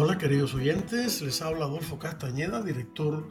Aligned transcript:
Hola 0.00 0.16
queridos 0.16 0.54
oyentes, 0.54 1.22
les 1.22 1.42
habla 1.42 1.64
Adolfo 1.64 1.98
Castañeda, 1.98 2.62
director 2.62 3.28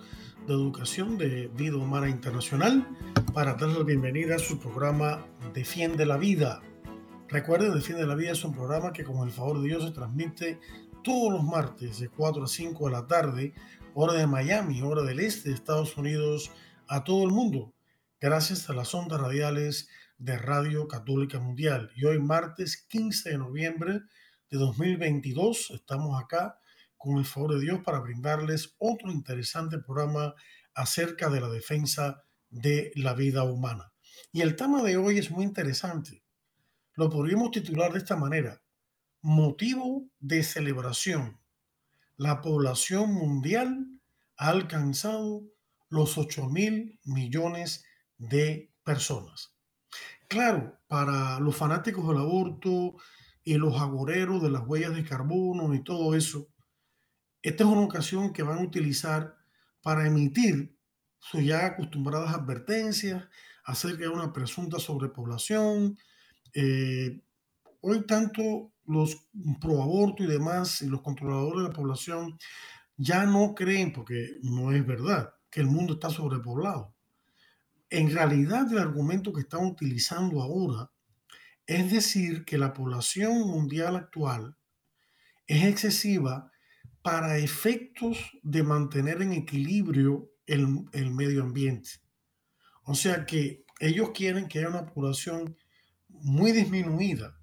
de 0.48 0.54
Educación 0.54 1.18
de 1.18 1.48
Vida 1.56 1.78
Humana 1.78 2.10
Internacional, 2.10 2.86
para 3.34 3.54
darles 3.54 3.78
la 3.78 3.84
bienvenida 3.86 4.36
a 4.36 4.40
su 4.40 4.60
programa 4.60 5.26
Defiende 5.54 6.06
la 6.06 6.18
Vida. 6.18 6.62
Recuerden, 7.30 7.74
Defiende 7.74 8.06
la 8.06 8.16
Vida 8.16 8.34
es 8.34 8.44
un 8.44 8.54
programa 8.54 8.92
que 8.92 9.06
con 9.06 9.26
el 9.26 9.32
favor 9.34 9.62
de 9.62 9.70
Dios 9.70 9.86
se 9.86 9.92
transmite 9.92 10.60
todos 11.06 11.32
los 11.32 11.42
martes 11.42 12.02
de 12.02 12.10
4 12.10 12.44
a 12.44 12.48
5 12.48 12.86
de 12.86 12.92
la 12.92 13.08
tarde, 13.08 13.54
hora 13.94 14.16
de 14.16 14.28
Miami, 14.28 14.82
hora 14.82 15.04
del 15.04 15.22
este 15.22 15.48
de 15.48 15.56
Estados 15.56 15.96
Unidos, 15.96 16.52
a 16.90 17.06
todo 17.06 17.24
el 17.24 17.32
mundo 17.32 17.74
gracias 18.20 18.70
a 18.70 18.74
las 18.74 18.94
ondas 18.94 19.22
radiales 19.22 19.88
de 20.18 20.38
Radio 20.38 20.90
Católica 20.90 21.40
Mundial. 21.40 21.92
Y 21.96 22.04
hoy 22.04 22.20
martes 22.20 22.86
15 22.90 23.30
de 23.30 23.38
noviembre 23.38 24.02
de 24.50 24.58
2022 24.58 25.72
estamos 25.72 26.22
acá 26.22 26.60
con 26.96 27.18
el 27.18 27.26
favor 27.26 27.56
de 27.56 27.62
Dios 27.62 27.82
para 27.84 28.00
brindarles 28.00 28.76
otro 28.78 29.12
interesante 29.12 29.78
programa 29.80 30.36
acerca 30.74 31.30
de 31.30 31.42
la 31.42 31.50
defensa 31.50 32.24
de 32.50 32.92
la 32.96 33.14
vida 33.14 33.44
humana. 33.44 33.92
Y 34.32 34.42
el 34.42 34.56
tema 34.56 34.84
de 34.84 34.98
hoy 34.98 35.18
es 35.18 35.32
muy 35.32 35.44
interesante. 35.44 36.24
Lo 36.94 37.10
podríamos 37.10 37.52
titular 37.52 37.92
de 37.92 38.00
esta 38.00 38.16
manera. 38.16 38.62
Motivo 39.22 40.10
de 40.20 40.44
celebración. 40.44 41.40
La 42.16 42.42
población 42.42 43.14
mundial 43.14 44.00
ha 44.38 44.50
alcanzado 44.50 45.44
los 45.90 46.18
8 46.18 46.48
mil 46.50 47.00
millones 47.04 47.84
de 48.18 48.72
personas. 48.84 49.54
Claro, 50.28 50.80
para 50.88 51.40
los 51.40 51.56
fanáticos 51.56 52.08
del 52.08 52.18
aborto 52.18 52.96
y 53.48 53.54
los 53.54 53.80
agoreros 53.80 54.44
de 54.44 54.50
las 54.50 54.68
huellas 54.68 54.94
de 54.94 55.06
carbono 55.06 55.74
y 55.74 55.82
todo 55.82 56.16
eso, 56.16 56.50
esta 57.42 57.64
es 57.64 57.70
una 57.70 57.86
ocasión 57.86 58.34
que 58.34 58.44
van 58.44 58.58
a 58.58 58.64
utilizar 58.64 59.38
para 59.82 60.06
emitir 60.06 60.78
sus 61.18 61.46
ya 61.46 61.66
acostumbradas 61.66 62.34
advertencias 62.34 63.24
acerca 63.64 64.00
de 64.00 64.10
una 64.10 64.34
presunta 64.34 64.80
sobrepoblación. 64.80 65.98
Eh, 66.54 67.22
hoy 67.80 68.06
tanto 68.06 68.74
los 68.84 69.30
pro 69.62 69.82
aborto 69.82 70.26
y 70.26 70.28
demás 70.28 70.82
y 70.82 70.88
los 70.88 71.02
controladores 71.02 71.64
de 71.64 71.70
la 71.70 71.74
población 71.74 72.38
ya 72.98 73.26
no 73.26 73.56
creen, 73.56 73.94
porque 73.94 74.40
no 74.42 74.74
es 74.74 74.86
verdad, 74.86 75.36
que 75.50 75.62
el 75.62 75.68
mundo 75.68 75.94
está 75.94 76.10
sobrepoblado 76.10 76.98
en 77.90 78.12
realidad 78.12 78.72
el 78.72 78.80
argumento 78.80 79.32
que 79.32 79.42
están 79.42 79.66
utilizando 79.66 80.42
ahora 80.42 80.92
es 81.68 81.92
decir 81.92 82.46
que 82.46 82.58
la 82.58 82.74
población 82.74 83.42
mundial 83.42 83.98
actual 83.98 84.56
es 85.46 85.66
excesiva 85.66 86.52
para 87.02 87.38
efectos 87.38 88.32
de 88.42 88.64
mantener 88.64 89.22
en 89.22 89.34
equilibrio 89.34 90.32
el, 90.46 91.12
medio 91.12 91.44
ambiente. 91.44 91.90
O 92.84 92.96
sea 92.96 93.26
que 93.26 93.66
ellos 93.80 94.12
quieren 94.14 94.48
que 94.48 94.60
haya 94.60 94.70
una 94.70 94.86
población 94.86 95.58
muy 96.08 96.54
disminuida, 96.54 97.38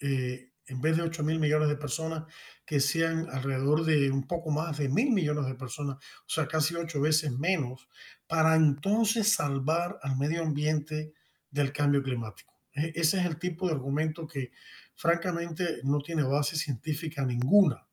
eh, 0.00 0.50
en 0.66 0.80
vez 0.80 0.96
de 0.96 1.02
8 1.02 1.22
mil 1.22 1.38
millones 1.38 1.68
de 1.68 1.76
personas, 1.76 2.24
que 2.66 2.80
sean 2.80 3.28
alrededor 3.30 3.84
de 3.84 4.10
un 4.10 4.26
poco 4.26 4.50
más 4.50 4.78
de 4.78 4.88
mil 4.88 5.10
millones 5.10 5.46
de 5.46 5.54
personas, 5.54 5.96
o 5.96 6.28
sea, 6.28 6.48
casi 6.48 6.74
ocho 6.74 7.00
veces 7.00 7.30
menos, 7.32 7.88
para 8.26 8.56
entonces 8.56 9.32
salvar 9.32 9.98
al 10.02 10.16
medio 10.16 10.42
ambiente 10.42 11.12
del 11.50 11.72
cambio 11.72 12.02
climático. 12.02 12.51
E, 12.74 12.92
ese 12.94 13.20
es 13.20 13.26
el 13.26 13.38
tipo 13.38 13.66
de 13.66 13.74
argumento 13.74 14.26
que 14.26 14.52
francamente 14.94 15.80
no 15.84 16.00
tiene 16.00 16.22
base 16.22 16.56
científica 16.56 17.24
ninguna. 17.24 17.86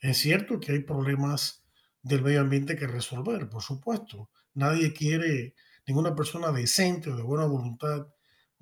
Es 0.00 0.18
cierto 0.18 0.58
que 0.60 0.72
hay 0.72 0.80
problemas 0.80 1.64
del 2.02 2.22
medio 2.22 2.40
ambiente 2.40 2.76
que 2.76 2.86
resolver, 2.86 3.48
por 3.48 3.62
supuesto. 3.62 4.30
Nadie 4.54 4.92
quiere, 4.92 5.54
ninguna 5.86 6.14
persona 6.14 6.50
decente 6.52 7.10
o 7.10 7.16
de 7.16 7.22
buena 7.22 7.44
voluntad 7.44 8.08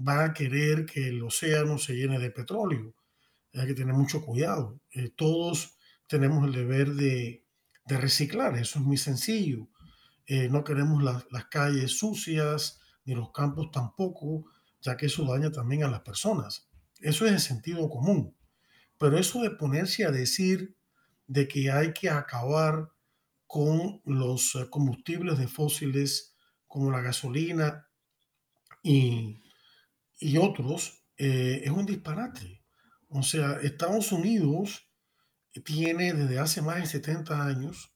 va 0.07 0.25
a 0.25 0.33
querer 0.33 0.87
que 0.87 1.09
el 1.09 1.23
océano 1.23 1.79
se 1.79 1.95
llene 1.95 2.19
de 2.19 2.31
petróleo 2.31 2.95
hay 3.55 3.67
que 3.67 3.75
tener 3.75 3.95
mucho 3.95 4.25
cuidado. 4.25 4.81
Eh, 4.93 5.11
todos 5.11 5.77
tenemos 6.07 6.47
el 6.47 6.53
deber 6.53 6.95
de, 6.95 7.45
reciclar, 7.87 8.57
eso 8.59 8.79
es 8.79 8.85
muy 8.85 8.99
sencillo. 8.99 9.69
Eh, 10.27 10.49
no 10.51 10.63
queremos 10.63 11.03
las 11.03 11.47
calles 11.47 11.99
sucias, 11.99 12.81
ni 13.07 13.15
los 13.15 13.33
campos 13.33 13.71
tampoco, 13.73 14.45
ya 14.81 14.97
que 14.97 15.07
eso 15.07 15.25
daña 15.25 15.51
también 15.51 15.85
a 15.85 15.91
las 15.91 16.01
personas. 16.01 16.69
Eso 17.01 17.27
es 17.27 17.33
el 17.33 17.41
sentido 17.41 17.89
común. 17.89 18.37
Pero 18.99 19.19
eso 19.19 19.43
de 19.43 19.51
ponerse 19.51 20.05
a 20.05 20.11
decir 20.11 20.77
de 21.27 21.47
que 21.47 21.71
hay 21.71 21.93
que 21.93 22.11
acabar 22.11 22.91
con 23.47 24.03
los 24.05 24.55
eh, 24.55 24.69
combustibles 24.71 25.39
de 25.39 25.49
fósiles 25.49 26.37
como 26.67 26.91
la 26.91 27.01
gasolina 27.01 27.89
y, 28.83 29.39
otros, 30.39 31.05
es 31.17 31.71
un 31.71 31.87
disparate. 31.87 32.63
O 33.09 33.23
sea, 33.23 33.59
Estados 33.63 34.13
Unidos 34.13 34.89
tiene 35.65 36.13
desde 36.13 36.39
hace 36.39 36.63
más 36.63 36.77
de 36.77 36.87
70 36.87 37.47
años 37.47 37.95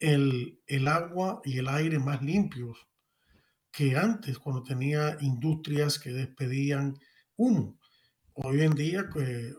el, 0.00 0.60
agua 0.88 1.40
y 1.44 1.58
el 1.58 1.68
aire 1.68 1.98
más 1.98 2.22
limpios 2.22 2.87
que 3.70 3.96
antes, 3.96 4.38
cuando 4.38 4.62
tenía 4.62 5.16
industrias 5.20 5.98
que 5.98 6.10
despedían 6.10 6.98
humo. 7.36 7.78
Hoy 8.34 8.62
en 8.62 8.74
día, 8.74 9.08
pues, 9.12 9.54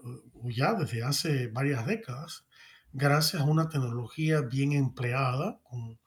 ya 0.45 0.73
desde 0.73 1.03
hace 1.03 1.47
varias 1.47 1.85
décadas, 1.85 2.45
gracias 2.91 3.41
a 3.41 3.45
una 3.45 3.69
tecnología 3.69 4.41
bien 4.41 4.73
empleada, 4.73 5.59
con, 5.63 5.97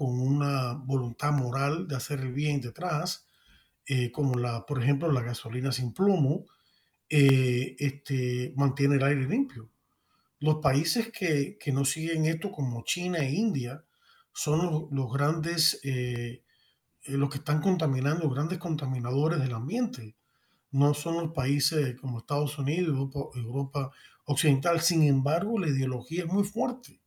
una 0.00 0.74
voluntad 0.74 1.32
moral 1.32 1.88
de 1.88 1.96
hacer 1.96 2.20
el 2.20 2.32
bien 2.32 2.60
detrás, 2.60 3.26
eh, 3.84 4.12
como 4.12 4.36
la, 4.36 4.64
por 4.64 4.80
ejemplo, 4.80 5.10
la 5.10 5.22
gasolina 5.22 5.72
sin 5.72 5.92
plomo, 5.92 6.46
eh, 7.08 7.74
este, 7.80 8.52
mantiene 8.54 8.96
el 8.96 9.02
aire 9.02 9.26
limpio. 9.26 9.70
Los 10.38 10.56
países 10.56 11.10
que, 11.10 11.56
que, 11.58 11.72
no 11.72 11.84
siguen 11.84 12.26
esto, 12.26 12.52
como 12.52 12.84
China 12.84 13.18
e 13.18 13.32
India, 13.32 13.84
son 14.32 14.88
los, 14.92 15.12
grandes, 15.12 15.80
eh, 15.82 16.44
eh, 17.04 17.16
los 17.16 17.30
que 17.30 17.38
están 17.38 17.60
contaminando, 17.60 18.28
grandes 18.30 18.58
contaminadores 18.58 19.40
del 19.40 19.54
ambiente. 19.54 20.16
No 20.70 20.94
son 20.94 21.16
los 21.16 21.32
países 21.32 21.98
como 22.00 22.18
Estados 22.18 22.58
Unidos, 22.58 22.88
Europa, 22.88 23.38
Europa 23.38 23.90
Occidental. 24.24 24.80
Sin 24.80 25.02
embargo, 25.04 25.58
la 25.58 25.68
ideología 25.68 26.24
es 26.24 26.32
muy 26.32 26.44
fuerte. 26.44 27.00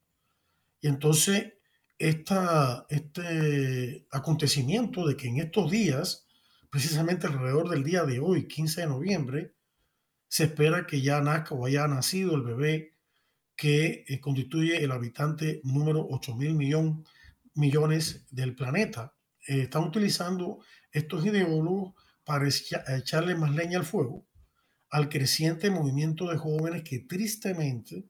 Y 0.82 0.88
entonces, 0.88 1.54
esta, 2.00 2.86
este 2.90 4.08
acontecimiento 4.12 5.08
de 5.08 5.16
que 5.16 5.28
en 5.28 5.38
estos 5.38 5.70
días, 5.70 6.26
precisamente 6.72 7.28
alrededor 7.28 7.70
del 7.70 7.84
día 7.84 8.04
de 8.06 8.20
hoy, 8.20 8.48
15 8.48 8.82
de 8.82 8.88
noviembre, 8.88 9.54
se 10.28 10.46
espera 10.46 10.88
que 10.88 11.02
ya 11.02 11.22
nazca 11.22 11.54
o 11.54 11.66
haya 11.66 11.88
nacido 11.88 12.36
el 12.36 12.42
bebé 12.42 12.96
que 13.56 14.06
eh, 14.08 14.20
constituye 14.20 14.84
el 14.84 14.92
habitante 14.92 15.62
número 15.64 16.08
8 16.10 16.36
mil 16.36 16.56
millones 17.54 18.26
del 18.32 18.56
planeta. 18.56 19.14
Eh, 19.48 19.64
están 19.64 19.84
utilizando 19.84 20.60
estos 20.92 21.26
ideólogos 21.26 21.94
para 22.24 22.48
echarle 22.48 23.36
más 23.36 23.52
leña 23.56 23.80
al 23.80 23.86
fuego 23.86 24.26
al 24.92 25.08
creciente 25.08 25.72
movimiento 25.72 26.30
de 26.30 26.38
jóvenes 26.38 26.84
que 26.84 27.00
tristemente 27.00 28.06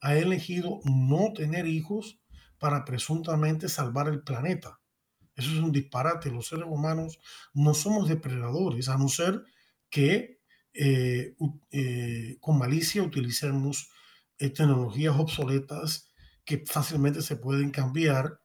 ha 0.00 0.16
elegido 0.16 0.80
no 0.84 1.32
tener 1.34 1.66
hijos 1.66 2.18
para 2.58 2.84
presuntamente 2.84 3.68
salvar 3.68 4.08
el 4.08 4.22
planeta. 4.22 4.80
Eso 5.36 5.50
es 5.50 5.58
un 5.58 5.70
disparate. 5.70 6.30
Los 6.30 6.48
seres 6.48 6.64
humanos 6.66 7.18
no 7.52 7.74
somos 7.74 8.08
depredadores, 8.08 8.88
a 8.88 8.96
no 8.96 9.08
ser 9.08 9.42
que 9.90 10.40
eh, 10.72 11.36
eh, 11.70 12.38
con 12.40 12.58
malicia 12.58 13.02
utilicemos 13.02 13.90
eh, 14.38 14.48
tecnologías 14.48 15.14
obsoletas 15.16 16.10
que 16.44 16.64
fácilmente 16.66 17.20
se 17.20 17.36
pueden 17.36 17.70
cambiar 17.70 18.40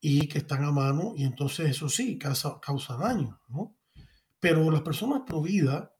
y 0.00 0.28
que 0.28 0.38
están 0.38 0.64
a 0.64 0.72
mano 0.72 1.14
y 1.16 1.24
entonces 1.24 1.70
eso 1.70 1.88
sí 1.88 2.18
causa, 2.18 2.60
causa 2.60 2.96
daño, 2.96 3.40
¿no? 3.48 3.76
Pero 4.40 4.70
las 4.70 4.82
personas 4.82 5.22
pro 5.26 5.42
vida 5.42 5.92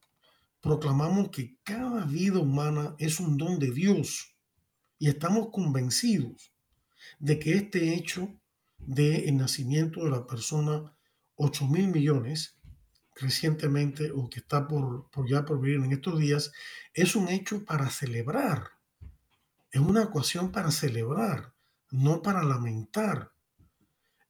proclamamos 0.60 1.31
que 1.31 1.58
cada 1.62 2.04
vida 2.04 2.38
humana 2.38 2.94
es 2.98 3.20
un 3.20 3.37
don 3.37 3.58
de 3.58 3.70
Dios 3.70 4.37
y 4.98 5.08
estamos 5.08 5.48
convencidos 5.50 6.52
de 7.19 7.38
que 7.38 7.54
este 7.54 7.94
hecho 7.94 8.28
del 8.78 9.37
nacimiento 9.37 10.04
de 10.04 10.10
la 10.10 10.26
persona 10.26 10.96
8 11.37 11.66
mil 11.66 11.88
millones 11.88 12.58
recientemente 13.14 14.10
o 14.10 14.28
que 14.28 14.40
está 14.40 14.66
por, 14.69 15.10
por 15.10 15.28
ya 15.28 15.44
por 15.44 15.60
vivir 15.60 15.82
en 15.82 15.92
estos 15.92 16.19
días 16.19 16.52
es 16.92 17.16
un 17.16 17.28
hecho 17.28 17.64
para 17.64 17.88
celebrar 17.88 18.70
es 19.70 19.81
una 19.81 20.04
ecuación 20.04 20.52
para 20.52 20.70
celebrar 20.70 21.54
no 21.90 22.22
para 22.22 22.42
lamentar 22.42 23.32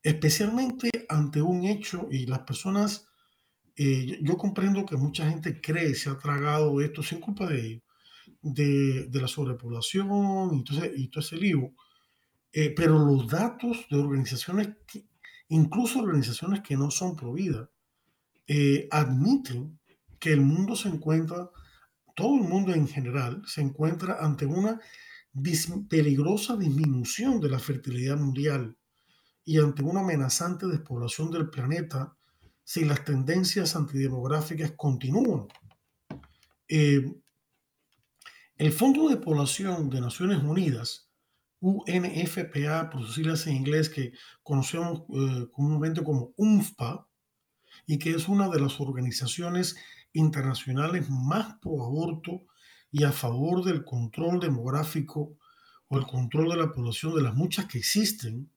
especialmente 0.03 0.89
ante 1.09 1.41
un 1.41 1.65
hecho 1.65 2.07
y 2.11 2.25
las 2.25 2.39
personas 2.39 3.07
eh, 3.75 4.19
yo 4.21 4.37
comprendo 4.37 4.85
que 4.85 4.97
mucha 4.97 5.29
gente 5.29 5.61
cree 5.61 5.93
se 5.95 6.09
ha 6.09 6.17
tragado 6.17 6.81
esto 6.81 7.03
sin 7.03 7.19
culpa 7.19 7.47
de 7.47 7.65
ellos 7.65 7.83
de, 8.41 9.07
de 9.07 9.21
la 9.21 9.27
sobrepoblación 9.27 10.53
y, 10.53 10.57
entonces, 10.57 10.91
y 10.95 11.09
todo 11.09 11.21
ese 11.21 11.37
lío 11.37 11.73
eh, 12.51 12.73
pero 12.75 12.97
los 12.97 13.27
datos 13.27 13.85
de 13.89 13.97
organizaciones, 13.97 14.69
incluso 15.49 15.99
organizaciones 15.99 16.61
que 16.61 16.77
no 16.77 16.89
son 16.91 17.15
pro 17.15 17.33
vida, 17.33 17.69
eh, 18.47 18.87
admiten 18.91 19.79
que 20.19 20.33
el 20.33 20.41
mundo 20.41 20.75
se 20.75 20.89
encuentra, 20.89 21.49
todo 22.15 22.35
el 22.35 22.49
mundo 22.49 22.73
en 22.73 22.87
general, 22.87 23.43
se 23.45 23.61
encuentra 23.61 24.17
ante 24.21 24.45
una 24.45 24.79
peligrosa 25.87 26.57
disminución 26.57 27.39
de 27.39 27.49
la 27.49 27.59
fertilidad 27.59 28.17
mundial 28.17 28.76
y 29.47 29.59
ante 29.59 29.81
una 29.81 30.01
amenazante 30.01 30.67
despoblación 30.67 31.31
del 31.31 31.49
planeta 31.49 32.17
si 32.65 32.83
las 32.83 33.05
tendencias 33.05 33.77
antidemográficas 33.77 34.73
continúan. 34.75 35.47
Eh, 36.67 37.15
el 38.57 38.73
Fondo 38.73 39.07
de 39.07 39.15
Población 39.15 39.89
de 39.89 40.01
Naciones 40.01 40.43
Unidas 40.43 41.09
UNFPA, 41.61 42.89
por 42.89 43.05
sus 43.05 43.15
siglas 43.15 43.47
en 43.47 43.55
inglés, 43.55 43.89
que 43.89 44.11
conocemos 44.43 45.03
eh, 45.13 45.47
comúnmente 45.53 46.03
como 46.03 46.33
UNFPA, 46.35 47.07
y 47.85 47.99
que 47.99 48.09
es 48.11 48.27
una 48.27 48.49
de 48.49 48.59
las 48.59 48.81
organizaciones 48.81 49.77
internacionales 50.11 51.09
más 51.09 51.55
pro 51.61 51.85
aborto 51.85 52.41
y 52.91 53.05
a 53.05 53.13
favor 53.13 53.63
del 53.63 53.85
control 53.85 54.41
demográfico 54.41 55.37
o 55.87 55.97
el 55.97 56.05
control 56.05 56.49
de 56.49 56.57
la 56.57 56.73
población 56.73 57.15
de 57.15 57.21
las 57.21 57.33
muchas 57.33 57.67
que 57.67 57.77
existen, 57.77 58.51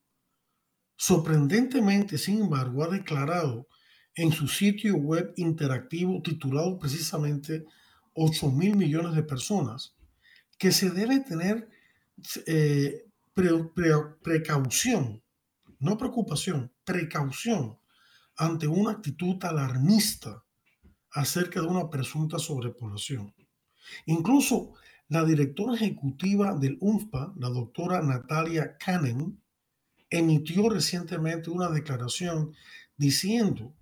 sorprendentemente, 1.00 2.18
sin 2.18 2.42
embargo, 2.42 2.84
ha 2.84 2.88
declarado 2.88 3.66
en 4.14 4.32
su 4.32 4.46
sitio 4.46 4.96
web 4.96 5.32
interactivo 5.36 6.20
titulado 6.20 6.78
precisamente 6.78 7.64
8 8.12 8.50
mil 8.50 8.76
millones 8.76 9.14
de 9.14 9.22
personas 9.22 9.94
que 10.58 10.72
se 10.72 10.90
debe 10.90 11.20
tener 11.20 11.70
eh, 12.46 13.06
precaución, 14.22 15.22
no 15.78 15.96
preocupación, 15.96 16.70
precaución 16.84 17.78
ante 18.36 18.66
una 18.66 18.90
actitud 18.90 19.42
alarmista 19.42 20.44
acerca 21.12 21.62
de 21.62 21.66
una 21.66 21.88
presunta 21.88 22.38
sobrepoblación. 22.38 23.34
Incluso 24.04 24.74
la 25.08 25.24
directora 25.24 25.76
ejecutiva 25.76 26.54
del 26.58 26.76
UNFPA, 26.78 27.32
la 27.38 27.48
doctora 27.48 28.02
Natalia 28.02 28.76
Cannon, 28.76 29.39
emitió 30.10 30.68
recientemente 30.68 31.50
una 31.50 31.70
declaración 31.70 32.52
diciendo 32.96 33.74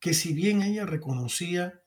que 0.00 0.14
si 0.14 0.32
bien 0.32 0.62
ella 0.62 0.86
reconocía 0.86 1.80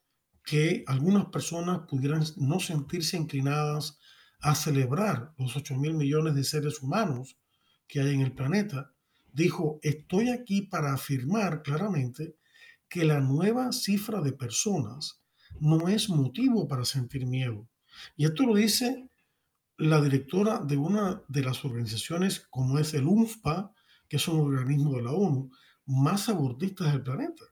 que 0.44 0.84
algunas 0.88 1.26
personas 1.26 1.82
pudieran 1.90 2.24
no 2.38 2.60
sentirse 2.60 3.18
inclinadas 3.18 4.00
a 4.40 4.56
celebrar 4.56 5.34
los 5.38 5.56
8 5.58 5.76
mil 5.76 5.94
millones 5.94 6.36
de 6.36 6.44
seres 6.44 6.82
humanos 6.82 7.38
que 7.88 8.00
hay 8.00 8.14
en 8.14 8.22
el 8.22 8.34
planeta, 8.34 8.94
dijo, 9.34 9.80
estoy 9.82 10.30
aquí 10.30 10.62
para 10.62 10.94
afirmar 10.94 11.64
claramente 11.64 12.38
que 12.88 13.04
la 13.04 13.20
nueva 13.20 13.72
cifra 13.72 14.22
de 14.22 14.32
personas 14.32 15.22
no 15.60 15.90
es 15.90 16.10
motivo 16.10 16.68
para 16.68 16.86
sentir 16.86 17.26
miedo. 17.26 17.68
Y 18.16 18.26
esto 18.26 18.44
lo 18.46 18.56
dice 18.56 19.10
la 19.78 20.02
directora 20.02 20.60
de 20.60 20.78
una 20.78 21.22
de 21.28 21.44
las 21.44 21.64
organizaciones 21.66 22.48
como 22.50 22.80
es 22.80 22.94
el 22.94 23.06
UNFPA, 23.06 23.74
que 24.08 24.18
es 24.18 24.28
un 24.28 24.40
organismo 24.40 24.96
de 24.96 25.04
la 25.04 25.12
ONU, 25.12 25.52
más 25.86 26.30
abortistas 26.30 26.92
del 26.92 27.04
planeta. 27.04 27.44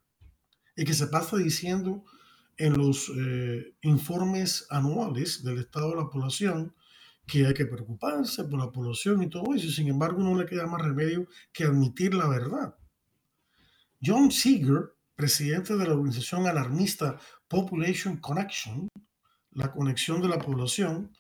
Y 0.76 0.84
que 0.84 0.94
se 0.94 1.08
pasa 1.08 1.38
diciendo 1.38 2.04
en 2.58 2.78
los 2.78 3.12
eh, 3.16 3.76
informes 3.82 4.66
anuales 4.70 5.44
del 5.44 5.60
estado 5.60 5.92
de 5.92 5.98
la 5.98 6.10
población 6.10 6.74
que 7.26 7.46
hay 7.46 7.54
que 7.54 7.66
preocuparse 7.66 8.44
por 8.44 8.60
la 8.60 8.72
población 8.72 9.24
y 9.24 9.30
todo 9.30 9.54
eso. 9.56 9.70
Sin 9.70 9.88
embargo, 9.88 10.22
no 10.22 10.36
le 10.38 10.46
queda 10.46 10.68
más 10.68 10.82
remedio 10.82 11.28
que 11.52 11.64
admitir 11.64 12.14
la 12.14 12.28
verdad. 12.28 12.76
John 14.04 14.32
Seeger, 14.32 14.94
presidente 15.16 15.76
de 15.76 15.88
la 15.88 15.94
organización 15.94 16.46
alarmista 16.46 17.18
Population 17.48 18.18
Connection, 18.18 18.88
la 19.52 19.72
conexión 19.72 20.22
de 20.22 20.28
la 20.28 20.38
población, 20.38 21.12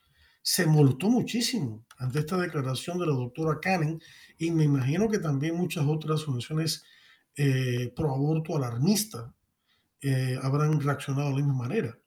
se 0.47 0.67
molestó 0.67 1.09
muchísimo 1.09 1.83
ante 1.97 2.19
esta 2.19 2.37
declaración 2.37 2.99
de 2.99 3.07
la 3.07 3.13
doctora 3.13 3.59
Cannon 3.59 3.99
y 4.37 4.51
me 4.51 4.63
imagino 4.63 5.09
que 5.09 5.17
también 5.17 5.55
muchas 5.55 5.87
otras 5.87 6.21
organizaciones 6.21 6.83
eh, 7.35 7.91
pro 7.95 8.13
aborto 8.13 8.55
alarmista 8.55 9.33
eh, 10.01 10.37
habrán 10.39 10.79
reaccionado 10.79 11.29
de 11.29 11.31
la 11.31 11.37
misma 11.37 11.55
manera. 11.55 11.97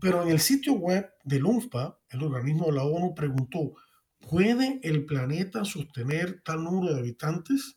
Pero 0.00 0.22
en 0.22 0.28
el 0.28 0.38
sitio 0.38 0.74
web 0.74 1.10
del 1.24 1.44
UNFPA, 1.44 1.98
el 2.10 2.22
organismo 2.22 2.66
de 2.66 2.72
la 2.74 2.84
ONU 2.84 3.12
preguntó, 3.12 3.74
¿puede 4.20 4.78
el 4.84 5.04
planeta 5.04 5.64
sostener 5.64 6.42
tal 6.44 6.62
número 6.62 6.94
de 6.94 7.00
habitantes? 7.00 7.76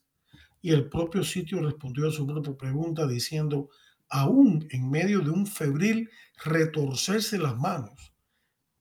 Y 0.62 0.74
el 0.74 0.90
propio 0.90 1.24
sitio 1.24 1.60
respondió 1.60 2.08
a 2.08 2.12
su 2.12 2.28
propia 2.28 2.56
pregunta 2.56 3.08
diciendo, 3.08 3.70
aún 4.10 4.68
en 4.70 4.92
medio 4.92 5.22
de 5.22 5.32
un 5.32 5.48
febril 5.48 6.08
retorcerse 6.44 7.40
las 7.40 7.58
manos 7.58 8.15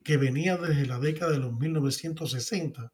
que 0.04 0.18
venía 0.18 0.56
desde 0.58 0.86
la 0.86 1.00
década 1.00 1.32
de 1.32 1.38
los 1.38 1.58
1960 1.58 2.92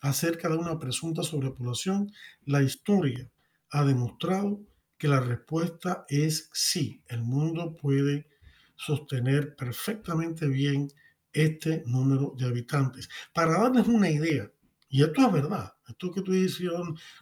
acerca 0.00 0.48
de 0.48 0.56
una 0.56 0.78
presunta 0.78 1.24
sobrepoblación, 1.24 2.10
la 2.44 2.62
historia 2.62 3.28
ha 3.70 3.84
demostrado 3.84 4.62
que 4.96 5.08
la 5.08 5.18
respuesta 5.18 6.04
es 6.08 6.48
sí, 6.52 7.02
el 7.08 7.22
mundo 7.22 7.74
puede 7.74 8.28
sostener 8.76 9.56
perfectamente 9.56 10.46
bien 10.46 10.88
este 11.32 11.82
número 11.86 12.34
de 12.38 12.46
habitantes. 12.46 13.08
Para 13.34 13.58
darles 13.58 13.88
una 13.88 14.08
idea, 14.08 14.48
y 14.88 15.02
esto 15.02 15.26
es 15.26 15.32
verdad, 15.32 15.72
esto 15.88 16.12
que 16.12 16.22
tú 16.22 16.30
dices 16.30 16.68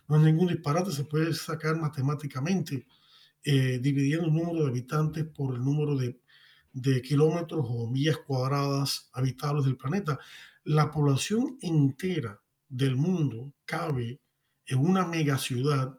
no 0.09 0.17
es 0.17 0.23
ningún 0.23 0.49
disparate, 0.49 0.93
se 0.93 1.05
puede 1.05 1.33
sacar 1.33 1.77
matemáticamente, 1.77 2.87
eh, 3.43 3.79
dividiendo 3.81 4.27
el 4.27 4.35
número 4.35 4.65
de 4.65 4.71
habitantes 4.71 5.25
por 5.25 5.55
el 5.55 5.65
número 5.65 5.97
de, 5.97 6.20
de 6.73 7.03
kilómetros 7.03 7.67
o 7.69 7.89
millas 7.89 8.19
cuadradas 8.19 9.11
habitables 9.13 9.65
del 9.65 9.77
planeta. 9.77 10.19
La 10.65 10.91
población 10.91 11.59
entera 11.61 12.41
del 12.69 12.97
mundo 12.97 13.53
cabe 13.65 14.21
en 14.67 14.79
una 14.79 15.07
megaciudad 15.07 15.99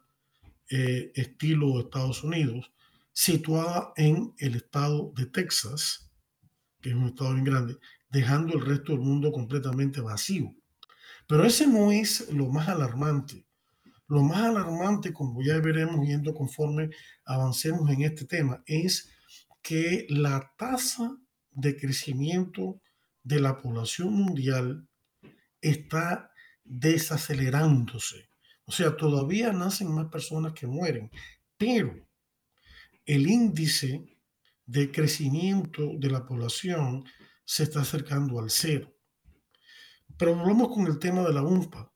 eh, 0.70 1.12
estilo 1.16 1.80
Estados 1.80 2.24
Unidos, 2.24 2.72
situada 3.12 3.92
en 3.98 4.34
el 4.38 4.56
estado 4.56 5.12
de 5.16 5.26
Texas, 5.26 6.10
que 6.80 6.90
es 6.90 6.96
un 6.96 7.08
estado 7.08 7.34
bien 7.34 7.44
grande, 7.44 7.78
dejando 8.10 8.54
el 8.54 8.66
resto 8.66 8.94
del 8.94 9.02
mundo 9.02 9.32
completamente 9.32 10.00
vacío. 10.00 10.56
Pero 11.28 11.46
ese 11.46 11.68
no 11.68 11.92
es 11.92 12.32
lo 12.32 12.48
más 12.48 12.70
alarmante. 12.70 13.46
Lo 14.08 14.24
más 14.24 14.40
alarmante, 14.40 15.14
como 15.14 15.42
ya 15.42 15.60
veremos 15.60 16.06
yendo 16.08 16.34
conforme 16.34 16.90
avancemos 17.26 17.90
en 17.90 18.02
este 18.04 18.26
tema, 18.26 18.64
es 18.66 19.11
que 19.62 20.06
la 20.10 20.54
tasa 20.58 21.18
de 21.52 21.78
crecimiento 21.78 22.82
de 23.24 23.40
la 23.40 23.62
población 23.62 24.14
mundial 24.14 24.88
está 25.62 26.32
desacelerándose. 26.64 28.30
O 28.66 28.72
sea, 28.72 28.96
todavía 28.96 29.52
nacen 29.52 29.92
más 29.92 30.08
personas 30.08 30.54
que 30.54 30.68
mueren, 30.68 31.12
pero 31.58 32.08
el 33.06 33.28
índice 33.28 34.18
de 34.66 34.92
crecimiento 34.92 35.92
de 35.98 36.10
la 36.10 36.26
población 36.26 37.04
se 37.44 37.64
está 37.64 37.82
acercando 37.82 38.40
al 38.40 38.50
cero. 38.50 38.96
Pero 40.18 40.36
volvamos 40.36 40.70
con 40.70 40.88
el 40.88 41.00
tema 41.00 41.22
de 41.24 41.34
la 41.34 41.42
UNPA. 41.42 41.92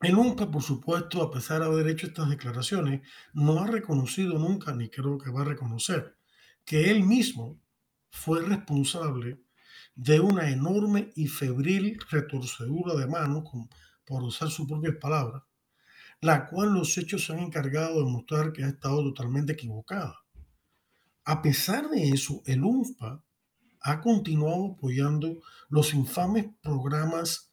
El 0.00 0.16
UNPA, 0.16 0.50
por 0.50 0.62
supuesto, 0.62 1.22
a 1.22 1.30
pesar 1.30 1.60
de 1.60 1.66
haber 1.66 1.88
hecho 1.88 2.06
estas 2.06 2.28
declaraciones, 2.28 3.06
no 3.32 3.60
ha 3.60 3.66
reconocido 3.66 4.38
nunca, 4.38 4.74
ni 4.74 4.90
creo 4.90 5.18
que 5.18 5.30
va 5.30 5.42
a 5.42 5.44
reconocer, 5.44 6.15
que 6.66 6.90
él 6.90 7.04
mismo 7.04 7.58
fue 8.10 8.42
responsable 8.42 9.40
de 9.94 10.20
una 10.20 10.50
enorme 10.50 11.12
y 11.16 11.28
febril 11.28 11.98
retorcedura 12.10 12.94
de 12.94 13.06
mano, 13.06 13.42
por 14.04 14.22
usar 14.22 14.50
sus 14.50 14.68
propias 14.68 14.96
palabras, 14.96 15.42
la 16.20 16.46
cual 16.46 16.74
los 16.74 16.96
hechos 16.98 17.24
se 17.24 17.32
han 17.32 17.38
encargado 17.38 18.04
de 18.04 18.10
mostrar 18.10 18.52
que 18.52 18.64
ha 18.64 18.68
estado 18.68 19.02
totalmente 19.02 19.54
equivocada. 19.54 20.16
A 21.24 21.40
pesar 21.40 21.88
de 21.88 22.10
eso, 22.10 22.42
el 22.46 22.62
UNFPA 22.62 23.24
ha 23.80 24.00
continuado 24.00 24.72
apoyando 24.72 25.40
los 25.68 25.94
infames 25.94 26.46
programas 26.60 27.52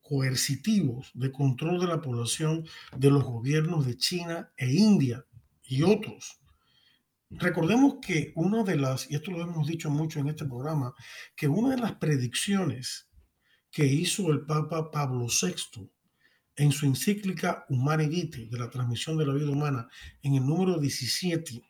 coercitivos 0.00 1.10
de 1.14 1.32
control 1.32 1.80
de 1.80 1.86
la 1.86 2.00
población 2.00 2.64
de 2.96 3.10
los 3.10 3.24
gobiernos 3.24 3.86
de 3.86 3.96
China 3.96 4.52
e 4.56 4.72
India 4.72 5.24
y 5.64 5.82
otros. 5.82 6.37
Recordemos 7.30 7.96
que 8.00 8.32
una 8.36 8.62
de 8.62 8.76
las, 8.76 9.10
y 9.10 9.14
esto 9.14 9.30
lo 9.30 9.42
hemos 9.42 9.66
dicho 9.66 9.90
mucho 9.90 10.18
en 10.20 10.28
este 10.28 10.46
programa, 10.46 10.94
que 11.36 11.46
una 11.46 11.74
de 11.74 11.82
las 11.82 11.96
predicciones 11.96 13.08
que 13.70 13.84
hizo 13.86 14.30
el 14.32 14.46
Papa 14.46 14.90
Pablo 14.90 15.26
VI 15.26 15.90
en 16.56 16.72
su 16.72 16.86
encíclica 16.86 17.66
Humane 17.68 18.08
Vitae 18.08 18.48
de 18.48 18.58
la 18.58 18.70
transmisión 18.70 19.18
de 19.18 19.26
la 19.26 19.34
vida 19.34 19.50
humana 19.50 19.88
en 20.22 20.36
el 20.36 20.46
número 20.46 20.78
17, 20.78 21.62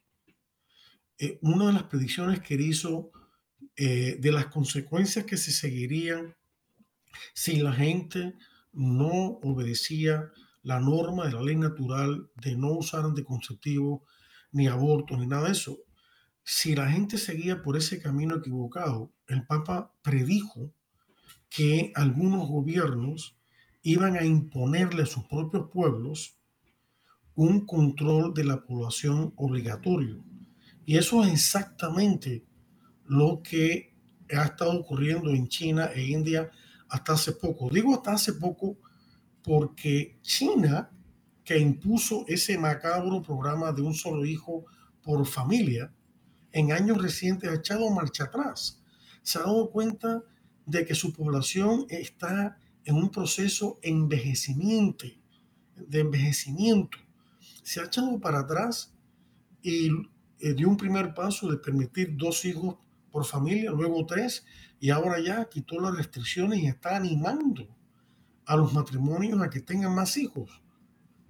eh, 1.19 1.39
una 1.43 1.67
de 1.67 1.73
las 1.73 1.83
predicciones 1.85 2.41
que 2.41 2.55
hizo 2.55 3.11
eh, 3.77 4.17
de 4.21 4.33
las 4.33 4.47
consecuencias 4.47 5.25
que 5.25 5.37
se 5.37 5.51
seguirían 5.51 6.37
si 7.35 7.57
la 7.57 7.73
gente 7.73 8.35
no 8.73 9.41
obedecía 9.43 10.31
la 10.63 10.79
norma 10.79 11.27
de 11.27 11.33
la 11.33 11.43
ley 11.43 11.57
natural 11.57 12.31
de 12.37 12.57
no 12.57 12.73
usar 12.73 13.05
anticonceptivos 13.05 14.03
ni 14.53 14.67
aborto 14.67 15.17
ni 15.17 15.27
nada 15.27 15.47
de 15.47 15.53
eso. 15.53 15.79
Si 16.43 16.75
la 16.75 16.91
gente 16.91 17.19
seguía 17.19 17.63
por 17.63 17.77
ese 17.77 18.01
camino 18.01 18.37
equivocado, 18.37 19.13
el 19.27 19.47
Papa 19.47 19.93
predijo 20.03 20.73
que 21.51 21.93
algunos 21.95 22.49
gobiernos 22.49 23.37
iban 23.83 24.17
a 24.17 24.25
imponerle 24.25 25.03
a 25.03 25.07
sus 25.07 25.25
propios 25.25 25.71
pueblos 25.71 26.39
un 27.35 27.65
control 27.67 28.35
de 28.35 28.45
la 28.45 28.65
población 28.65 29.33
obligatorio. 29.37 30.25
Y 30.85 30.97
eso 30.97 31.23
es 31.23 31.33
exactamente 31.33 32.45
lo 33.05 33.43
que 33.43 33.95
ha 34.35 34.45
estado 34.45 34.73
ocurriendo 34.73 35.31
en 35.31 35.49
China 35.49 35.91
e 35.95 36.03
India 36.03 36.51
hasta 36.89 37.13
hace 37.13 37.33
poco. 37.33 37.69
Digo 37.71 37.95
hasta 37.95 38.13
hace 38.13 38.33
poco 38.35 38.79
porque 39.43 40.19
China, 40.23 40.91
que 41.49 41.59
impuso 41.59 42.27
ese 42.29 42.59
macabro 42.59 43.23
programa 43.23 43.73
de 43.73 43.81
un 43.81 43.95
solo 43.95 44.27
hijo 44.27 44.67
por 45.03 45.25
familia, 45.27 45.91
en 46.53 46.73
años 46.73 47.01
recientes 47.01 47.49
ha 47.49 47.55
echado 47.55 47.89
marcha 47.89 48.25
atrás. 48.25 48.83
Se 49.23 49.39
ha 49.39 49.45
dado 49.45 49.71
cuenta 49.71 50.23
de 50.67 50.85
que 50.85 50.95
su 50.95 51.11
población 51.11 51.87
está 51.89 52.59
en 52.85 52.97
un 52.97 53.09
proceso 53.11 53.79
de 53.83 53.89
envejecimiento. 56.01 56.99
Se 57.63 57.81
ha 57.81 57.85
echado 57.85 58.21
para 58.21 58.41
atrás 58.41 58.93
y 59.63 59.89
eh, 60.41 60.53
dio 60.53 60.69
un 60.69 60.77
primer 60.77 61.15
paso 61.15 61.51
de 61.51 61.57
permitir 61.57 62.15
dos 62.15 62.45
hijos 62.45 62.77
por 63.11 63.25
familia, 63.25 63.71
luego 63.71 64.05
tres, 64.05 64.45
y 64.81 64.91
ahora 64.91 65.19
ya 65.19 65.49
quitó 65.49 65.81
las 65.81 65.97
restricciones 65.97 66.59
y 66.59 66.67
está 66.67 66.95
animando 66.95 67.67
a 68.45 68.55
los 68.55 68.75
matrimonios 68.75 69.41
a 69.41 69.49
que 69.49 69.61
tengan 69.61 69.95
más 69.95 70.15
hijos, 70.19 70.63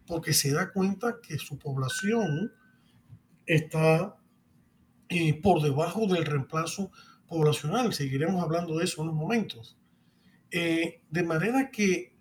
porque 0.09 0.33
se 0.33 0.50
da 0.53 0.73
cuenta 0.73 1.21
que 1.21 1.38
su 1.38 1.59
población 1.59 2.50
está 3.47 4.17
eh, 5.11 5.41
por 5.41 5.62
debajo 5.62 6.07
del 6.07 6.25
reemplazo 6.25 6.91
poblacional. 7.27 7.93
Seguiremos 7.93 8.43
hablando 8.43 8.79
de 8.79 8.85
eso 8.85 9.03
en 9.03 9.09
unos 9.11 9.21
momentos. 9.21 9.79
Eh, 10.50 11.03
de 11.11 11.23
manera 11.23 11.71
que 11.71 12.17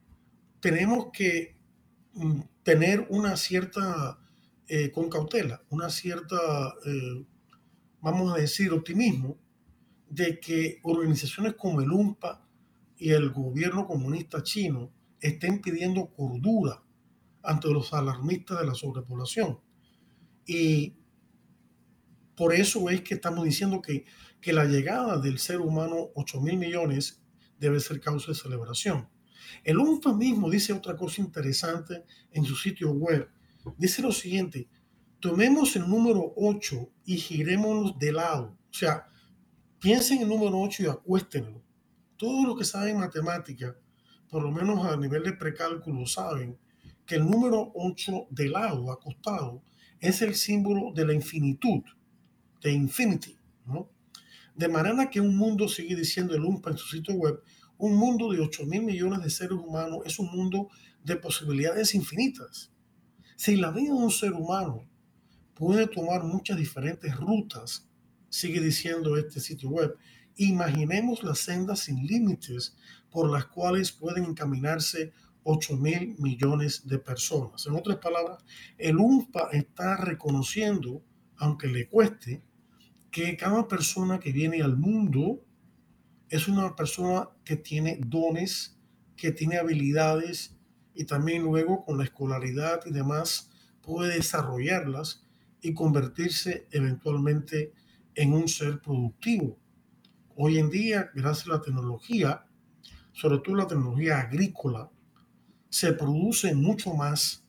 tenemos 0.59 1.07
que 1.13 1.57
mm, 2.13 2.41
tener 2.63 3.07
una 3.09 3.37
cierta, 3.37 4.19
eh, 4.67 4.91
con 4.91 5.09
cautela, 5.09 5.63
una 5.69 5.89
cierta, 5.89 6.75
vamos 8.01 8.33
a 8.33 8.41
decir, 8.41 8.73
optimismo 8.73 9.37
de 10.09 10.41
que 10.41 10.79
organizaciones 10.83 11.53
como 11.53 11.79
el 11.79 11.89
UNPA 11.89 12.45
y 12.97 13.11
el 13.11 13.29
gobierno 13.29 13.87
comunista 13.87 14.43
chino 14.43 14.91
estén 15.21 15.61
pidiendo 15.61 16.07
cordura 16.07 16.83
ante 17.47 17.69
los 17.69 17.93
alarmistas 17.93 18.59
de 18.59 18.65
la 18.65 18.75
sobrepoblación. 18.75 19.59
Y 20.45 20.95
por 22.35 22.53
eso 22.53 22.89
es 22.89 23.01
que 23.01 23.15
estamos 23.15 23.43
diciendo 23.43 23.81
que, 23.81 24.05
que 24.39 24.53
la 24.53 24.65
llegada 24.65 25.17
del 25.17 25.39
ser 25.39 25.59
humano, 25.59 26.09
8 26.13 26.41
mil 26.41 26.57
millones, 26.57 27.23
debe 27.59 27.79
ser 27.79 27.99
causa 27.99 28.31
de 28.31 28.37
celebración. 28.37 29.09
El 29.63 29.79
UNFA 29.79 30.13
mismo 30.13 30.49
dice 30.49 30.73
otra 30.73 30.95
cosa 30.95 31.21
interesante 31.21 32.03
en 32.31 32.45
su 32.45 32.55
sitio 32.55 32.91
web. 32.91 33.29
Dice 33.77 34.01
lo 34.01 34.11
siguiente, 34.11 34.69
tomemos 35.19 35.75
el 35.75 35.89
número 35.89 36.33
8 36.35 36.89
y 37.05 37.17
girémonos 37.17 37.97
de 37.97 38.11
lado. 38.11 38.57
O 38.69 38.73
sea, 38.73 39.07
Piensen 39.79 40.17
en 40.17 40.23
el 40.23 40.29
número 40.29 40.59
8 40.59 40.83
y 40.83 40.85
acuéstenlo. 40.87 41.61
Todos 42.17 42.47
los 42.47 42.57
que 42.57 42.65
saben 42.65 42.97
matemática, 42.97 43.77
por 44.27 44.41
lo 44.41 44.51
menos 44.51 44.83
a 44.83 44.97
nivel 44.97 45.23
de 45.23 45.33
precálculo, 45.33 46.05
saben 46.07 46.57
que 47.07 47.15
el 47.15 47.25
número 47.25 47.71
8 47.73 48.27
de 48.29 48.49
lado, 48.49 48.91
acostado, 48.91 49.63
es 49.99 50.21
el 50.21 50.35
símbolo 50.35 50.91
de 50.93 51.05
la 51.05 51.13
infinitud, 51.13 51.81
de 52.61 52.71
infinity, 52.71 53.37
¿no? 53.65 53.89
De 54.53 54.67
manera 54.67 55.09
que 55.09 55.21
un 55.21 55.35
mundo, 55.35 55.67
sigue 55.67 55.95
diciendo 55.95 56.35
el 56.35 56.43
UNPA 56.43 56.71
en 56.71 56.77
su 56.77 56.87
sitio 56.89 57.15
web, 57.15 57.41
un 57.77 57.95
mundo 57.95 58.31
de 58.31 58.39
8 58.39 58.65
mil 58.65 58.83
millones 58.83 59.23
de 59.23 59.29
seres 59.29 59.57
humanos 59.57 59.99
es 60.05 60.19
un 60.19 60.31
mundo 60.31 60.69
de 61.03 61.15
posibilidades 61.15 61.95
infinitas. 61.95 62.71
Si 63.35 63.55
la 63.55 63.71
vida 63.71 63.93
de 63.93 63.99
un 63.99 64.11
ser 64.11 64.33
humano 64.33 64.89
puede 65.53 65.87
tomar 65.87 66.23
muchas 66.23 66.57
diferentes 66.57 67.15
rutas 67.15 67.87
sigue 68.29 68.59
diciendo 68.59 69.17
este 69.17 69.39
sitio 69.39 69.69
web, 69.69 69.95
imaginemos 70.35 71.23
las 71.23 71.39
sendas 71.39 71.81
sin 71.81 72.05
límites 72.05 72.75
por 73.09 73.31
las 73.31 73.45
cuales 73.45 73.91
pueden 73.91 74.25
encaminarse 74.25 75.13
8 75.49 75.77
mil 75.77 76.15
millones 76.19 76.85
de 76.85 76.99
personas. 76.99 77.65
En 77.67 77.75
otras 77.75 77.97
palabras, 77.97 78.43
el 78.77 78.97
UNPA 78.97 79.47
está 79.53 79.95
reconociendo, 79.95 81.01
aunque 81.37 81.67
le 81.67 81.87
cueste, 81.87 82.43
que 83.09 83.37
cada 83.37 83.65
persona 83.65 84.19
que 84.19 84.33
viene 84.33 84.61
al 84.61 84.75
mundo 84.75 85.41
es 86.27 86.49
una 86.49 86.75
persona 86.75 87.29
que 87.45 87.55
tiene 87.55 87.97
dones, 88.05 88.77
que 89.15 89.31
tiene 89.31 89.57
habilidades 89.57 90.57
y 90.93 91.05
también 91.05 91.43
luego 91.43 91.85
con 91.85 91.97
la 91.97 92.03
escolaridad 92.03 92.81
y 92.85 92.91
demás 92.91 93.49
puede 93.81 94.15
desarrollarlas 94.15 95.25
y 95.61 95.73
convertirse 95.73 96.67
eventualmente 96.71 97.71
en 98.15 98.33
un 98.33 98.49
ser 98.49 98.81
productivo. 98.81 99.57
Hoy 100.35 100.57
en 100.57 100.69
día, 100.69 101.09
gracias 101.15 101.47
a 101.47 101.53
la 101.53 101.61
tecnología, 101.61 102.45
sobre 103.13 103.37
todo 103.39 103.55
la 103.55 103.67
tecnología 103.67 104.19
agrícola, 104.19 104.91
se 105.77 105.93
produce 105.93 106.55
mucho 106.55 106.95
más 106.95 107.45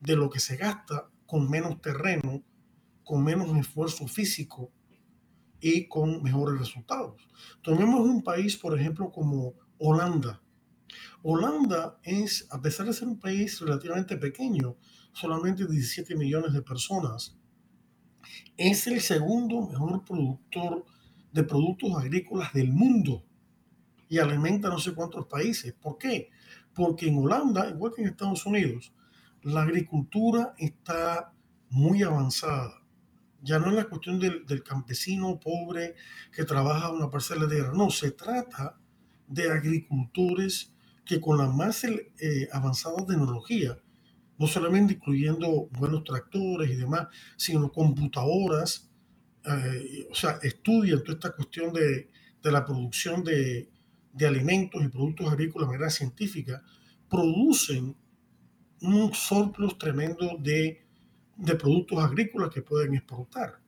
de 0.00 0.16
lo 0.16 0.28
que 0.30 0.40
se 0.40 0.56
gasta 0.56 1.08
con 1.26 1.48
menos 1.48 1.80
terreno, 1.80 2.42
con 3.04 3.22
menos 3.22 3.56
esfuerzo 3.56 4.08
físico 4.08 4.72
y 5.60 5.86
con 5.86 6.20
mejores 6.24 6.58
resultados. 6.58 7.22
Tomemos 7.62 8.00
un 8.00 8.24
país, 8.24 8.56
por 8.56 8.76
ejemplo, 8.76 9.12
como 9.12 9.54
Holanda. 9.78 10.42
Holanda 11.22 12.00
es, 12.02 12.48
a 12.50 12.60
pesar 12.60 12.86
de 12.86 12.94
ser 12.94 13.06
un 13.06 13.20
país 13.20 13.60
relativamente 13.60 14.16
pequeño, 14.16 14.76
solamente 15.12 15.64
17 15.64 16.16
millones 16.16 16.54
de 16.54 16.62
personas, 16.62 17.38
es 18.56 18.88
el 18.88 19.00
segundo 19.00 19.68
mejor 19.68 20.04
productor 20.04 20.84
de 21.30 21.44
productos 21.44 21.94
agrícolas 21.94 22.52
del 22.52 22.72
mundo 22.72 23.24
y 24.08 24.18
alimenta 24.18 24.68
no 24.68 24.80
sé 24.80 24.94
cuántos 24.94 25.26
países. 25.26 25.72
¿Por 25.74 25.96
qué? 25.96 26.30
Porque 26.78 27.08
en 27.08 27.18
Holanda, 27.18 27.68
igual 27.68 27.92
que 27.94 28.02
en 28.02 28.08
Estados 28.08 28.46
Unidos, 28.46 28.92
la 29.42 29.62
agricultura 29.62 30.54
está 30.56 31.32
muy 31.70 32.04
avanzada. 32.04 32.80
Ya 33.42 33.58
no 33.58 33.68
es 33.70 33.74
la 33.74 33.88
cuestión 33.88 34.20
del, 34.20 34.62
campesino 34.62 35.40
pobre 35.40 35.96
que 36.32 36.44
trabaja 36.44 36.92
una 36.92 37.10
parcela 37.10 37.46
de 37.46 37.56
tierra, 37.56 37.72
no, 37.74 37.90
se 37.90 38.12
trata 38.12 38.78
de 39.26 39.50
agricultores 39.50 40.72
que 41.04 41.20
con 41.20 41.38
la 41.38 41.46
más 41.48 41.82
eh, 41.84 42.48
avanzada 42.52 43.04
tecnología 43.06 43.76
no 44.38 44.46
solamente 44.46 44.94
incluyendo 44.94 45.68
buenos 45.72 46.04
tractores 46.04 46.70
y 46.70 46.76
demás, 46.76 47.08
sino 47.36 47.72
computadoras, 47.72 48.88
eh, 49.44 50.06
o 50.10 50.14
sea, 50.14 50.38
estudian 50.42 51.02
toda 51.02 51.14
esta 51.14 51.32
cuestión 51.32 51.72
de, 51.72 52.08
la 52.44 52.64
producción 52.64 53.24
de, 53.24 53.68
alimentos 54.26 54.82
y 54.82 54.88
productos 54.88 55.30
agrícolas 55.30 55.68
de 55.68 55.72
manera 55.72 55.90
científica, 55.90 56.62
producen 57.08 57.96
un 58.82 59.12
surplus 59.12 59.78
tremendo 59.78 60.36
de, 60.38 60.84
productos 61.58 61.98
agrícolas 61.98 62.50
que 62.50 62.62
pueden 62.62 62.94
exportar. 62.94 63.60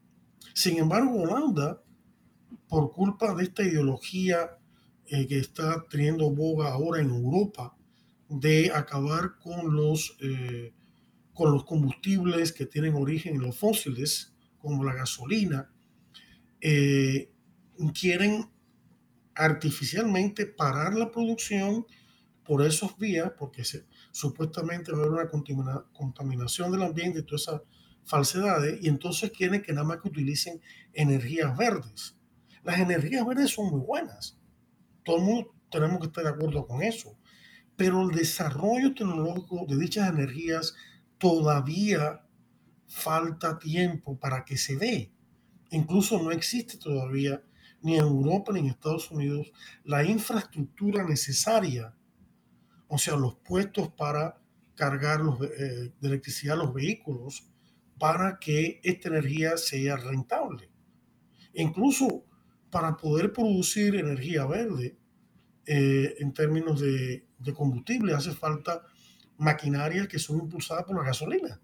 Sin 0.54 0.78
embargo, 0.78 1.22
Holanda, 1.22 1.82
por 2.68 2.92
culpa 2.92 3.34
de 3.34 3.44
esta 3.44 3.62
ideología 3.62 4.58
eh, 5.06 5.26
que 5.26 5.38
está 5.38 5.84
teniendo 5.88 6.30
boga 6.30 6.72
ahora 6.72 7.00
en 7.00 7.10
Europa, 7.10 7.76
de 8.28 8.70
acabar 8.72 9.38
con 9.38 9.74
los, 9.74 10.16
eh, 10.20 10.72
con 11.34 11.52
los 11.52 11.64
combustibles 11.64 12.52
que 12.52 12.66
tienen 12.66 12.94
origen 12.94 13.36
en 13.36 13.42
los 13.42 13.56
fósiles, 13.56 14.32
como 14.58 14.84
la 14.84 14.94
gasolina, 14.94 15.70
eh, 16.60 17.32
quieren 17.98 18.50
artificialmente 19.34 20.46
parar 20.46 20.94
la 20.94 21.10
producción 21.10 21.86
por 22.44 22.64
esos 22.66 22.96
vías, 22.98 23.32
porque 23.38 23.64
se, 23.64 23.86
supuestamente 24.10 24.92
va 24.92 24.98
a 24.98 25.06
haber 25.06 25.30
una 25.50 25.84
contaminación 25.92 26.72
del 26.72 26.82
ambiente 26.82 27.20
y 27.20 27.22
todas 27.22 27.42
esas 27.42 27.62
falsedades, 28.04 28.82
y 28.82 28.88
entonces 28.88 29.30
quieren 29.30 29.62
que 29.62 29.72
nada 29.72 29.86
más 29.86 29.98
que 29.98 30.08
utilicen 30.08 30.60
energías 30.92 31.56
verdes. 31.56 32.16
Las 32.64 32.78
energías 32.78 33.24
verdes 33.26 33.50
son 33.50 33.70
muy 33.70 33.80
buenas. 33.80 34.38
Todo 35.04 35.16
el 35.16 35.22
mundo 35.22 35.54
tenemos 35.70 36.00
que 36.00 36.06
estar 36.06 36.24
de 36.24 36.30
acuerdo 36.30 36.66
con 36.66 36.82
eso. 36.82 37.16
Pero 37.76 38.02
el 38.02 38.14
desarrollo 38.14 38.94
tecnológico 38.94 39.64
de 39.66 39.78
dichas 39.78 40.08
energías 40.08 40.74
todavía 41.18 42.22
falta 42.86 43.58
tiempo 43.58 44.18
para 44.18 44.44
que 44.44 44.58
se 44.58 44.76
dé. 44.76 45.12
Incluso 45.70 46.20
no 46.20 46.32
existe 46.32 46.76
todavía 46.76 47.42
ni 47.82 47.94
en 47.94 48.04
Europa 48.04 48.52
ni 48.52 48.60
en 48.60 48.66
Estados 48.66 49.10
Unidos 49.10 49.52
la 49.84 50.04
infraestructura 50.04 51.04
necesaria, 51.04 51.94
o 52.88 52.98
sea, 52.98 53.16
los 53.16 53.36
puestos 53.36 53.88
para 53.90 54.40
cargar 54.74 55.20
los, 55.20 55.40
eh, 55.42 55.92
de 56.00 56.08
electricidad 56.08 56.56
los 56.56 56.72
vehículos 56.72 57.46
para 57.98 58.38
que 58.38 58.80
esta 58.82 59.08
energía 59.08 59.56
sea 59.56 59.96
rentable. 59.96 60.70
Incluso 61.54 62.24
para 62.70 62.96
poder 62.96 63.32
producir 63.32 63.96
energía 63.96 64.46
verde 64.46 64.96
eh, 65.66 66.14
en 66.18 66.32
términos 66.32 66.80
de, 66.80 67.26
de 67.38 67.52
combustible 67.52 68.14
hace 68.14 68.32
falta 68.32 68.82
maquinarias 69.36 70.06
que 70.06 70.18
son 70.18 70.38
impulsadas 70.38 70.84
por 70.84 70.96
la 70.96 71.04
gasolina. 71.04 71.60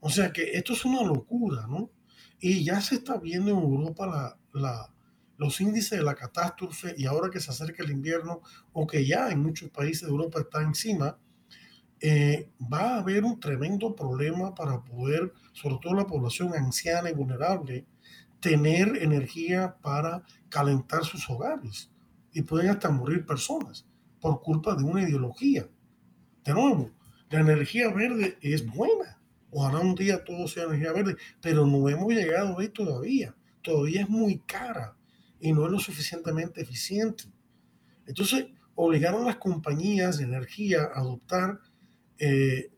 O 0.00 0.10
sea 0.10 0.32
que 0.32 0.52
esto 0.52 0.72
es 0.72 0.84
una 0.84 1.02
locura, 1.02 1.66
¿no? 1.66 1.90
Y 2.38 2.64
ya 2.64 2.80
se 2.80 2.96
está 2.96 3.18
viendo 3.18 3.50
en 3.50 3.58
Europa 3.58 4.38
la, 4.52 4.94
los 5.36 5.60
índices 5.60 5.98
de 5.98 6.04
la 6.04 6.14
catástrofe 6.14 6.94
y 6.96 7.06
ahora 7.06 7.30
que 7.30 7.40
se 7.40 7.50
acerca 7.50 7.82
el 7.82 7.90
invierno 7.90 8.42
o 8.72 8.86
que 8.86 9.06
ya 9.06 9.30
en 9.30 9.42
muchos 9.42 9.70
países 9.70 10.02
de 10.02 10.08
Europa 10.08 10.40
está 10.40 10.62
encima, 10.62 11.18
eh, 12.00 12.50
va 12.72 12.94
a 12.94 12.98
haber 12.98 13.24
un 13.24 13.40
tremendo 13.40 13.94
problema 13.94 14.54
para 14.54 14.82
poder, 14.82 15.32
sobre 15.52 15.78
todo 15.82 15.94
la 15.94 16.06
población 16.06 16.54
anciana 16.54 17.10
y 17.10 17.14
vulnerable, 17.14 17.86
tener 18.40 18.96
energía 19.02 19.76
para 19.80 20.22
calentar 20.48 21.04
sus 21.04 21.28
hogares. 21.30 21.90
Y 22.32 22.42
pueden 22.42 22.70
hasta 22.70 22.90
morir 22.90 23.24
personas 23.24 23.86
por 24.20 24.42
culpa 24.42 24.74
de 24.74 24.84
una 24.84 25.02
ideología. 25.02 25.66
De 26.44 26.52
nuevo, 26.52 26.90
la 27.30 27.40
energía 27.40 27.90
verde 27.90 28.36
es 28.42 28.66
buena 28.66 29.16
Ojalá 29.58 29.80
un 29.80 29.94
día 29.94 30.22
todo 30.22 30.46
sea 30.48 30.64
energía 30.64 30.92
verde, 30.92 31.16
pero 31.40 31.66
no 31.66 31.88
hemos 31.88 32.12
llegado 32.12 32.58
ahí 32.58 32.68
todavía. 32.68 33.34
Todavía 33.62 34.02
es 34.02 34.08
muy 34.08 34.38
cara 34.40 34.94
y 35.40 35.52
no 35.52 35.66
es 35.66 35.72
lo 35.72 35.78
suficientemente 35.78 36.60
eficiente. 36.60 37.24
Entonces, 38.06 38.46
obligaron 38.74 39.22
a 39.22 39.26
las 39.26 39.36
compañías 39.36 40.18
de 40.18 40.24
energía 40.24 40.82
a 40.82 41.00
adoptar 41.00 41.60
eh, 42.18 42.70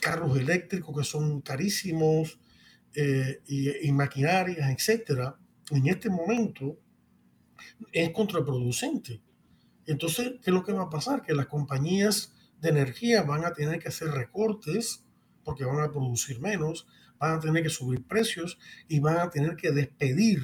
carros 0.00 0.38
eléctricos 0.38 0.96
que 0.96 1.04
son 1.04 1.40
carísimos 1.40 2.38
eh, 2.94 3.40
y, 3.46 3.88
y, 3.88 3.92
maquinarias, 3.92 4.70
etcétera. 4.70 5.36
En 5.70 5.86
este 5.88 6.08
momento 6.08 6.78
es 7.92 8.10
contraproducente. 8.10 9.20
Entonces, 9.86 10.34
¿qué 10.42 10.50
es 10.50 10.54
lo 10.54 10.64
que 10.64 10.72
va 10.72 10.84
a 10.84 10.90
pasar? 10.90 11.22
Que 11.22 11.34
las 11.34 11.46
compañías 11.46 12.32
de 12.60 12.70
energía 12.70 13.22
van 13.22 13.44
a 13.44 13.52
tener 13.52 13.78
que 13.78 13.88
hacer 13.88 14.08
recortes 14.08 15.04
porque 15.44 15.64
van 15.64 15.80
a 15.80 15.90
producir 15.90 16.40
menos, 16.40 16.86
van 17.18 17.36
a 17.36 17.40
tener 17.40 17.62
que 17.62 17.68
subir 17.68 18.04
precios 18.04 18.58
y 18.88 19.00
van 19.00 19.18
a 19.18 19.30
tener 19.30 19.56
que 19.56 19.70
despedir 19.70 20.40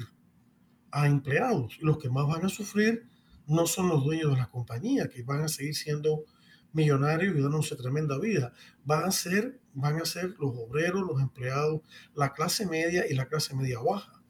a 0.91 1.07
empleados. 1.07 1.77
Los 1.81 1.97
que 1.97 2.09
más 2.09 2.27
van 2.27 2.45
a 2.45 2.49
sufrir 2.49 3.07
no 3.47 3.65
son 3.65 3.89
los 3.89 4.03
dueños 4.03 4.31
de 4.31 4.37
la 4.37 4.49
compañía, 4.49 5.09
que 5.09 5.23
van 5.23 5.41
a 5.41 5.47
seguir 5.47 5.75
siendo 5.75 6.25
millonarios 6.73 7.35
y 7.35 7.41
dándose 7.41 7.75
tremenda 7.75 8.17
vida. 8.19 8.53
Van 8.85 9.05
a 9.05 9.11
ser, 9.11 9.59
van 9.73 10.01
a 10.01 10.05
ser 10.05 10.35
los 10.39 10.55
obreros, 10.55 11.01
los 11.01 11.21
empleados, 11.21 11.81
la 12.15 12.33
clase 12.33 12.65
media 12.65 13.05
y 13.09 13.13
la 13.13 13.27
clase 13.27 13.55
media 13.55 13.79
baja, 13.79 14.21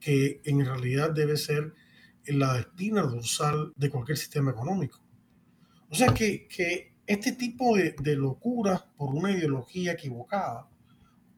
que 0.00 0.40
en 0.44 0.64
realidad 0.64 1.10
debe 1.10 1.36
ser 1.36 1.74
la 2.26 2.58
espina 2.58 3.02
dorsal 3.02 3.72
de 3.76 3.90
cualquier 3.90 4.16
sistema 4.16 4.52
económico. 4.52 5.02
O 5.90 5.94
sea 5.94 6.14
que, 6.14 6.46
que 6.48 6.94
este 7.06 7.32
tipo 7.32 7.76
de, 7.76 7.94
de 8.00 8.16
locuras 8.16 8.82
por 8.96 9.14
una 9.14 9.32
ideología 9.32 9.92
equivocada 9.92 10.68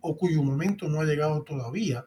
o 0.00 0.16
cuyo 0.16 0.42
momento 0.42 0.88
no 0.88 1.00
ha 1.00 1.04
llegado 1.04 1.42
todavía, 1.42 2.04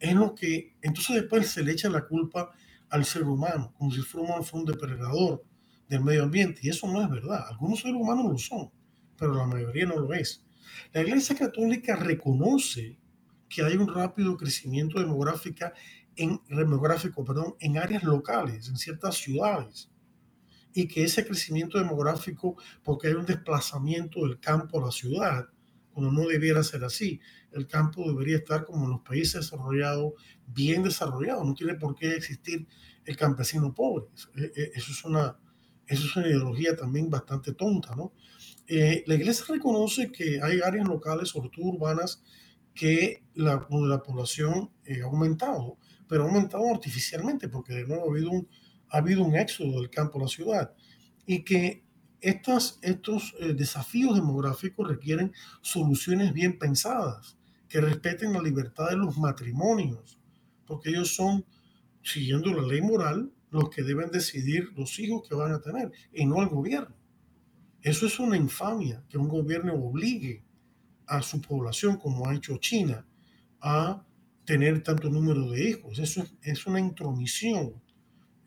es 0.00 0.14
lo 0.14 0.34
que 0.34 0.76
entonces 0.82 1.16
después 1.16 1.48
se 1.48 1.62
le 1.62 1.72
echa 1.72 1.88
la 1.88 2.06
culpa 2.06 2.50
al 2.90 3.04
ser 3.04 3.24
humano, 3.24 3.72
como 3.76 3.90
si 3.90 4.00
fuera 4.00 4.40
un 4.52 4.64
depredador 4.64 5.44
del 5.88 6.02
medio 6.02 6.22
ambiente. 6.24 6.60
Y 6.62 6.70
eso 6.70 6.86
no 6.86 7.02
es 7.02 7.10
verdad. 7.10 7.46
Algunos 7.48 7.80
seres 7.80 7.96
humanos 7.96 8.30
lo 8.30 8.38
son, 8.38 8.70
pero 9.16 9.34
la 9.34 9.46
mayoría 9.46 9.86
no 9.86 9.96
lo 9.96 10.12
es. 10.14 10.44
La 10.92 11.02
Iglesia 11.02 11.36
Católica 11.36 11.96
reconoce 11.96 12.98
que 13.48 13.62
hay 13.62 13.76
un 13.76 13.92
rápido 13.92 14.36
crecimiento 14.36 15.00
demográfico 15.00 15.66
en, 16.16 16.40
demográfico 16.48 17.24
perdón, 17.24 17.54
en 17.60 17.78
áreas 17.78 18.02
locales, 18.02 18.68
en 18.68 18.76
ciertas 18.76 19.16
ciudades 19.16 19.90
y 20.74 20.86
que 20.86 21.04
ese 21.04 21.26
crecimiento 21.26 21.78
demográfico, 21.78 22.56
porque 22.82 23.08
hay 23.08 23.14
un 23.14 23.26
desplazamiento 23.26 24.26
del 24.26 24.38
campo 24.38 24.78
a 24.78 24.86
la 24.86 24.92
ciudad, 24.92 25.48
cuando 25.92 26.12
no 26.12 26.28
debiera 26.28 26.62
ser 26.62 26.84
así. 26.84 27.20
El 27.52 27.66
campo 27.66 28.06
debería 28.08 28.38
estar 28.38 28.64
como 28.64 28.84
en 28.84 28.90
los 28.90 29.00
países 29.00 29.34
desarrollados, 29.34 30.12
bien 30.46 30.82
desarrollado. 30.82 31.44
No 31.44 31.54
tiene 31.54 31.74
por 31.74 31.94
qué 31.94 32.14
existir 32.14 32.66
el 33.04 33.16
campesino 33.16 33.74
pobre. 33.74 34.06
E, 34.36 34.52
e, 34.54 34.70
eso 34.74 34.92
es 34.92 35.04
una, 35.04 35.38
eso 35.86 36.04
es 36.04 36.16
una 36.16 36.28
ideología 36.28 36.76
también 36.76 37.08
bastante 37.08 37.54
tonta, 37.54 37.96
¿no? 37.96 38.12
Eh, 38.66 39.02
la 39.06 39.14
iglesia 39.14 39.46
reconoce 39.48 40.12
que 40.12 40.40
hay 40.42 40.60
áreas 40.60 40.86
locales, 40.86 41.30
sobre 41.30 41.48
todo 41.48 41.66
urbanas, 41.66 42.22
que 42.74 43.24
la, 43.34 43.66
la 43.70 44.02
población 44.02 44.70
eh, 44.84 45.00
ha 45.02 45.06
aumentado, 45.06 45.78
pero 46.06 46.24
ha 46.24 46.26
aumentado 46.26 46.68
artificialmente, 46.70 47.48
porque 47.48 47.72
de 47.72 47.86
nuevo 47.86 48.04
ha 48.90 48.98
habido 48.98 49.24
un, 49.24 49.34
éxodo 49.36 49.80
del 49.80 49.88
campo 49.88 50.18
a 50.18 50.22
la 50.22 50.28
ciudad 50.28 50.74
y 51.26 51.44
que 51.44 51.82
estas, 52.20 52.78
estos 52.82 53.34
eh, 53.40 53.54
desafíos 53.54 54.14
demográficos 54.14 54.86
requieren 54.86 55.32
soluciones 55.62 56.34
bien 56.34 56.58
pensadas, 56.58 57.37
que 57.68 57.80
respeten 57.80 58.32
la 58.32 58.42
libertad 58.42 58.90
de 58.90 58.96
los 58.96 59.18
matrimonios, 59.18 60.18
porque 60.66 60.90
ellos 60.90 61.14
son, 61.14 61.44
siguiendo 62.02 62.52
la 62.52 62.66
ley 62.66 62.80
moral, 62.80 63.32
los 63.50 63.70
que 63.70 63.82
deben 63.82 64.10
decidir 64.10 64.70
los 64.76 64.98
hijos 64.98 65.26
que 65.28 65.34
van 65.34 65.52
a 65.52 65.60
tener 65.60 65.90
y 66.12 66.26
no 66.26 66.42
el 66.42 66.48
gobierno. 66.48 66.94
Eso 67.82 68.06
es 68.06 68.18
una 68.18 68.36
infamia 68.36 69.04
que 69.08 69.18
un 69.18 69.28
gobierno 69.28 69.74
obligue 69.74 70.44
a 71.06 71.22
su 71.22 71.40
población, 71.40 71.96
como 71.96 72.28
ha 72.28 72.34
hecho 72.34 72.58
China, 72.58 73.06
a 73.60 74.04
tener 74.44 74.82
tanto 74.82 75.08
número 75.10 75.50
de 75.50 75.70
hijos. 75.70 75.98
Eso 75.98 76.24
es, 76.42 76.66
una 76.66 76.80
intromisión 76.80 77.82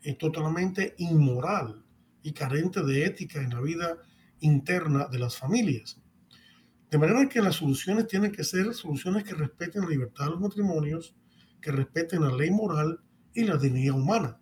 es 0.02 0.18
totalmente 0.18 0.94
inmoral 0.98 1.84
y 2.22 2.32
carente 2.32 2.82
de 2.82 3.06
ética 3.06 3.40
en 3.40 3.50
la 3.50 3.60
vida 3.60 3.98
interna 4.40 5.06
de 5.06 5.18
las 5.18 5.36
familias. 5.36 6.01
De 6.92 6.98
manera 6.98 7.26
que 7.26 7.40
las 7.40 7.56
soluciones 7.56 8.06
tienen 8.06 8.32
que 8.32 8.44
ser 8.44 8.74
soluciones 8.74 9.24
que 9.24 9.32
respeten 9.32 9.80
la 9.80 9.88
libertad 9.88 10.26
de 10.26 10.32
los 10.32 10.40
matrimonios, 10.40 11.16
que 11.58 11.72
respeten 11.72 12.20
la 12.20 12.36
ley 12.36 12.50
moral 12.50 13.00
y 13.32 13.44
la 13.44 13.56
dignidad 13.56 13.94
humana. 13.94 14.38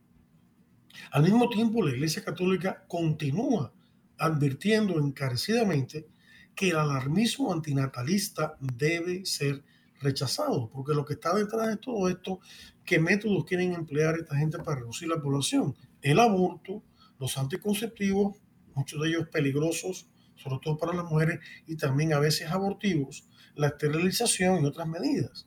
Al 1.13 1.23
mismo 1.23 1.49
tiempo, 1.49 1.81
la 1.81 1.93
Iglesia 1.93 2.25
Católica 2.25 2.85
continúa 2.89 3.73
advirtiendo 4.19 4.99
encarecidamente 4.99 6.09
que 6.57 6.71
el 6.71 6.77
alarmismo 6.79 7.53
antinatalista 7.53 8.57
debe 8.59 9.25
ser 9.25 9.63
rechazado, 10.01 10.69
porque 10.71 10.93
lo 10.93 11.05
que 11.05 11.13
está 11.13 11.33
detrás 11.33 11.69
de 11.69 11.77
todo 11.77 12.09
esto, 12.09 12.41
¿qué 12.85 12.99
métodos 12.99 13.45
quieren 13.45 13.75
emplear 13.75 14.17
esta 14.17 14.35
gente 14.35 14.59
para 14.59 14.81
reducir 14.81 15.07
la 15.07 15.23
población? 15.23 15.77
El 16.03 16.19
aborto, 16.19 16.83
los 17.21 17.39
anticonceptivos, 17.39 18.39
muchos 18.75 19.01
de 19.01 19.09
ellos 19.09 19.29
peligrosos, 19.29 20.10
sobre 20.43 20.59
todo 20.63 20.77
para 20.79 20.95
las 20.95 21.05
mujeres, 21.05 21.41
y 21.67 21.77
también 21.77 22.13
a 22.13 22.19
veces 22.19 22.51
abortivos, 22.51 23.29
la 23.55 23.69
esterilización 23.69 24.63
y 24.63 24.67
otras 24.67 24.89
medidas, 24.89 25.47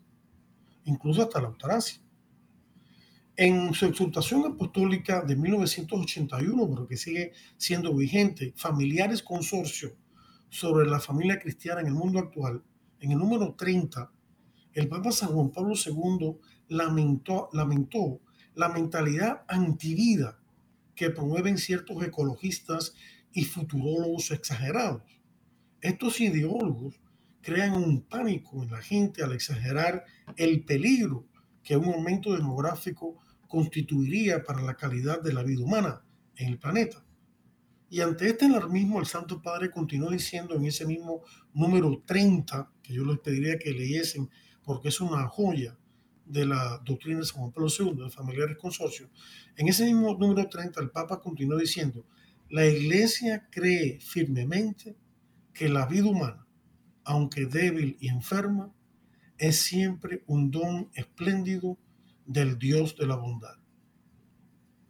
incluso 0.85 1.23
hasta 1.23 1.41
la 1.41 1.47
eutanasia. 1.47 2.01
En 3.35 3.73
su 3.73 3.87
exhortación 3.87 4.45
apostólica 4.45 5.21
de 5.21 5.35
1981, 5.35 6.69
pero 6.69 6.87
que 6.87 6.97
sigue 6.97 7.33
siendo 7.57 7.95
vigente, 7.95 8.53
Familiares 8.55 9.23
Consorcio 9.23 9.95
sobre 10.49 10.85
la 10.85 10.99
familia 10.99 11.39
cristiana 11.39 11.81
en 11.81 11.87
el 11.87 11.93
mundo 11.93 12.19
actual, 12.19 12.63
en 12.99 13.11
el 13.11 13.17
número 13.17 13.55
30, 13.55 14.11
el 14.73 14.87
Papa 14.87 15.11
San 15.11 15.29
Juan 15.29 15.49
Pablo 15.49 15.73
II 15.73 16.37
lamentó, 16.67 17.49
lamentó 17.53 18.21
la 18.55 18.69
mentalidad 18.69 19.43
antivida 19.47 20.39
que 20.95 21.09
promueven 21.09 21.57
ciertos 21.57 22.03
ecologistas 22.03 22.93
y 23.33 23.45
futurólogos 23.45 24.31
exagerados. 24.31 25.03
Estos 25.81 26.21
ideólogos 26.21 26.99
crean 27.41 27.73
un 27.73 28.01
pánico 28.01 28.63
en 28.63 28.71
la 28.71 28.81
gente 28.81 29.23
al 29.23 29.33
exagerar 29.33 30.05
el 30.37 30.63
peligro 30.63 31.27
que 31.61 31.75
un 31.75 31.93
aumento 31.93 32.33
demográfico 32.33 33.17
constituiría 33.47 34.43
para 34.43 34.61
la 34.61 34.75
calidad 34.75 35.21
de 35.21 35.33
la 35.33 35.43
vida 35.43 35.63
humana 35.63 36.03
en 36.35 36.49
el 36.49 36.59
planeta. 36.59 37.03
Y 37.89 38.01
ante 38.01 38.27
este 38.27 38.45
alarmismo, 38.45 38.99
el 38.99 39.05
Santo 39.05 39.41
Padre 39.41 39.69
continuó 39.69 40.09
diciendo 40.09 40.55
en 40.55 40.65
ese 40.65 40.85
mismo 40.85 41.21
número 41.53 42.01
30, 42.05 42.71
que 42.81 42.93
yo 42.93 43.05
les 43.05 43.19
pediría 43.19 43.59
que 43.59 43.71
leyesen 43.71 44.29
porque 44.63 44.87
es 44.87 44.99
una 44.99 45.27
joya 45.27 45.77
de 46.25 46.45
la 46.45 46.81
doctrina 46.83 47.19
de 47.19 47.25
San 47.25 47.41
Juan 47.41 47.51
Pablo 47.51 47.69
II, 47.77 48.03
de 48.03 48.09
familiares 48.09 48.57
consorcio, 48.57 49.09
en 49.55 49.67
ese 49.67 49.85
mismo 49.85 50.15
número 50.17 50.49
30 50.49 50.79
el 50.81 50.89
Papa 50.89 51.19
continuó 51.19 51.59
diciendo, 51.59 52.05
la 52.53 52.67
Iglesia 52.67 53.49
cree 53.49 53.99
firmemente 53.99 54.95
que 55.55 55.69
la 55.69 55.87
vida 55.87 56.05
humana, 56.05 56.45
aunque 57.03 57.47
débil 57.47 57.97
y 57.99 58.09
enferma, 58.09 58.71
es 59.39 59.55
siempre 59.55 60.23
un 60.27 60.51
don 60.51 60.91
espléndido 60.93 61.79
del 62.27 62.59
Dios 62.59 62.95
de 62.95 63.07
la 63.07 63.15
bondad. 63.15 63.55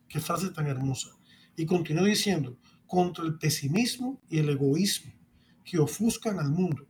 Qué 0.09 0.19
frase 0.19 0.49
tan 0.49 0.67
hermosa. 0.67 1.11
Y 1.55 1.65
continuó 1.65 2.03
diciendo, 2.03 2.59
contra 2.85 3.23
el 3.23 3.37
pesimismo 3.37 4.21
y 4.27 4.39
el 4.39 4.49
egoísmo 4.49 5.13
que 5.63 5.79
ofuscan 5.79 6.39
al 6.39 6.49
mundo, 6.49 6.85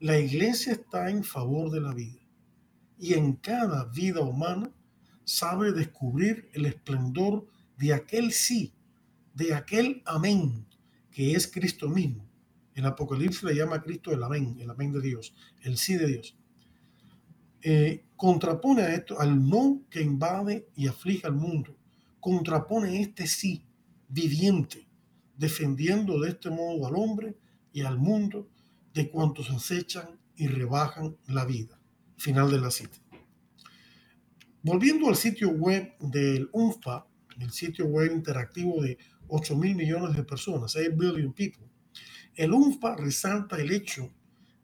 la 0.00 0.18
iglesia 0.18 0.74
está 0.74 1.08
en 1.08 1.24
favor 1.24 1.70
de 1.70 1.80
la 1.80 1.94
vida 1.94 2.20
y 2.98 3.14
en 3.14 3.36
cada 3.36 3.86
vida 3.86 4.20
humana 4.20 4.70
sabe 5.24 5.72
descubrir 5.72 6.50
el 6.52 6.66
esplendor 6.66 7.46
de 7.78 7.94
aquel 7.94 8.32
sí, 8.32 8.74
de 9.38 9.54
aquel 9.54 10.02
amén, 10.04 10.66
que 11.12 11.32
es 11.34 11.46
Cristo 11.46 11.88
mismo. 11.88 12.28
El 12.74 12.84
Apocalipsis 12.86 13.44
le 13.44 13.54
llama 13.54 13.76
a 13.76 13.82
Cristo 13.82 14.10
el 14.10 14.22
amén, 14.24 14.56
el 14.58 14.68
amén 14.68 14.92
de 14.92 15.00
Dios, 15.00 15.32
el 15.62 15.78
sí 15.78 15.94
de 15.94 16.06
Dios. 16.08 16.36
Eh, 17.62 18.04
contrapone 18.16 18.82
a 18.82 18.94
esto 18.94 19.20
al 19.20 19.48
no 19.48 19.82
que 19.90 20.02
invade 20.02 20.66
y 20.74 20.88
aflige 20.88 21.28
al 21.28 21.36
mundo. 21.36 21.76
Contrapone 22.18 23.00
este 23.00 23.28
sí 23.28 23.64
viviente, 24.08 24.88
defendiendo 25.36 26.20
de 26.20 26.30
este 26.30 26.50
modo 26.50 26.88
al 26.88 26.96
hombre 26.96 27.36
y 27.72 27.82
al 27.82 27.96
mundo 27.96 28.48
de 28.92 29.08
cuantos 29.08 29.50
acechan 29.50 30.18
y 30.34 30.48
rebajan 30.48 31.16
la 31.28 31.44
vida. 31.44 31.78
Final 32.16 32.50
de 32.50 32.60
la 32.60 32.72
cita. 32.72 32.98
Volviendo 34.62 35.08
al 35.08 35.14
sitio 35.14 35.50
web 35.50 35.94
del 36.00 36.48
UNFPA, 36.52 37.06
el 37.38 37.52
sitio 37.52 37.86
web 37.86 38.10
interactivo 38.12 38.82
de 38.82 38.98
8 39.28 39.56
mil 39.56 39.76
millones 39.76 40.16
de 40.16 40.24
personas, 40.24 40.74
8 40.76 40.90
billion 40.96 41.32
people, 41.32 41.66
el 42.34 42.52
UNFPA 42.52 42.96
resalta 42.96 43.56
el 43.56 43.72
hecho 43.72 44.12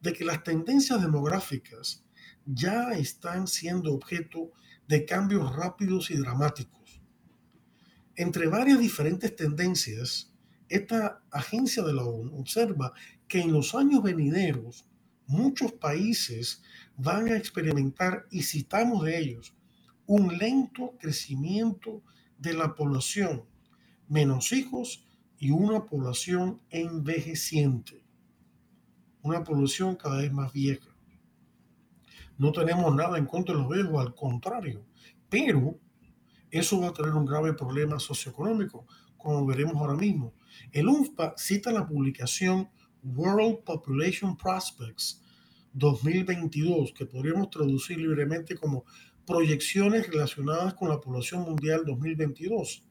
de 0.00 0.12
que 0.12 0.24
las 0.24 0.42
tendencias 0.44 1.00
demográficas 1.00 2.04
ya 2.46 2.92
están 2.92 3.46
siendo 3.46 3.92
objeto 3.92 4.52
de 4.86 5.04
cambios 5.04 5.54
rápidos 5.56 6.10
y 6.10 6.16
dramáticos. 6.16 7.00
Entre 8.16 8.46
varias 8.46 8.78
diferentes 8.78 9.34
tendencias, 9.34 10.32
esta 10.68 11.22
agencia 11.30 11.82
de 11.82 11.94
la 11.94 12.04
ONU 12.04 12.38
observa 12.38 12.92
que 13.26 13.40
en 13.40 13.52
los 13.52 13.74
años 13.74 14.02
venideros 14.02 14.86
muchos 15.26 15.72
países 15.72 16.62
van 16.96 17.28
a 17.28 17.36
experimentar, 17.36 18.26
y 18.30 18.42
citamos 18.42 19.04
de 19.04 19.18
ellos, 19.18 19.54
un 20.06 20.36
lento 20.38 20.94
crecimiento 21.00 22.02
de 22.38 22.54
la 22.54 22.74
población, 22.74 23.44
menos 24.08 24.52
hijos 24.52 25.04
y 25.38 25.50
una 25.50 25.84
población 25.84 26.60
envejeciente, 26.70 28.04
una 29.22 29.44
población 29.44 29.96
cada 29.96 30.18
vez 30.18 30.32
más 30.32 30.52
vieja. 30.52 30.88
No 32.36 32.52
tenemos 32.52 32.94
nada 32.94 33.18
en 33.18 33.26
contra 33.26 33.54
de 33.54 33.60
los 33.60 33.70
viejos, 33.70 34.00
al 34.00 34.14
contrario, 34.14 34.84
pero 35.28 35.78
eso 36.50 36.80
va 36.80 36.88
a 36.88 36.92
tener 36.92 37.12
un 37.12 37.26
grave 37.26 37.52
problema 37.52 37.98
socioeconómico, 37.98 38.86
como 39.16 39.46
veremos 39.46 39.76
ahora 39.76 39.94
mismo. 39.94 40.34
El 40.70 40.88
UNFPA 40.88 41.34
cita 41.36 41.72
la 41.72 41.86
publicación 41.86 42.68
World 43.02 43.64
Population 43.64 44.36
Prospects 44.36 45.22
2022, 45.72 46.92
que 46.92 47.06
podríamos 47.06 47.50
traducir 47.50 47.98
libremente 47.98 48.56
como 48.56 48.84
proyecciones 49.26 50.08
relacionadas 50.08 50.74
con 50.74 50.88
la 50.88 51.00
población 51.00 51.42
mundial 51.42 51.84
2022. 51.84 52.84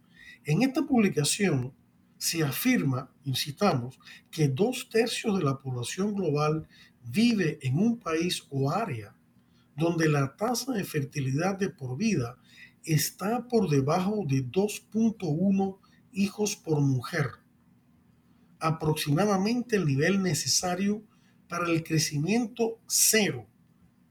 En 0.45 0.61
esta 0.61 0.81
publicación 0.81 1.73
se 2.17 2.43
afirma, 2.43 3.09
incitamos, 3.23 3.99
que 4.29 4.47
dos 4.47 4.89
tercios 4.89 5.37
de 5.37 5.43
la 5.43 5.57
población 5.57 6.13
global 6.13 6.67
vive 7.03 7.59
en 7.61 7.77
un 7.77 7.99
país 7.99 8.43
o 8.49 8.71
área 8.71 9.15
donde 9.75 10.09
la 10.09 10.35
tasa 10.35 10.73
de 10.73 10.83
fertilidad 10.83 11.57
de 11.57 11.69
por 11.69 11.97
vida 11.97 12.37
está 12.83 13.47
por 13.47 13.69
debajo 13.69 14.23
de 14.27 14.45
2.1 14.45 15.77
hijos 16.11 16.55
por 16.55 16.81
mujer, 16.81 17.31
aproximadamente 18.59 19.75
el 19.77 19.85
nivel 19.85 20.21
necesario 20.21 21.03
para 21.47 21.69
el 21.69 21.83
crecimiento 21.83 22.79
cero 22.87 23.47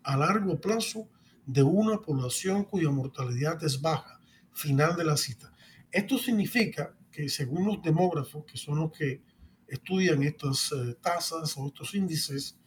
a 0.03 0.17
largo 0.17 0.61
plazo 0.61 1.09
de 1.47 1.63
una 1.63 2.01
población 2.01 2.65
cuya 2.65 2.91
mortalidad 2.91 3.63
es 3.65 3.81
baja. 3.81 4.19
Final 4.53 4.97
de 4.97 5.05
la 5.05 5.17
cita. 5.17 5.52
Esto 5.93 6.17
significa 6.17 6.97
que 7.11 7.29
según 7.29 7.67
los 7.67 7.83
demógrafos, 7.83 8.45
que 8.47 8.57
son 8.57 8.81
los 8.81 8.93
que 8.93 9.23
estudian 9.69 10.23
estas 10.23 10.73
eh, 10.73 10.97
tasas 11.01 11.57
o 11.57 11.67
estos 11.67 11.95
índices 11.95 12.59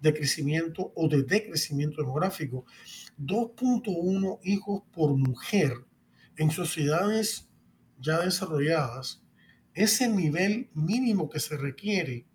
de 0.00 0.12
crecimiento 0.12 0.92
o 0.94 1.08
de 1.08 1.22
decrecimiento 1.22 2.02
demográfico, 2.02 2.66
2.1 3.18 4.38
hijos 4.44 4.82
por 4.92 5.16
mujer 5.16 5.72
en 6.36 6.50
sociedades 6.50 7.48
ya 7.98 8.20
desarrolladas 8.20 9.22
es 9.72 10.00
el 10.02 10.14
nivel 10.14 10.70
mínimo 10.74 11.30
que 11.30 11.40
se 11.40 11.56
requiere 11.56 12.26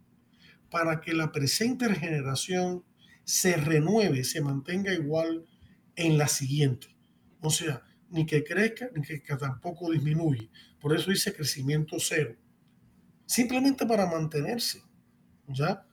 para 0.71 1.01
que 1.01 1.13
la 1.13 1.31
presente 1.31 1.93
generación 1.93 2.83
se 3.23 3.57
renueve, 3.57 4.23
se 4.23 4.41
mantenga 4.41 4.93
igual 4.93 5.45
en 5.95 6.17
la 6.17 6.27
siguiente. 6.27 6.87
O 7.41 7.49
sea, 7.49 7.83
ni 8.11 8.25
que 8.25 8.43
crezca, 8.43 8.89
ni 8.93 9.01
que, 9.01 9.35
tampoco 9.37 9.91
disminuye. 9.91 10.49
Por 10.79 10.95
eso 10.95 11.09
dice 11.09 11.33
crecimiento 11.33 11.97
cero. 11.99 12.35
Simplemente 13.25 13.85
para 13.85 14.05
mantenerse, 14.05 14.81
¿ya? 15.47 15.85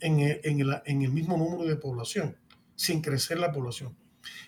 En 0.00 0.20
el, 0.20 1.12
mismo 1.12 1.36
número 1.36 1.64
de 1.64 1.76
población, 1.76 2.36
sin 2.74 3.00
crecer 3.00 3.38
la 3.38 3.52
población. 3.52 3.96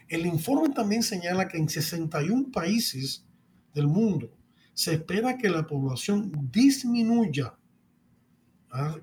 El 0.08 0.26
informe 0.26 0.74
también 0.74 1.02
señala 1.02 1.48
que 1.48 1.56
en 1.56 1.68
61 1.68 2.50
países 2.52 3.24
del 3.72 3.86
mundo 3.86 4.36
se 4.72 4.94
espera 4.94 5.38
que 5.38 5.48
la 5.48 5.66
población 5.66 6.32
disminuya. 6.50 7.56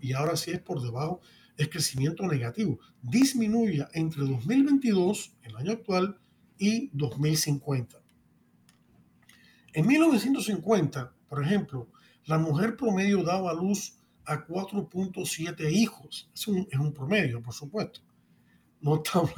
Y 0.02 0.12
ahora 0.12 0.36
sí 0.36 0.52
es 0.52 0.60
por 0.60 0.82
debajo, 0.82 1.22
es 1.56 1.70
crecimiento 1.70 2.28
negativo. 2.28 2.80
Disminuya 3.02 3.90
entre 3.94 4.24
2022, 4.24 5.38
el 5.44 5.56
año 5.56 5.72
actual, 5.72 6.20
y 6.58 6.92
2050. 6.94 8.01
En 9.74 9.88
1950, 9.88 11.14
por 11.30 11.44
ejemplo, 11.44 11.90
la 12.26 12.38
mujer 12.38 12.76
promedio 12.76 13.24
daba 13.24 13.54
luz 13.54 13.98
a 14.26 14.46
4.7 14.46 15.72
hijos. 15.72 16.30
Es 16.34 16.48
un, 16.48 16.94
promedio, 16.94 17.42
por 17.42 17.54
supuesto. 17.54 18.02
No 18.82 18.96
estamos, 18.98 19.32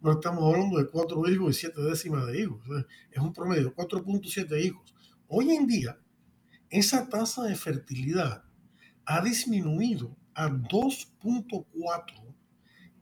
no 0.00 0.12
estamos 0.12 0.52
hablando 0.52 0.78
de 0.78 0.86
4 0.86 1.30
hijos 1.30 1.56
y 1.56 1.60
7 1.60 1.80
décimas 1.82 2.26
de 2.26 2.42
hijos. 2.42 2.60
Es 3.10 3.18
un 3.18 3.32
promedio, 3.32 3.74
4.7 3.74 4.64
hijos. 4.64 4.94
Hoy 5.28 5.50
en 5.52 5.66
día, 5.66 5.98
esa 6.68 7.08
tasa 7.08 7.44
de 7.44 7.56
fertilidad 7.56 8.44
ha 9.06 9.22
disminuido 9.22 10.14
a 10.34 10.50
2.4 10.50 12.34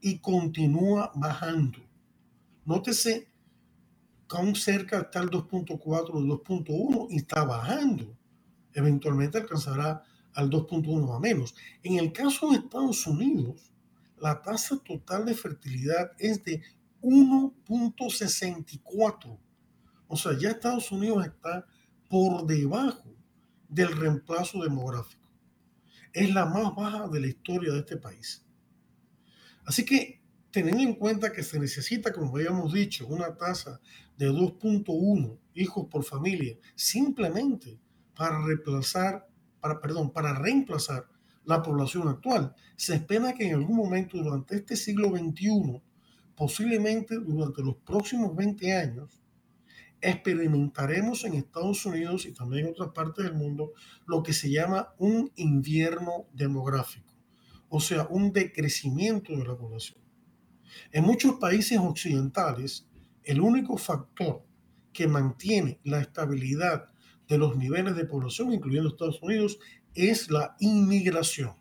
y 0.00 0.18
continúa 0.20 1.10
bajando. 1.16 1.80
Nótese 2.64 3.28
aún 4.36 4.54
cerca 4.54 4.98
está 4.98 5.20
el 5.20 5.30
2.4 5.30 5.80
2.1 5.80 7.06
y 7.10 7.16
está 7.16 7.44
bajando. 7.44 8.14
Eventualmente 8.74 9.38
alcanzará 9.38 10.04
al 10.34 10.50
2.1 10.50 11.16
a 11.16 11.20
menos. 11.20 11.54
En 11.82 11.98
el 11.98 12.12
caso 12.12 12.50
de 12.50 12.58
Estados 12.58 13.06
Unidos, 13.06 13.72
la 14.18 14.42
tasa 14.42 14.76
total 14.78 15.24
de 15.24 15.34
fertilidad 15.34 16.12
es 16.18 16.44
de 16.44 16.62
1.64. 17.02 19.38
O 20.08 20.16
sea, 20.16 20.36
ya 20.38 20.50
Estados 20.50 20.92
Unidos 20.92 21.26
está 21.26 21.66
por 22.08 22.46
debajo 22.46 23.14
del 23.68 23.96
reemplazo 23.96 24.62
demográfico. 24.62 25.28
Es 26.12 26.32
la 26.32 26.46
más 26.46 26.72
baja 26.74 27.08
de 27.08 27.20
la 27.20 27.26
historia 27.26 27.72
de 27.72 27.80
este 27.80 27.96
país. 27.96 28.44
Así 29.64 29.84
que, 29.84 30.17
teniendo 30.50 30.82
en 30.82 30.94
cuenta 30.94 31.32
que 31.32 31.42
se 31.42 31.58
necesita, 31.58 32.12
como 32.12 32.34
habíamos 32.36 32.72
dicho, 32.72 33.06
una 33.06 33.36
tasa 33.36 33.80
de 34.16 34.30
2.1 34.30 35.38
hijos 35.54 35.86
por 35.90 36.04
familia, 36.04 36.56
simplemente 36.74 37.78
para 38.14 38.44
reemplazar, 38.44 39.28
para, 39.60 39.80
perdón, 39.80 40.12
para 40.12 40.32
reemplazar 40.34 41.06
la 41.44 41.62
población 41.62 42.08
actual, 42.08 42.54
se 42.76 42.94
espera 42.94 43.32
que 43.32 43.48
en 43.48 43.54
algún 43.54 43.76
momento 43.76 44.18
durante 44.18 44.56
este 44.56 44.76
siglo 44.76 45.10
XXI, 45.10 45.82
posiblemente 46.36 47.16
durante 47.16 47.62
los 47.62 47.76
próximos 47.76 48.34
20 48.36 48.72
años, 48.74 49.22
experimentaremos 50.00 51.24
en 51.24 51.34
Estados 51.34 51.84
Unidos 51.86 52.26
y 52.26 52.32
también 52.32 52.66
en 52.66 52.72
otras 52.72 52.90
partes 52.90 53.24
del 53.24 53.34
mundo 53.34 53.72
lo 54.06 54.22
que 54.22 54.32
se 54.32 54.50
llama 54.50 54.94
un 54.98 55.32
invierno 55.36 56.26
demográfico, 56.32 57.12
o 57.68 57.80
sea, 57.80 58.06
un 58.08 58.32
decrecimiento 58.32 59.36
de 59.36 59.44
la 59.44 59.56
población. 59.56 60.07
En 60.92 61.04
muchos 61.04 61.36
países 61.36 61.78
occidentales, 61.78 62.86
el 63.24 63.40
único 63.40 63.76
factor 63.76 64.42
que 64.92 65.06
mantiene 65.06 65.80
la 65.84 66.00
estabilidad 66.00 66.86
de 67.28 67.38
los 67.38 67.56
niveles 67.56 67.94
de 67.94 68.06
población, 68.06 68.52
incluyendo 68.52 68.88
Estados 68.88 69.22
Unidos, 69.22 69.58
es 69.94 70.30
la 70.30 70.56
inmigración. 70.60 71.54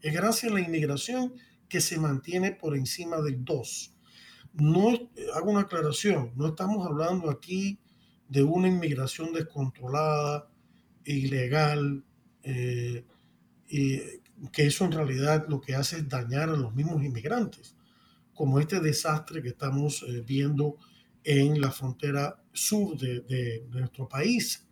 Es 0.00 0.14
gracias 0.14 0.50
a 0.50 0.54
la 0.54 0.60
inmigración 0.60 1.34
que 1.68 1.80
se 1.80 1.98
mantiene 1.98 2.52
por 2.52 2.76
encima 2.76 3.20
del 3.20 3.44
2. 3.44 3.94
No 4.54 4.88
hago 5.34 5.50
una 5.50 5.62
aclaración, 5.62 6.32
no 6.36 6.48
estamos 6.48 6.86
hablando 6.86 7.30
aquí 7.30 7.78
de 8.28 8.42
una 8.42 8.68
inmigración 8.68 9.32
descontrolada, 9.32 10.48
ilegal, 11.04 12.04
eh, 12.42 13.04
y 13.68 14.00
que 14.52 14.66
eso 14.66 14.84
en 14.84 14.92
realidad 14.92 15.46
lo 15.48 15.60
que 15.60 15.74
hace 15.74 15.98
es 15.98 16.08
dañar 16.08 16.50
a 16.50 16.56
los 16.56 16.74
mismos 16.74 17.02
inmigrantes, 17.02 17.76
como 18.34 18.60
este 18.60 18.80
desastre 18.80 19.42
que 19.42 19.48
estamos 19.48 20.02
eh, 20.02 20.22
viendo 20.26 20.76
en 21.24 21.60
la 21.60 21.70
frontera 21.70 22.42
sur 22.52 22.96
de, 22.98 23.66
nuestro 23.70 24.08
país. 24.08 24.66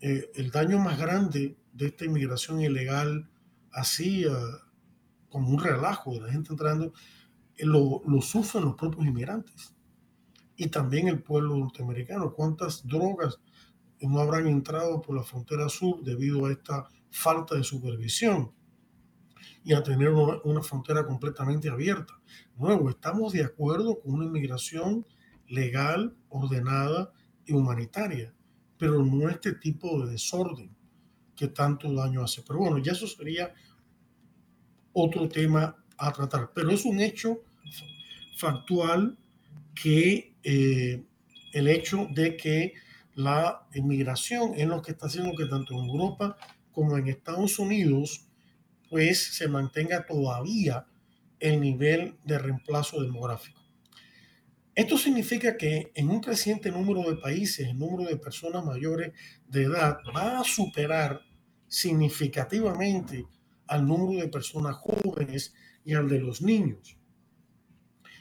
Eh, 0.00 0.30
el 0.34 0.50
daño 0.50 0.78
más 0.78 0.98
grande 0.98 1.56
de 1.72 1.86
esta 1.86 2.04
inmigración 2.04 2.60
ilegal, 2.60 3.28
así 3.72 4.24
como 5.28 5.50
un 5.50 5.62
relajo 5.62 6.14
de 6.14 6.20
la 6.22 6.32
gente 6.32 6.52
entrando, 6.52 6.92
lo, 7.58 8.02
lo 8.06 8.22
sufren 8.22 8.64
los 8.64 8.74
propios 8.74 9.06
inmigrantes 9.06 9.74
y 10.56 10.68
también 10.68 11.08
el 11.08 11.22
pueblo 11.22 11.56
norteamericano. 11.56 12.32
¿Cuántas 12.32 12.86
drogas 12.86 13.38
no 14.00 14.20
habrán 14.20 14.46
entrado 14.46 15.00
por 15.00 15.16
la 15.16 15.22
frontera 15.22 15.68
sur 15.68 16.02
debido 16.02 16.46
a 16.46 16.52
esta 16.52 16.88
falta 17.10 17.54
de 17.54 17.64
supervisión 17.64 18.52
y 19.64 19.72
a 19.72 19.82
tener 19.82 20.10
una, 20.10 20.62
frontera 20.62 21.06
completamente 21.06 21.68
abierta? 21.68 22.14
Nuevo, 22.56 22.90
estamos 22.90 23.32
de 23.32 23.44
acuerdo 23.44 24.00
con 24.00 24.14
una 24.14 24.26
inmigración 24.26 25.06
legal, 25.48 26.16
ordenada 26.28 27.12
y 27.44 27.52
humanitaria, 27.52 28.34
pero 28.78 29.04
no 29.04 29.28
este 29.28 29.52
tipo 29.52 30.04
de 30.04 30.12
desorden 30.12 30.74
que 31.34 31.48
tanto 31.48 31.92
daño 31.92 32.22
hace. 32.22 32.42
Pero 32.42 32.60
bueno, 32.60 32.78
ya 32.78 32.92
eso 32.92 33.06
sería 33.06 33.52
otro 34.92 35.28
tema 35.28 35.76
a 35.98 36.12
tratar, 36.12 36.50
pero 36.54 36.70
es 36.70 36.84
un 36.84 37.00
hecho 37.00 37.42
factual 38.36 39.18
que 39.74 40.34
eh, 40.42 41.04
el 41.52 41.68
hecho 41.68 42.08
de 42.12 42.36
que 42.36 42.74
la 43.14 43.66
inmigración 43.74 44.52
es 44.56 44.66
lo 44.66 44.82
que 44.82 44.92
está 44.92 45.06
haciendo 45.06 45.34
que 45.34 45.46
tanto 45.46 45.74
en 45.74 45.88
Europa 45.88 46.36
como 46.72 46.96
en 46.98 47.08
Estados 47.08 47.58
Unidos 47.58 48.25
pues 48.88 49.36
se 49.36 49.48
mantenga 49.48 50.06
todavía 50.06 50.86
el 51.40 51.60
nivel 51.60 52.16
de 52.24 52.38
reemplazo 52.38 53.02
demográfico. 53.02 53.60
Esto 54.74 54.98
significa 54.98 55.56
que 55.56 55.90
en 55.94 56.10
un 56.10 56.20
creciente 56.20 56.70
número 56.70 57.08
de 57.08 57.16
países, 57.16 57.66
el 57.66 57.78
número 57.78 58.08
de 58.10 58.18
personas 58.18 58.64
mayores 58.64 59.12
de 59.48 59.64
edad 59.64 59.98
va 60.14 60.40
a 60.40 60.44
superar 60.44 61.22
significativamente 61.66 63.24
al 63.66 63.86
número 63.86 64.20
de 64.20 64.28
personas 64.28 64.76
jóvenes 64.76 65.54
y 65.84 65.94
al 65.94 66.08
de 66.08 66.20
los 66.20 66.42
niños. 66.42 66.98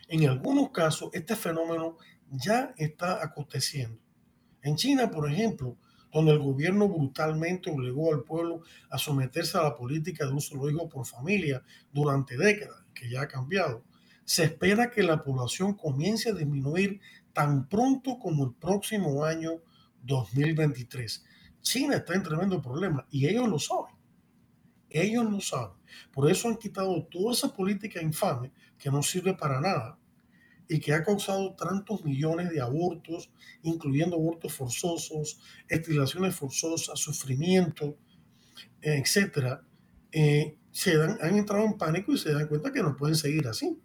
En 0.08 0.28
algunos 0.30 0.72
casos, 0.72 1.10
este 1.14 1.36
fenómeno 1.36 1.98
ya 2.30 2.74
está 2.78 3.24
aconteciendo. 3.24 4.00
En 4.62 4.76
China, 4.76 5.12
por 5.12 5.30
ejemplo, 5.30 5.78
donde 6.16 6.32
el 6.32 6.40
gobierno 6.40 6.88
brutalmente 6.88 7.70
obligó 7.70 8.14
al 8.14 8.24
pueblo 8.24 8.62
a 8.90 8.98
someterse 8.98 9.58
a 9.58 9.64
la 9.64 9.76
política 9.76 10.26
de 10.26 10.32
un 10.32 10.40
solo 10.40 10.70
hijo 10.70 10.88
por 10.88 11.06
familia 11.06 11.62
durante 11.92 12.38
décadas, 12.38 12.86
que 12.94 13.10
ya 13.10 13.24
ha 13.24 13.28
cambiado, 13.28 13.84
se 14.24 14.46
espera 14.46 14.90
que 14.90 15.04
la 15.04 15.22
población 15.22 15.74
comience 15.74 16.30
a 16.30 16.34
disminuir 16.34 17.02
tan 17.34 17.68
pronto 17.68 18.18
como 18.18 18.46
el 18.46 18.54
próximo 18.54 19.26
año 19.26 19.62
2023. 20.04 21.26
China 21.60 21.98
está 21.98 22.14
en 22.14 22.24
tremendo 22.24 22.62
problema 22.62 23.06
y 23.12 23.28
ellos 23.28 23.50
lo 23.50 23.60
saben. 23.60 23.94
Ellos 24.90 25.30
lo 25.30 25.42
saben. 25.42 25.76
Por 26.14 26.32
eso 26.32 26.48
han 26.48 26.56
quitado 26.56 27.04
toda 27.08 27.34
esa 27.34 27.54
política 27.54 28.02
infame 28.02 28.54
que 28.78 28.90
no 28.90 29.04
sirve 29.04 29.34
para 29.34 29.60
nada 29.60 30.00
y 30.68 30.80
que 30.80 30.94
ha 30.94 31.04
causado 31.04 31.54
tantos 31.56 32.04
millones 32.04 32.50
de 32.50 32.62
abortos, 32.62 33.30
incluyendo 33.62 34.16
abortos 34.16 34.54
forzosos, 34.54 35.40
esterilizaciones 35.68 36.36
forzosas, 36.36 37.00
sufrimiento, 37.00 37.98
etcétera, 38.82 39.62
eh, 40.12 40.58
se 40.72 41.02
han, 41.02 41.18
han 41.22 41.36
entrado 41.38 41.66
en 41.66 41.78
pánico 41.78 42.12
y 42.12 42.18
se 42.18 42.34
dan 42.34 42.48
cuenta 42.48 42.72
que 42.72 42.82
no 42.82 42.96
pueden 42.96 43.16
seguir 43.16 43.48
así. 43.48 43.80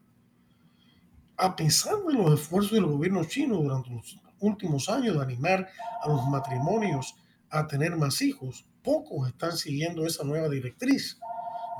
A 1.37 1.57
pesar 1.57 1.97
de 2.07 2.15
los 2.15 2.41
esfuerzos 2.41 2.73
del 2.73 2.87
gobierno 2.87 3.25
chino 3.25 3.57
durante 3.57 3.91
los 3.91 4.21
últimos 4.41 4.89
años 4.89 5.17
de 5.17 5.23
animar 5.23 5.69
a 6.03 6.09
los 6.09 6.27
matrimonios 6.29 7.15
a 7.51 7.67
tener 7.67 7.97
más 7.97 8.21
hijos, 8.23 8.67
pocos 8.83 9.29
están 9.29 9.57
siguiendo 9.57 10.07
esa 10.07 10.25
nueva 10.25 10.49
directriz 10.49 11.19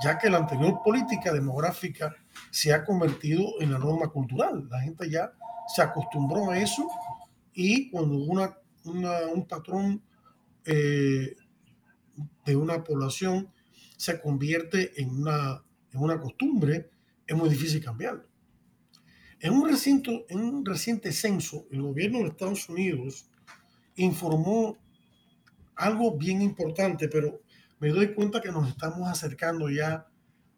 ya 0.01 0.17
que 0.17 0.29
la 0.29 0.37
anterior 0.37 0.81
política 0.83 1.31
demográfica 1.31 2.15
se 2.49 2.73
ha 2.73 2.83
convertido 2.83 3.61
en 3.61 3.71
la 3.71 3.79
norma 3.79 4.09
cultural. 4.09 4.67
La 4.69 4.81
gente 4.81 5.09
ya 5.09 5.31
se 5.73 5.81
acostumbró 5.81 6.51
a 6.51 6.59
eso 6.59 6.87
y 7.53 7.89
cuando 7.89 8.17
una, 8.17 8.57
un 8.83 9.47
patrón 9.47 10.01
eh, 10.65 11.35
de 12.45 12.55
una 12.55 12.83
población 12.83 13.51
se 13.97 14.19
convierte 14.19 14.99
en 15.01 15.09
una, 15.09 15.63
en 15.91 15.99
una 15.99 16.19
costumbre, 16.19 16.89
es 17.25 17.35
muy 17.35 17.49
difícil 17.49 17.83
cambiarlo. 17.83 18.25
En 19.39 19.53
un, 19.53 19.69
reciente, 19.69 20.25
en 20.29 20.39
un 20.39 20.65
reciente 20.65 21.11
censo, 21.11 21.65
el 21.71 21.81
gobierno 21.81 22.19
de 22.19 22.27
Estados 22.27 22.69
Unidos 22.69 23.27
informó 23.95 24.77
algo 25.75 26.17
bien 26.17 26.41
importante, 26.41 27.07
pero 27.07 27.41
me 27.79 27.89
doy 27.89 28.13
cuenta 28.13 28.41
que 28.41 28.51
nos 28.51 28.69
estamos 28.69 29.07
acercando 29.09 29.69
ya 29.69 30.07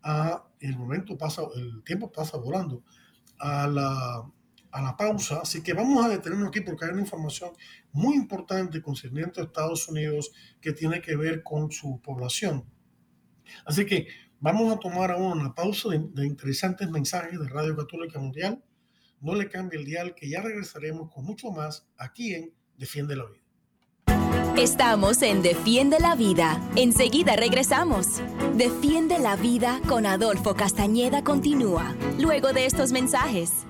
a 0.04 0.46
el 0.60 0.78
momento 0.78 1.18
pasa, 1.18 1.44
el 1.56 1.84
tiempo 1.84 2.12
pasa 2.12 2.38
volando, 2.38 2.84
a 3.40 3.68
la, 3.68 4.32
a 4.72 4.82
la 4.82 4.98
pausa. 4.98 5.40
Así 5.42 5.62
que 5.62 5.74
vamos 5.74 6.06
a 6.06 6.10
detenernos 6.10 6.50
aquí 6.50 6.62
porque 6.62 6.86
hay 6.86 6.92
una 6.92 7.02
información 7.02 7.52
muy 7.92 8.16
importante 8.16 8.82
concerniente 8.82 9.42
a 9.42 9.46
Estados 9.46 9.88
Unidos 9.88 10.32
que 10.62 10.74
tiene 10.74 11.02
que 11.02 11.16
ver 11.16 11.44
con 11.44 11.72
su 11.72 12.02
población. 12.02 12.66
Así 13.66 13.86
que 13.86 14.08
vamos 14.40 14.74
a 14.74 14.80
tomar 14.80 15.12
ahora 15.12 15.34
una 15.34 15.54
pausa 15.54 15.90
de, 15.90 16.00
de 16.00 16.26
interesantes 16.26 16.90
mensajes 16.90 17.40
de 17.40 17.48
Radio 17.48 17.76
Católica 17.76 18.20
Mundial. 18.20 18.64
No 19.22 19.36
le 19.36 19.50
cambie 19.50 19.80
el 19.80 19.86
dial 19.86 20.16
que 20.16 20.30
ya 20.30 20.42
regresaremos 20.42 21.12
con 21.12 21.24
mucho 21.24 21.52
más 21.52 21.88
aquí 21.98 22.34
en 22.34 22.54
Defiende 22.78 23.16
la 23.16 23.26
Vida. 23.26 23.43
Estamos 24.58 25.24
en 25.24 25.42
Defiende 25.42 26.00
la 26.00 26.16
Vida. 26.16 26.62
Enseguida 26.76 27.36
regresamos. 27.36 28.22
Defiende 28.54 29.18
la 29.18 29.36
Vida 29.36 29.82
con 29.90 30.06
Adolfo 30.06 30.54
Castañeda 30.54 31.24
continúa, 31.24 31.96
luego 32.20 32.54
de 32.54 32.68
estos 32.68 32.92
mensajes. 32.92 33.66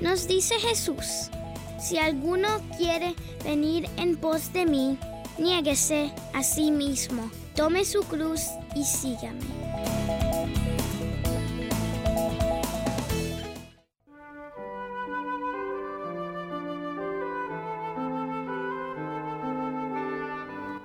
Nos 0.00 0.26
dice 0.26 0.54
Jesús, 0.54 1.30
si 1.78 1.98
alguno 1.98 2.48
quiere 2.78 3.14
venir 3.44 3.86
en 3.98 4.16
pos 4.16 4.50
de 4.54 4.64
mí, 4.64 4.98
niéguese 5.38 6.10
a 6.32 6.42
sí 6.42 6.70
mismo, 6.70 7.30
tome 7.54 7.84
su 7.84 8.00
cruz 8.00 8.46
y 8.74 8.84
sígame. 8.84 10.01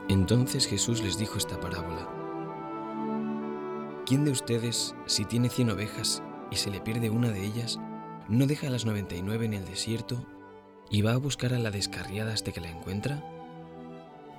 Entonces 0.09 0.67
Jesús 0.67 1.03
les 1.03 1.17
dijo 1.17 1.37
esta 1.37 1.59
parábola. 1.59 2.07
¿Quién 4.05 4.23
de 4.23 4.31
ustedes, 4.31 4.95
si 5.05 5.25
tiene 5.25 5.49
cien 5.49 5.69
ovejas 5.69 6.23
y 6.49 6.55
se 6.55 6.71
le 6.71 6.79
pierde 6.79 7.09
una 7.09 7.29
de 7.29 7.43
ellas, 7.43 7.77
no 8.29 8.47
deja 8.47 8.69
las 8.69 8.85
noventa 8.85 9.15
y 9.15 9.21
nueve 9.21 9.45
en 9.45 9.53
el 9.53 9.65
desierto 9.65 10.25
y 10.89 11.01
va 11.01 11.11
a 11.11 11.17
buscar 11.17 11.53
a 11.53 11.59
la 11.59 11.71
descarriada 11.71 12.33
hasta 12.33 12.53
que 12.53 12.61
la 12.61 12.69
encuentra? 12.69 13.21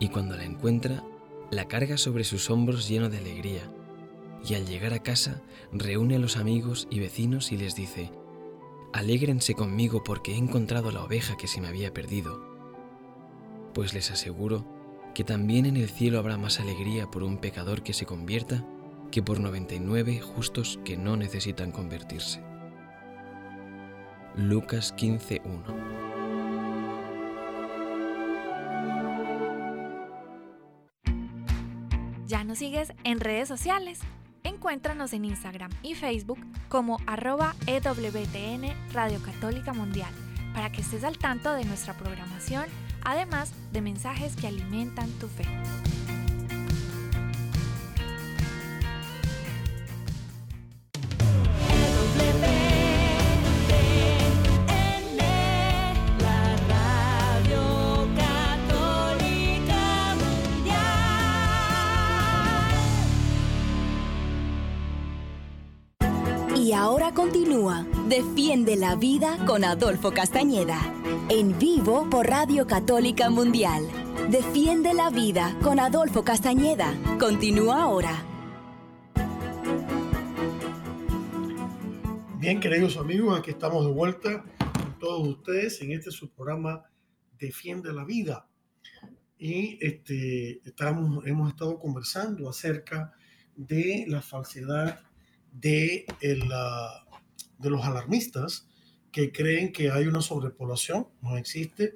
Y 0.01 0.09
cuando 0.09 0.39
la 0.39 0.45
encuentra, 0.45 1.05
la 1.51 1.67
carga 1.67 1.99
sobre 1.99 2.25
sus 2.25 2.49
hombros 2.49 2.89
lleno 2.89 3.11
de 3.11 3.19
alegría, 3.19 3.71
y 4.49 4.55
al 4.55 4.65
llegar 4.65 4.95
a 4.95 5.03
casa 5.03 5.43
reúne 5.71 6.17
a 6.17 6.19
los 6.19 6.39
amigos 6.39 6.89
y 6.91 7.01
vecinos 7.01 7.53
y 7.53 7.59
les 7.59 7.75
dice, 7.75 8.11
Alégrense 8.95 9.53
conmigo 9.53 10.03
porque 10.03 10.33
he 10.33 10.37
encontrado 10.39 10.93
la 10.93 11.05
oveja 11.05 11.37
que 11.37 11.47
se 11.47 11.61
me 11.61 11.69
había 11.69 11.93
perdido. 11.93 12.43
Pues 13.75 13.93
les 13.93 14.11
aseguro 14.11 14.78
que 15.19 15.25
también 15.25 15.67
en 15.67 15.77
el 15.77 15.89
cielo 15.89 16.21
habrá 16.21 16.37
más 16.37 16.61
alegría 16.61 17.11
por 17.11 17.25
un 17.25 17.39
pecador 17.39 17.83
que 17.83 17.93
se 17.93 18.07
convierta 18.07 18.65
que 19.11 19.21
por 19.21 19.41
99 19.41 20.21
justos 20.21 20.79
que 20.85 20.97
no 20.97 21.17
necesitan 21.17 21.73
convertirse. 21.73 22.41
Lucas 24.37 24.95
15.1 24.97 25.43
¿Ya 32.29 32.45
nos 32.45 32.59
sigues 32.59 32.93
en 33.03 33.19
redes 33.19 33.49
sociales? 33.49 33.99
Encuéntranos 34.45 35.13
en 35.15 35.25
Instagram 35.25 35.73
y 35.83 35.97
Facebook 35.97 36.39
como 36.69 36.99
arroba 37.09 37.57
EWTN 37.67 38.93
Radio 38.93 39.21
Católica 39.21 39.73
Mundial 39.73 40.15
para 40.55 40.71
que 40.71 40.81
estés 40.81 41.03
al 41.03 41.19
tanto 41.19 41.55
de 41.55 41.65
nuestra 41.65 41.95
programación 41.95 42.67
además 43.05 43.53
de 43.73 43.81
mensajes 43.81 44.37
que 44.37 44.47
alimentan 44.47 45.11
tu 45.21 45.29
fe. 45.29 45.45
Y 66.57 66.73
ahora 66.73 67.15
continúa 67.15 67.87
Defiende 68.09 68.77
la 68.77 68.97
Vida 68.97 69.37
con 69.45 69.65
Adolfo 69.65 70.13
Castañeda. 70.13 70.81
En 71.29 71.59
vivo 71.59 72.09
por 72.09 72.27
Radio 72.27 72.67
Católica 72.67 73.29
Mundial. 73.29 73.87
Defiende 74.31 74.95
la 74.95 75.11
Vida 75.11 75.55
con 75.63 75.79
Adolfo 75.79 76.25
Castañeda. 76.25 76.95
Continúa 77.21 77.83
ahora. 77.83 78.25
Bien, 82.39 82.59
queridos 82.61 82.97
amigos, 82.97 83.39
aquí 83.39 83.51
estamos 83.51 83.85
de 83.85 83.93
vuelta 83.93 84.43
con 84.73 84.99
todos 84.99 85.29
ustedes 85.29 85.83
en 85.83 85.93
este 85.93 86.11
su 86.11 86.31
programa 86.31 86.85
Defiende 87.39 87.93
la 87.93 88.07
Vida. 88.07 88.49
Y 89.37 89.79
este, 89.87 90.67
estamos, 90.67 91.27
hemos 91.27 91.51
estado 91.51 91.79
conversando 91.79 92.49
acerca 92.49 93.13
de 93.55 94.07
la 94.09 94.23
falsedad 94.23 94.99
de, 95.53 96.07
el, 96.23 96.51
de 97.59 97.71
los 97.71 97.85
alarmistas 97.85 98.67
que 99.11 99.33
creen 99.33 99.73
que 99.73 99.91
hay 99.91 100.07
una 100.07 100.21
sobrepoblación, 100.21 101.07
no 101.23 101.37
existe, 101.37 101.95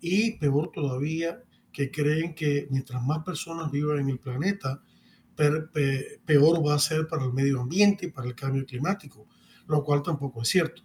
y 0.00 0.38
peor 0.38 0.70
todavía, 0.72 1.42
que 1.72 1.90
creen 1.90 2.34
que 2.34 2.68
mientras 2.70 3.02
más 3.02 3.24
personas 3.24 3.70
vivan 3.70 4.00
en 4.00 4.10
el 4.10 4.18
planeta, 4.18 4.82
peor 5.34 6.66
va 6.66 6.74
a 6.74 6.78
ser 6.78 7.06
para 7.06 7.24
el 7.24 7.32
medio 7.32 7.60
ambiente 7.60 8.06
y 8.06 8.10
para 8.10 8.28
el 8.28 8.34
cambio 8.34 8.66
climático, 8.66 9.26
lo 9.66 9.82
cual 9.82 10.02
tampoco 10.02 10.42
es 10.42 10.48
cierto. 10.48 10.82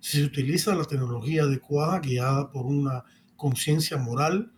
Si 0.00 0.18
se 0.18 0.24
utiliza 0.24 0.74
la 0.74 0.84
tecnología 0.84 1.44
adecuada, 1.44 2.00
guiada 2.00 2.50
por 2.50 2.66
una 2.66 3.04
conciencia 3.36 3.96
moral 3.96 4.52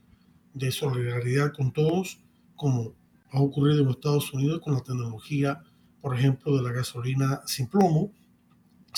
de 0.54 0.72
solidaridad 0.72 1.52
con 1.52 1.72
todos, 1.72 2.20
como 2.56 2.94
ha 3.30 3.40
ocurrido 3.40 3.82
en 3.82 3.90
Estados 3.90 4.32
Unidos 4.32 4.60
con 4.62 4.74
la 4.74 4.80
tecnología 4.80 5.62
por 6.00 6.16
ejemplo, 6.16 6.56
de 6.56 6.62
la 6.62 6.72
gasolina 6.72 7.42
sin 7.46 7.66
plomo, 7.66 8.12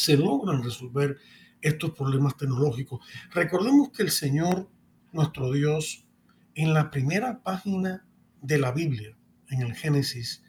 se 0.01 0.17
logran 0.17 0.63
resolver 0.63 1.19
estos 1.61 1.91
problemas 1.93 2.37
tecnológicos. 2.37 3.07
Recordemos 3.33 3.91
que 3.91 4.03
el 4.03 4.11
Señor, 4.11 4.71
nuestro 5.13 5.53
Dios, 5.53 6.07
en 6.55 6.73
la 6.75 6.91
primera 6.91 7.43
página 7.43 8.07
de 8.41 8.59
la 8.59 8.73
Biblia, 8.73 9.17
en 9.49 9.63
el 9.63 9.75
Génesis, 9.75 10.43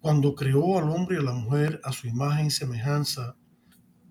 cuando 0.00 0.34
creó 0.34 0.78
al 0.78 0.90
hombre 0.90 1.16
y 1.16 1.20
a 1.20 1.22
la 1.22 1.32
mujer 1.32 1.80
a 1.84 1.92
su 1.92 2.08
imagen 2.08 2.46
y 2.46 2.50
semejanza, 2.50 3.36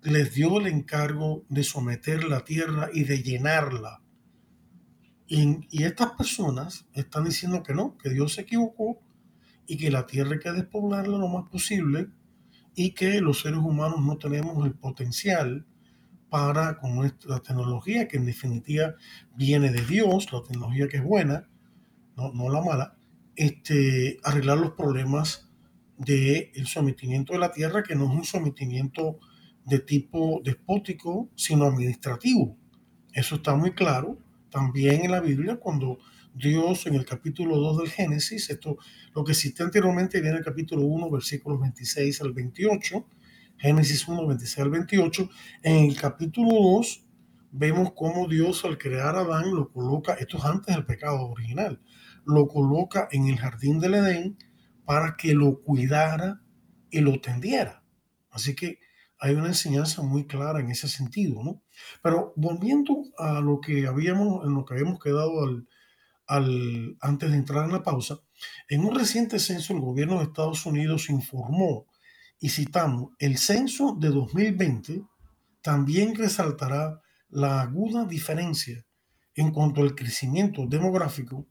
les 0.02 0.34
dio 0.34 0.58
el 0.58 0.66
encargo 0.66 1.44
de 1.48 1.62
someter 1.62 2.24
la 2.24 2.44
tierra 2.44 2.88
y 2.92 3.04
de 3.04 3.22
llenarla. 3.22 4.02
Y, 5.28 5.84
estas 5.84 6.12
personas 6.12 6.86
están 6.94 7.24
diciendo 7.24 7.62
que 7.62 7.74
no, 7.74 7.96
que 7.96 8.10
Dios 8.10 8.34
se 8.34 8.42
equivocó 8.42 9.00
y 9.66 9.76
que 9.76 9.90
la 9.90 10.06
tierra 10.06 10.32
hay 10.32 10.40
que 10.40 10.52
despoblarla 10.52 11.16
lo 11.16 11.28
más 11.28 11.48
posible 11.48 12.10
y 12.74 12.92
que 12.92 13.20
los 13.20 13.40
seres 13.40 13.58
humanos 13.58 14.00
no 14.00 14.16
tenemos 14.16 14.64
el 14.66 14.74
potencial 14.74 15.66
para, 16.28 16.78
con 16.78 16.94
nuestra 16.94 17.40
tecnología, 17.40 18.08
que 18.08 18.16
en 18.16 18.24
definitiva 18.24 18.94
viene 19.36 19.70
de 19.70 19.84
Dios, 19.84 20.32
la 20.32 20.42
tecnología 20.42 20.88
que 20.88 20.96
es 20.96 21.04
buena, 21.04 21.48
no, 22.16 22.32
no 22.32 22.48
la 22.48 22.62
mala, 22.62 22.96
este, 23.36 24.18
arreglar 24.24 24.58
los 24.58 24.72
problemas 24.72 25.50
del 25.98 26.66
sometimiento 26.66 27.34
de 27.34 27.38
la 27.38 27.52
tierra, 27.52 27.82
que 27.82 27.94
no 27.94 28.04
es 28.04 28.10
un 28.10 28.24
sometimiento 28.24 29.18
de 29.64 29.78
tipo 29.78 30.40
despótico, 30.42 31.30
sino 31.36 31.66
administrativo. 31.66 32.56
Eso 33.12 33.36
está 33.36 33.54
muy 33.54 33.72
claro 33.72 34.18
también 34.50 35.04
en 35.04 35.10
la 35.10 35.20
Biblia 35.20 35.56
cuando 35.56 35.98
Dios 36.34 36.86
en 36.86 36.94
el 36.94 37.04
capítulo 37.04 37.56
2 37.56 37.78
del 37.78 37.90
Génesis, 37.90 38.48
esto 38.48 38.78
lo 39.14 39.22
que 39.22 39.34
cité 39.34 39.62
anteriormente 39.62 40.20
viene 40.20 40.38
el 40.38 40.44
capítulo 40.44 40.82
1, 40.82 41.10
versículos 41.10 41.60
26 41.60 42.22
al 42.22 42.32
28, 42.32 43.06
Génesis 43.58 44.08
1, 44.08 44.26
26 44.26 44.58
al 44.58 44.70
28. 44.70 45.28
En 45.62 45.84
el 45.90 45.96
capítulo 45.96 46.50
2 46.76 47.06
vemos 47.50 47.92
cómo 47.94 48.28
Dios 48.28 48.64
al 48.64 48.78
crear 48.78 49.14
a 49.16 49.20
Adán 49.20 49.54
lo 49.54 49.70
coloca, 49.70 50.14
esto 50.14 50.38
es 50.38 50.44
antes 50.44 50.74
del 50.74 50.86
pecado 50.86 51.28
original, 51.28 51.80
lo 52.24 52.48
coloca 52.48 53.08
en 53.12 53.26
el 53.26 53.38
jardín 53.38 53.78
del 53.78 53.94
Edén 53.94 54.38
para 54.86 55.16
que 55.16 55.34
lo 55.34 55.60
cuidara 55.60 56.40
y 56.90 57.00
lo 57.00 57.20
tendiera. 57.20 57.84
Así 58.30 58.54
que 58.54 58.78
hay 59.18 59.34
una 59.34 59.48
enseñanza 59.48 60.02
muy 60.02 60.26
clara 60.26 60.60
en 60.60 60.70
ese 60.70 60.88
sentido, 60.88 61.44
¿no? 61.44 61.62
Pero 62.02 62.32
volviendo 62.36 63.04
a 63.18 63.40
lo 63.40 63.60
que 63.60 63.86
habíamos, 63.86 64.44
en 64.46 64.54
lo 64.54 64.64
que 64.64 64.74
habíamos 64.74 64.98
quedado 64.98 65.44
al, 65.44 65.68
antes 66.26 67.30
de 67.30 67.36
entrar 67.36 67.64
en 67.64 67.72
la 67.72 67.82
pausa, 67.82 68.20
en 68.68 68.84
un 68.84 68.94
reciente 68.94 69.38
censo 69.38 69.72
el 69.72 69.80
gobierno 69.80 70.18
de 70.18 70.24
Estados 70.24 70.64
Unidos 70.66 71.10
informó, 71.10 71.86
y 72.38 72.48
citamos, 72.48 73.10
el 73.20 73.38
censo 73.38 73.96
de 73.98 74.08
2020 74.08 75.02
también 75.60 76.14
resaltará 76.14 77.00
la 77.28 77.62
aguda 77.62 78.04
diferencia 78.04 78.84
en 79.34 79.52
cuanto 79.52 79.80
al 79.80 79.94
crecimiento 79.94 80.66
demográfico 80.66 81.46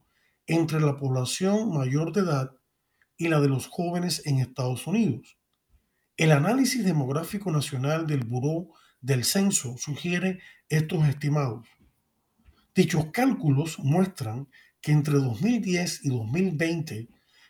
entre 0.45 0.81
la 0.81 0.97
población 0.97 1.73
mayor 1.73 2.12
de 2.12 2.21
edad 2.21 2.51
y 3.17 3.29
la 3.29 3.39
de 3.39 3.47
los 3.47 3.67
jóvenes 3.67 4.21
en 4.25 4.39
Estados 4.39 4.86
Unidos. 4.86 5.38
El 6.17 6.34
análisis 6.34 6.84
demográfico 6.84 7.51
nacional 7.51 8.05
del 8.05 8.25
Buró 8.25 8.67
del 8.99 9.23
Censo 9.23 9.77
sugiere 9.77 10.39
estos 10.67 11.07
estimados. 11.07 11.67
Dichos 12.73 13.07
cálculos 13.12 13.79
muestran 13.79 14.47
que 14.81 14.91
entre 14.91 15.15
2010 15.15 16.05
y 16.05 16.10
2020 16.10 17.10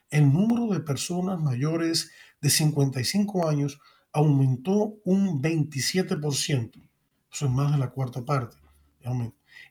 el 0.10 0.34
número 0.34 0.68
de 0.68 0.82
personas 0.82 1.40
mayores 1.40 2.12
de 2.42 2.50
55 2.50 3.48
años 3.48 3.80
aumentó 4.12 4.96
un 5.06 5.42
27%. 5.42 6.90
Eso 7.32 7.46
es 7.46 7.52
más 7.52 7.72
de 7.72 7.78
la 7.78 7.92
cuarta 7.92 8.26
parte. 8.26 8.58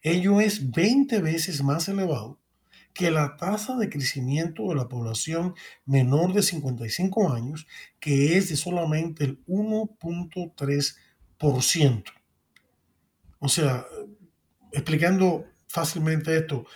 Ello 0.03 0.41
es 0.41 0.71
20 0.71 1.21
veces 1.21 1.63
más 1.63 1.89
elevado 1.89 2.39
que 2.93 3.11
la 3.11 3.37
tasa 3.37 3.77
de 3.77 3.89
crecimiento 3.89 4.69
de 4.69 4.75
la 4.75 4.89
población 4.89 5.55
menor 5.85 6.33
de 6.33 6.43
55 6.43 7.33
años, 7.33 7.69
que 8.01 8.37
es 8.37 8.49
de 8.49 8.57
solamente 8.57 9.23
el 9.25 9.45
1.3%. 9.47 12.05
O 13.39 13.49
sea, 13.49 13.87
explicando 14.73 15.47
fácilmente 15.69 16.37
esto, 16.37 16.67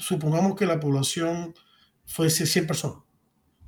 supongamos 0.00 0.56
que 0.56 0.66
la 0.66 0.80
población 0.80 1.54
fuese 2.04 2.46
100 2.46 2.66
personas. 2.66 3.04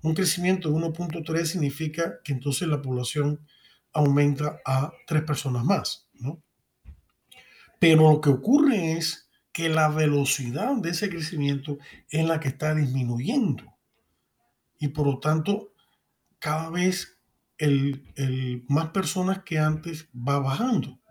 Un 0.02 0.14
crecimiento 0.14 0.68
de 0.68 0.76
1.3 0.76 1.44
significa 1.44 2.20
que 2.24 2.32
entonces 2.32 2.66
la 2.68 2.82
población 2.82 3.46
aumenta 3.92 4.60
a 4.64 4.92
3 5.06 5.22
personas 5.22 5.64
más, 5.64 6.08
¿no? 6.14 6.42
Pero 7.78 8.12
lo 8.12 8.20
que 8.20 8.30
ocurre 8.30 8.92
es 8.92 9.28
que 9.52 9.68
la 9.68 9.88
velocidad 9.88 10.74
de 10.76 10.90
ese 10.90 11.10
crecimiento 11.10 11.78
es 12.08 12.24
la 12.24 12.40
que 12.40 12.48
está 12.48 12.74
disminuyendo. 12.74 13.64
Y 14.78 14.88
por 14.88 15.06
lo 15.06 15.18
tanto, 15.18 15.72
cada 16.38 16.70
vez 16.70 17.18
el, 17.58 18.08
el 18.16 18.64
más 18.68 18.90
personas 18.90 19.42
que 19.44 19.58
antes 19.58 20.08
va 20.16 20.38
bajando. 20.38 21.01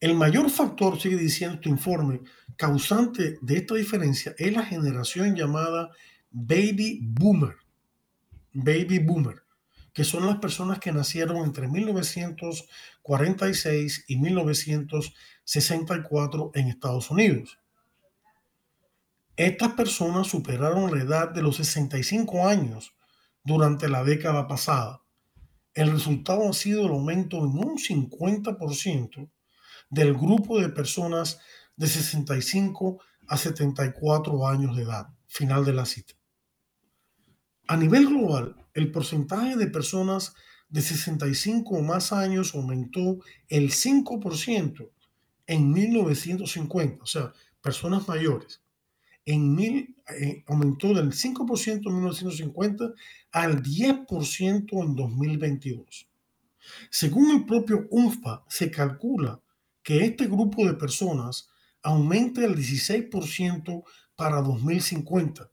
El 0.00 0.14
mayor 0.14 0.48
factor, 0.48 1.00
sigue 1.00 1.16
diciendo 1.16 1.56
este 1.56 1.70
informe, 1.70 2.20
causante 2.56 3.36
de 3.42 3.56
esta 3.56 3.74
diferencia 3.74 4.32
es 4.38 4.52
la 4.52 4.64
generación 4.64 5.34
llamada 5.34 5.90
baby 6.30 7.00
boomer. 7.02 7.56
Baby 8.52 9.00
boomer, 9.00 9.42
que 9.92 10.04
son 10.04 10.24
las 10.26 10.36
personas 10.36 10.78
que 10.78 10.92
nacieron 10.92 11.38
entre 11.38 11.66
1946 11.66 14.04
y 14.06 14.18
1964 14.18 16.52
en 16.54 16.68
Estados 16.68 17.10
Unidos. 17.10 17.58
Estas 19.36 19.72
personas 19.72 20.28
superaron 20.28 20.96
la 20.96 21.02
edad 21.02 21.30
de 21.30 21.42
los 21.42 21.56
65 21.56 22.46
años 22.46 22.94
durante 23.42 23.88
la 23.88 24.04
década 24.04 24.46
pasada. 24.46 25.02
El 25.74 25.90
resultado 25.90 26.48
ha 26.48 26.52
sido 26.52 26.86
el 26.86 26.92
aumento 26.92 27.38
en 27.38 27.58
un 27.58 27.78
50% 27.78 29.28
del 29.90 30.14
grupo 30.14 30.60
de 30.60 30.68
personas 30.68 31.38
de 31.76 31.86
65 31.86 33.00
a 33.28 33.36
74 33.36 34.46
años 34.46 34.76
de 34.76 34.82
edad. 34.82 35.08
Final 35.26 35.64
de 35.64 35.72
la 35.72 35.84
cita. 35.84 36.14
A 37.66 37.76
nivel 37.76 38.06
global, 38.06 38.56
el 38.74 38.90
porcentaje 38.90 39.56
de 39.56 39.66
personas 39.66 40.34
de 40.68 40.80
65 40.80 41.76
o 41.76 41.82
más 41.82 42.12
años 42.12 42.54
aumentó 42.54 43.18
el 43.48 43.70
5% 43.70 44.90
en 45.46 45.72
1950, 45.72 47.02
o 47.02 47.06
sea, 47.06 47.32
personas 47.60 48.06
mayores. 48.08 48.62
En 49.24 49.54
mil, 49.54 49.96
eh, 50.18 50.44
aumentó 50.46 50.94
del 50.94 51.12
5% 51.12 51.88
en 51.88 51.94
1950 51.94 52.92
al 53.32 53.62
10% 53.62 54.82
en 54.82 54.94
2022. 54.94 56.08
Según 56.90 57.30
el 57.30 57.44
propio 57.44 57.86
UNFPA, 57.90 58.44
se 58.48 58.70
calcula 58.70 59.40
que 59.88 60.04
este 60.04 60.26
grupo 60.26 60.66
de 60.66 60.74
personas 60.74 61.48
aumente 61.82 62.44
el 62.44 62.54
16% 62.54 63.84
para 64.16 64.42
2050. 64.42 65.50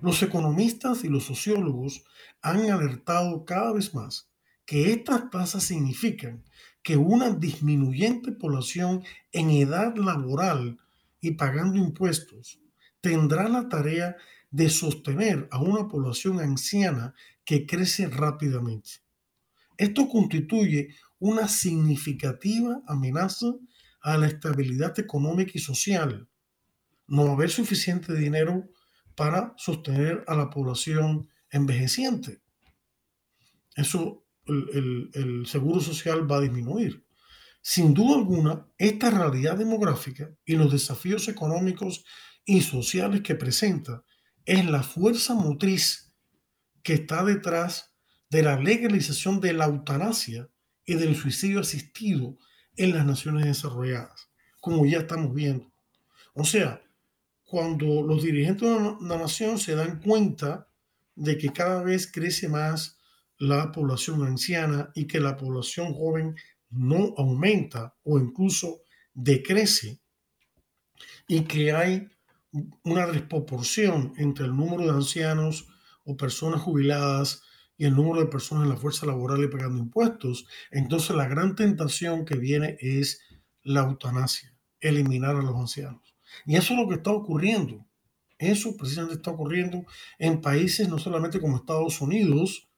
Los 0.00 0.22
economistas 0.22 1.04
y 1.04 1.08
los 1.08 1.24
sociólogos 1.24 2.02
han 2.40 2.70
alertado 2.70 3.44
cada 3.44 3.74
vez 3.74 3.94
más 3.94 4.30
que 4.64 4.90
estas 4.94 5.28
tasas 5.28 5.64
significan 5.64 6.42
que 6.82 6.96
una 6.96 7.28
disminuyente 7.28 8.32
población 8.32 9.04
en 9.32 9.50
edad 9.50 9.96
laboral 9.96 10.78
y 11.20 11.32
pagando 11.32 11.76
impuestos 11.76 12.58
tendrá 13.02 13.50
la 13.50 13.68
tarea 13.68 14.16
de 14.50 14.70
sostener 14.70 15.46
a 15.50 15.58
una 15.58 15.88
población 15.88 16.40
anciana 16.40 17.12
que 17.44 17.66
crece 17.66 18.08
rápidamente. 18.08 19.02
Esto 19.76 20.08
constituye 20.08 20.94
una 21.22 21.46
significativa 21.46 22.82
amenaza 22.88 23.46
a 24.00 24.18
la 24.18 24.26
estabilidad 24.26 24.98
económica 24.98 25.52
y 25.54 25.60
social. 25.60 26.28
No 27.06 27.24
va 27.24 27.30
a 27.30 27.34
haber 27.34 27.50
suficiente 27.50 28.12
dinero 28.12 28.68
para 29.14 29.54
sostener 29.56 30.24
a 30.26 30.34
la 30.34 30.50
población 30.50 31.28
envejeciente. 31.48 32.42
Eso, 33.76 34.24
el, 34.46 35.10
el 35.14 35.46
seguro 35.46 35.80
social 35.80 36.28
va 36.28 36.38
a 36.38 36.40
disminuir. 36.40 37.06
Sin 37.60 37.94
duda 37.94 38.16
alguna, 38.16 38.66
esta 38.76 39.08
realidad 39.08 39.56
demográfica 39.56 40.28
y 40.44 40.56
los 40.56 40.72
desafíos 40.72 41.28
económicos 41.28 42.04
y 42.44 42.62
sociales 42.62 43.20
que 43.20 43.36
presenta 43.36 44.02
es 44.44 44.66
la 44.66 44.82
fuerza 44.82 45.34
motriz 45.34 46.12
que 46.82 46.94
está 46.94 47.22
detrás 47.22 47.94
de 48.28 48.42
la 48.42 48.58
legalización 48.58 49.40
de 49.40 49.52
la 49.52 49.66
eutanasia 49.66 50.48
y 50.92 50.94
del 50.94 51.16
suicidio 51.16 51.60
asistido 51.60 52.36
en 52.76 52.94
las 52.94 53.06
naciones 53.06 53.46
desarrolladas, 53.46 54.28
como 54.60 54.84
ya 54.84 54.98
estamos 54.98 55.34
viendo. 55.34 55.72
O 56.34 56.44
sea, 56.44 56.82
cuando 57.44 58.02
los 58.02 58.22
dirigentes 58.22 58.68
de 58.68 59.06
la 59.08 59.18
nación 59.18 59.58
se 59.58 59.74
dan 59.74 60.00
cuenta 60.00 60.68
de 61.14 61.38
que 61.38 61.50
cada 61.50 61.82
vez 61.82 62.10
crece 62.10 62.48
más 62.48 62.98
la 63.38 63.72
población 63.72 64.24
anciana 64.26 64.90
y 64.94 65.06
que 65.06 65.18
la 65.18 65.36
población 65.36 65.94
joven 65.94 66.36
no 66.68 67.14
aumenta 67.16 67.94
o 68.04 68.18
incluso 68.18 68.82
decrece 69.14 70.00
y 71.26 71.42
que 71.44 71.72
hay 71.72 72.08
una 72.84 73.06
desproporción 73.06 74.12
entre 74.18 74.44
el 74.44 74.54
número 74.54 74.84
de 74.84 74.90
ancianos 74.90 75.68
o 76.04 76.16
personas 76.18 76.60
jubiladas 76.60 77.42
y 77.82 77.84
el 77.84 77.96
número 77.96 78.20
de 78.20 78.26
personas 78.26 78.62
en 78.62 78.70
la 78.70 78.76
fuerza 78.76 79.06
laboral 79.06 79.42
y 79.42 79.48
pagando 79.48 79.80
impuestos, 79.80 80.46
entonces 80.70 81.16
la 81.16 81.26
gran 81.26 81.56
tentación 81.56 82.24
que 82.24 82.36
viene 82.36 82.76
es 82.78 83.22
la 83.64 83.80
eutanasia, 83.80 84.54
eliminar 84.80 85.34
a 85.34 85.42
los 85.42 85.56
ancianos. 85.56 86.14
Y 86.46 86.54
eso 86.54 86.74
es 86.74 86.80
lo 86.80 86.88
que 86.88 86.94
está 86.94 87.10
ocurriendo. 87.10 87.84
Eso 88.38 88.76
precisamente 88.76 89.16
está 89.16 89.32
ocurriendo 89.32 89.84
en 90.20 90.40
países 90.40 90.88
no 90.88 90.96
solamente 90.96 91.40
como 91.40 91.56
Estados 91.56 92.00
Unidos, 92.00 92.68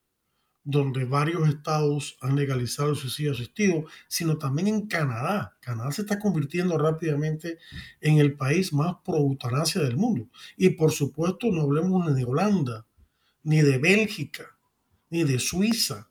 donde 0.62 1.04
varios 1.04 1.46
estados 1.50 2.16
han 2.22 2.34
legalizado 2.34 2.88
el 2.88 2.96
suicidio 2.96 3.32
asistido, 3.32 3.84
sino 4.08 4.38
también 4.38 4.68
en 4.68 4.86
Canadá. 4.86 5.54
Canadá 5.60 5.92
se 5.92 6.00
está 6.00 6.18
convirtiendo 6.18 6.78
rápidamente 6.78 7.58
en 8.00 8.16
el 8.16 8.38
país 8.38 8.72
más 8.72 8.96
pro 9.04 9.18
eutanasia 9.18 9.82
del 9.82 9.98
mundo. 9.98 10.30
Y 10.56 10.70
por 10.70 10.92
supuesto 10.92 11.48
no 11.52 11.60
hablemos 11.60 12.06
ni 12.06 12.14
de 12.14 12.24
Holanda, 12.24 12.86
ni 13.42 13.60
de 13.60 13.76
Bélgica, 13.76 14.53
ni 15.10 15.24
de 15.24 15.38
Suiza, 15.38 16.08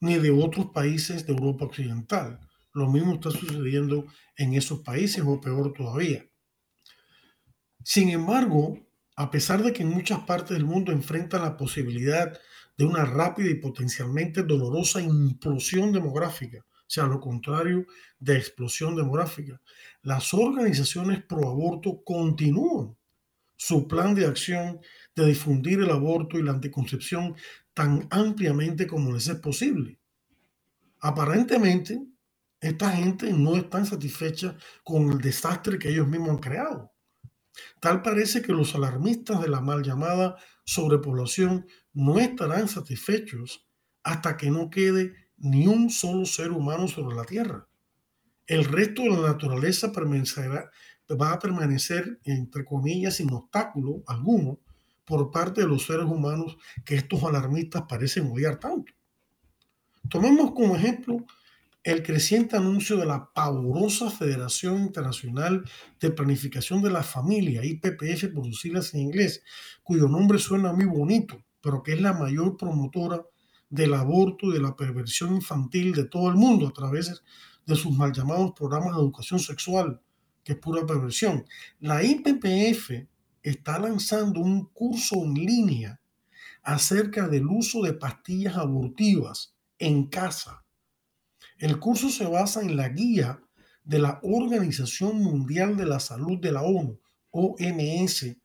ni 0.00 0.16
de 0.16 0.30
otros 0.30 0.66
países 0.66 1.26
de 1.26 1.32
Europa 1.32 1.66
Occidental. 1.66 2.40
Lo 2.72 2.88
mismo 2.88 3.14
está 3.14 3.30
sucediendo 3.30 4.06
en 4.36 4.54
esos 4.54 4.80
países 4.80 5.22
o 5.26 5.40
peor 5.40 5.72
todavía. 5.72 6.24
Sin 7.82 8.10
embargo, 8.10 8.78
a 9.16 9.30
pesar 9.30 9.62
de 9.62 9.72
que 9.72 9.82
en 9.82 9.90
muchas 9.90 10.20
partes 10.20 10.56
del 10.56 10.64
mundo 10.64 10.92
enfrentan 10.92 11.42
la 11.42 11.56
posibilidad 11.56 12.38
de 12.76 12.84
una 12.84 13.04
rápida 13.04 13.50
y 13.50 13.56
potencialmente 13.56 14.42
dolorosa 14.42 15.02
implosión 15.02 15.92
demográfica, 15.92 16.58
o 16.58 16.92
sea, 16.92 17.04
lo 17.04 17.20
contrario 17.20 17.86
de 18.18 18.36
explosión 18.36 18.96
demográfica. 18.96 19.60
Las 20.02 20.34
organizaciones 20.34 21.22
pro 21.22 21.48
aborto 21.48 22.02
continúan 22.04 22.96
su 23.56 23.86
plan 23.86 24.14
de 24.14 24.26
acción 24.26 24.80
de 25.14 25.26
difundir 25.26 25.80
el 25.80 25.90
aborto 25.90 26.38
y 26.38 26.42
la 26.42 26.52
anticoncepción 26.52 27.36
tan 27.74 28.06
ampliamente 28.10 28.86
como 28.86 29.12
les 29.12 29.28
es 29.28 29.36
posible. 29.36 29.98
Aparentemente, 31.00 32.02
esta 32.60 32.90
gente 32.90 33.32
no 33.32 33.56
está 33.56 33.84
satisfecha 33.84 34.56
con 34.84 35.10
el 35.10 35.18
desastre 35.18 35.78
que 35.78 35.88
ellos 35.88 36.08
mismos 36.08 36.30
han 36.30 36.38
creado. 36.38 36.92
Tal 37.80 38.02
parece 38.02 38.42
que 38.42 38.52
los 38.52 38.74
alarmistas 38.74 39.40
de 39.40 39.48
la 39.48 39.60
mal 39.60 39.82
llamada 39.82 40.36
sobrepoblación 40.64 41.66
no 41.92 42.18
estarán 42.18 42.68
satisfechos 42.68 43.66
hasta 44.02 44.36
que 44.36 44.50
no 44.50 44.70
quede 44.70 45.14
ni 45.36 45.66
un 45.66 45.90
solo 45.90 46.26
ser 46.26 46.52
humano 46.52 46.86
sobre 46.86 47.16
la 47.16 47.24
Tierra. 47.24 47.66
El 48.46 48.64
resto 48.64 49.02
de 49.02 49.10
la 49.10 49.28
naturaleza 49.28 49.92
permanecerá, 49.92 50.70
va 51.20 51.32
a 51.32 51.38
permanecer, 51.38 52.20
entre 52.24 52.64
comillas, 52.64 53.16
sin 53.16 53.32
obstáculo 53.32 54.02
alguno 54.06 54.60
por 55.10 55.32
parte 55.32 55.62
de 55.62 55.66
los 55.66 55.86
seres 55.86 56.04
humanos 56.04 56.56
que 56.84 56.94
estos 56.94 57.24
alarmistas 57.24 57.82
parecen 57.88 58.30
odiar 58.30 58.60
tanto. 58.60 58.92
Tomemos 60.08 60.52
como 60.52 60.76
ejemplo 60.76 61.26
el 61.82 62.04
creciente 62.04 62.56
anuncio 62.56 62.96
de 62.96 63.06
la 63.06 63.32
pavorosa 63.34 64.08
Federación 64.08 64.82
Internacional 64.82 65.64
de 65.98 66.10
Planificación 66.12 66.80
de 66.80 66.90
la 66.90 67.02
Familia, 67.02 67.64
IPPF 67.64 68.32
por 68.32 68.44
sus 68.44 68.60
siglas 68.60 68.94
en 68.94 69.00
inglés, 69.00 69.42
cuyo 69.82 70.06
nombre 70.06 70.38
suena 70.38 70.72
muy 70.72 70.84
bonito, 70.84 71.42
pero 71.60 71.82
que 71.82 71.94
es 71.94 72.00
la 72.00 72.12
mayor 72.12 72.56
promotora 72.56 73.20
del 73.68 73.94
aborto 73.94 74.46
y 74.46 74.52
de 74.52 74.60
la 74.60 74.76
perversión 74.76 75.34
infantil 75.34 75.92
de 75.92 76.04
todo 76.04 76.28
el 76.28 76.36
mundo 76.36 76.68
a 76.68 76.72
través 76.72 77.20
de 77.66 77.74
sus 77.74 77.90
mal 77.96 78.12
llamados 78.12 78.52
programas 78.52 78.94
de 78.94 79.02
educación 79.02 79.40
sexual, 79.40 80.00
que 80.44 80.52
es 80.52 80.58
pura 80.58 80.86
perversión. 80.86 81.44
La 81.80 82.00
IPPF 82.00 83.10
está 83.42 83.78
lanzando 83.78 84.40
un 84.40 84.66
curso 84.66 85.24
en 85.24 85.34
línea 85.34 86.00
acerca 86.62 87.28
del 87.28 87.46
uso 87.46 87.82
de 87.82 87.94
pastillas 87.94 88.56
abortivas 88.56 89.54
en 89.78 90.06
casa. 90.06 90.64
El 91.58 91.78
curso 91.78 92.08
se 92.10 92.26
basa 92.26 92.62
en 92.62 92.76
la 92.76 92.88
guía 92.88 93.42
de 93.84 93.98
la 93.98 94.20
Organización 94.22 95.22
Mundial 95.22 95.76
de 95.76 95.86
la 95.86 96.00
Salud 96.00 96.38
de 96.38 96.52
la 96.52 96.62
ONU, 96.62 96.98
OMS, 97.30 98.36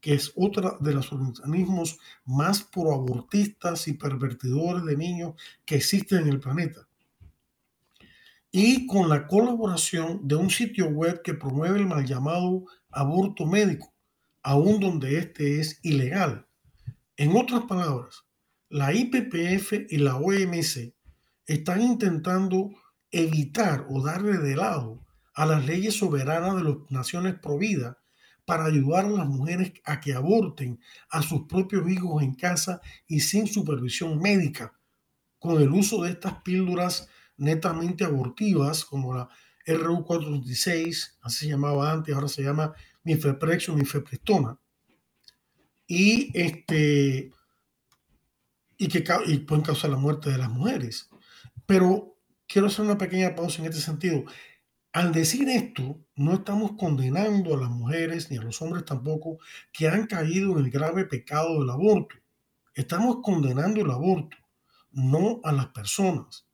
que 0.00 0.14
es 0.14 0.32
otra 0.34 0.76
de 0.80 0.94
los 0.94 1.12
organismos 1.12 1.98
más 2.24 2.62
proabortistas 2.62 3.86
y 3.86 3.94
pervertidores 3.94 4.84
de 4.84 4.96
niños 4.96 5.34
que 5.64 5.76
existen 5.76 6.22
en 6.22 6.28
el 6.28 6.40
planeta. 6.40 6.86
Y 8.50 8.86
con 8.86 9.08
la 9.08 9.28
colaboración 9.28 10.26
de 10.26 10.34
un 10.34 10.50
sitio 10.50 10.88
web 10.88 11.22
que 11.22 11.34
promueve 11.34 11.78
el 11.78 11.86
mal 11.86 12.04
llamado 12.04 12.64
aborto 12.90 13.46
médico, 13.46 13.92
aun 14.42 14.80
donde 14.80 15.18
este 15.18 15.60
es 15.60 15.78
ilegal. 15.82 16.46
En 17.16 17.36
otras 17.36 17.64
palabras, 17.64 18.24
la 18.68 18.94
IPPF 18.94 19.90
y 19.90 19.98
la 19.98 20.16
OMS 20.16 20.92
están 21.46 21.82
intentando 21.82 22.70
evitar 23.10 23.86
o 23.88 24.02
darle 24.02 24.38
de 24.38 24.56
lado 24.56 25.04
a 25.34 25.46
las 25.46 25.66
leyes 25.66 25.98
soberanas 25.98 26.56
de 26.56 26.64
las 26.64 26.76
naciones 26.90 27.34
providas 27.34 27.96
para 28.44 28.64
ayudar 28.64 29.04
a 29.04 29.10
las 29.10 29.28
mujeres 29.28 29.72
a 29.84 30.00
que 30.00 30.14
aborten 30.14 30.80
a 31.10 31.22
sus 31.22 31.46
propios 31.46 31.88
hijos 31.88 32.22
en 32.22 32.34
casa 32.34 32.80
y 33.06 33.20
sin 33.20 33.46
supervisión 33.46 34.18
médica, 34.18 34.78
con 35.38 35.60
el 35.60 35.70
uso 35.70 36.02
de 36.02 36.10
estas 36.10 36.42
píldoras 36.42 37.08
netamente 37.36 38.04
abortivas, 38.04 38.84
como 38.84 39.14
la 39.14 39.28
RU426, 39.66 41.18
así 41.22 41.38
se 41.38 41.48
llamaba 41.48 41.92
antes, 41.92 42.14
ahora 42.14 42.28
se 42.28 42.42
llama 42.42 42.72
Mifeprex 43.04 43.68
o 43.68 43.74
Mifepristona, 43.74 44.58
y, 45.86 46.30
este, 46.34 47.32
y 48.78 48.88
que 48.88 49.04
y 49.26 49.38
pueden 49.38 49.64
causar 49.64 49.90
la 49.90 49.96
muerte 49.96 50.30
de 50.30 50.38
las 50.38 50.48
mujeres. 50.48 51.10
Pero 51.66 52.16
quiero 52.46 52.68
hacer 52.68 52.84
una 52.84 52.96
pequeña 52.96 53.34
pausa 53.34 53.60
en 53.60 53.68
este 53.68 53.80
sentido. 53.80 54.24
Al 54.92 55.12
decir 55.12 55.48
esto, 55.48 55.98
no 56.14 56.34
estamos 56.34 56.72
condenando 56.78 57.54
a 57.54 57.60
las 57.60 57.70
mujeres 57.70 58.30
ni 58.30 58.38
a 58.38 58.42
los 58.42 58.62
hombres 58.62 58.84
tampoco 58.84 59.38
que 59.72 59.88
han 59.88 60.06
caído 60.06 60.52
en 60.52 60.64
el 60.64 60.70
grave 60.70 61.06
pecado 61.06 61.60
del 61.60 61.70
aborto. 61.70 62.14
Estamos 62.74 63.18
condenando 63.22 63.80
el 63.80 63.90
aborto, 63.90 64.36
no 64.92 65.40
a 65.42 65.50
las 65.50 65.66
personas. 65.68 66.46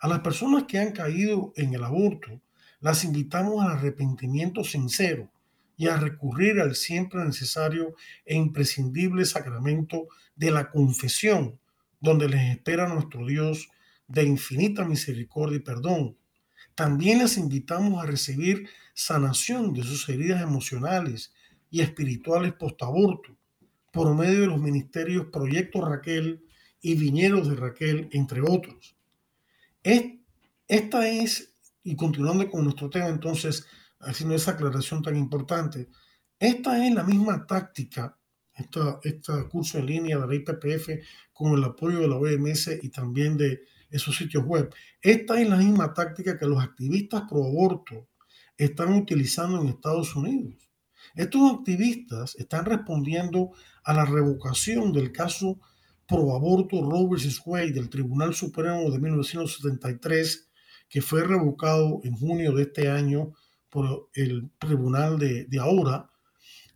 A 0.00 0.08
las 0.08 0.20
personas 0.20 0.64
que 0.64 0.78
han 0.78 0.92
caído 0.92 1.52
en 1.56 1.74
el 1.74 1.82
aborto, 1.82 2.42
las 2.80 3.04
invitamos 3.04 3.62
al 3.62 3.72
arrepentimiento 3.72 4.64
sincero 4.64 5.30
y 5.76 5.88
a 5.88 5.96
recurrir 5.96 6.60
al 6.60 6.74
siempre 6.74 7.24
necesario 7.24 7.94
e 8.24 8.36
imprescindible 8.36 9.24
sacramento 9.24 10.08
de 10.36 10.50
la 10.50 10.70
confesión, 10.70 11.58
donde 12.00 12.28
les 12.28 12.56
espera 12.56 12.88
nuestro 12.88 13.26
Dios 13.26 13.68
de 14.08 14.24
infinita 14.24 14.84
misericordia 14.84 15.56
y 15.56 15.60
perdón. 15.60 16.16
También 16.74 17.18
les 17.18 17.36
invitamos 17.36 18.02
a 18.02 18.06
recibir 18.06 18.68
sanación 18.94 19.72
de 19.72 19.82
sus 19.82 20.08
heridas 20.08 20.42
emocionales 20.42 21.32
y 21.70 21.80
espirituales 21.80 22.52
post-aborto 22.54 23.36
por 23.92 24.14
medio 24.14 24.40
de 24.40 24.46
los 24.46 24.60
ministerios 24.60 25.26
Proyecto 25.26 25.84
Raquel 25.84 26.42
y 26.80 26.94
Viñeros 26.94 27.48
de 27.48 27.56
Raquel, 27.56 28.08
entre 28.12 28.40
otros. 28.40 28.96
Esta 29.82 31.08
es, 31.08 31.54
y 31.84 31.94
continuando 31.94 32.50
con 32.50 32.64
nuestro 32.64 32.88
tema 32.90 33.08
entonces, 33.08 33.66
haciendo 34.02 34.34
esa 34.34 34.52
aclaración 34.52 35.02
tan 35.02 35.16
importante, 35.16 35.88
esta 36.38 36.84
es 36.84 36.92
la 36.92 37.04
misma 37.04 37.46
táctica, 37.46 38.18
este 38.54 39.48
curso 39.48 39.78
en 39.78 39.86
línea 39.86 40.18
de 40.18 40.26
la 40.26 40.34
IPPF 40.34 40.88
con 41.32 41.52
el 41.52 41.64
apoyo 41.64 42.00
de 42.00 42.08
la 42.08 42.16
OMS 42.16 42.78
y 42.82 42.88
también 42.90 43.36
de 43.36 43.62
esos 43.90 44.16
sitios 44.16 44.44
web. 44.44 44.74
Esta 45.00 45.40
es 45.40 45.48
la 45.48 45.56
misma 45.56 45.94
táctica 45.94 46.38
que 46.38 46.46
los 46.46 46.62
activistas 46.62 47.22
pro 47.28 47.44
aborto 47.44 48.08
están 48.56 48.92
utilizando 48.94 49.60
en 49.60 49.68
Estados 49.68 50.14
Unidos. 50.16 50.70
Estos 51.14 51.52
activistas 51.52 52.34
están 52.36 52.64
respondiendo 52.64 53.50
a 53.84 53.92
la 53.92 54.04
revocación 54.04 54.92
del 54.92 55.12
caso 55.12 55.60
pro 56.06 56.34
aborto 56.34 56.82
Roe 56.82 57.08
vs. 57.08 57.40
Wade 57.44 57.72
del 57.72 57.90
Tribunal 57.90 58.34
Supremo 58.34 58.90
de 58.90 58.98
1973, 58.98 60.48
que 60.88 61.02
fue 61.02 61.24
revocado 61.24 62.00
en 62.04 62.14
junio 62.14 62.52
de 62.52 62.62
este 62.64 62.88
año 62.88 63.32
por 63.72 64.10
el 64.12 64.50
tribunal 64.58 65.18
de, 65.18 65.58
ahora, 65.58 66.10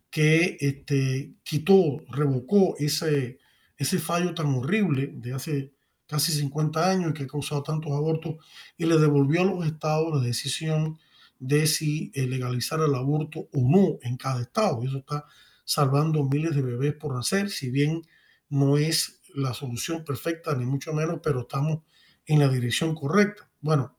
que 0.09 0.57
este, 0.59 1.35
quitó, 1.43 1.99
revocó 2.09 2.75
ese, 2.79 3.37
ese 3.77 3.99
fallo 3.99 4.33
tan 4.33 4.47
horrible 4.47 5.11
de 5.13 5.31
hace 5.31 5.73
casi 6.07 6.31
50 6.31 6.89
años 6.89 7.13
que 7.13 7.23
ha 7.23 7.27
causado 7.27 7.61
tantos 7.61 7.91
abortos 7.91 8.37
y 8.77 8.87
le 8.87 8.97
devolvió 8.97 9.41
a 9.41 9.45
los 9.45 9.67
estados 9.67 10.11
la 10.11 10.25
decisión 10.25 10.97
de 11.37 11.67
si 11.67 12.11
eh, 12.15 12.25
legalizar 12.25 12.79
el 12.79 12.95
aborto 12.95 13.47
o 13.53 13.59
no 13.59 13.99
en 14.01 14.17
cada 14.17 14.41
estado. 14.41 14.81
Eso 14.83 14.97
está 14.97 15.25
salvando 15.65 16.23
miles 16.23 16.55
de 16.55 16.63
bebés 16.63 16.95
por 16.95 17.13
nacer, 17.13 17.51
si 17.51 17.69
bien 17.69 18.01
no 18.49 18.79
es 18.79 19.21
la 19.35 19.53
solución 19.53 20.03
perfecta, 20.03 20.55
ni 20.55 20.65
mucho 20.65 20.93
menos, 20.93 21.19
pero 21.21 21.41
estamos 21.41 21.83
en 22.25 22.39
la 22.39 22.49
dirección 22.49 22.95
correcta. 22.95 23.51
Bueno, 23.61 23.96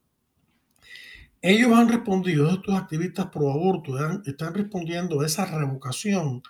ellos 1.42 1.72
han 1.72 1.88
respondido, 1.88 2.50
estos 2.50 2.74
activistas 2.74 3.26
pro 3.26 3.50
aborto 3.50 3.96
están 4.24 4.54
respondiendo 4.54 5.20
a 5.20 5.26
esa 5.26 5.44
revocación 5.46 6.42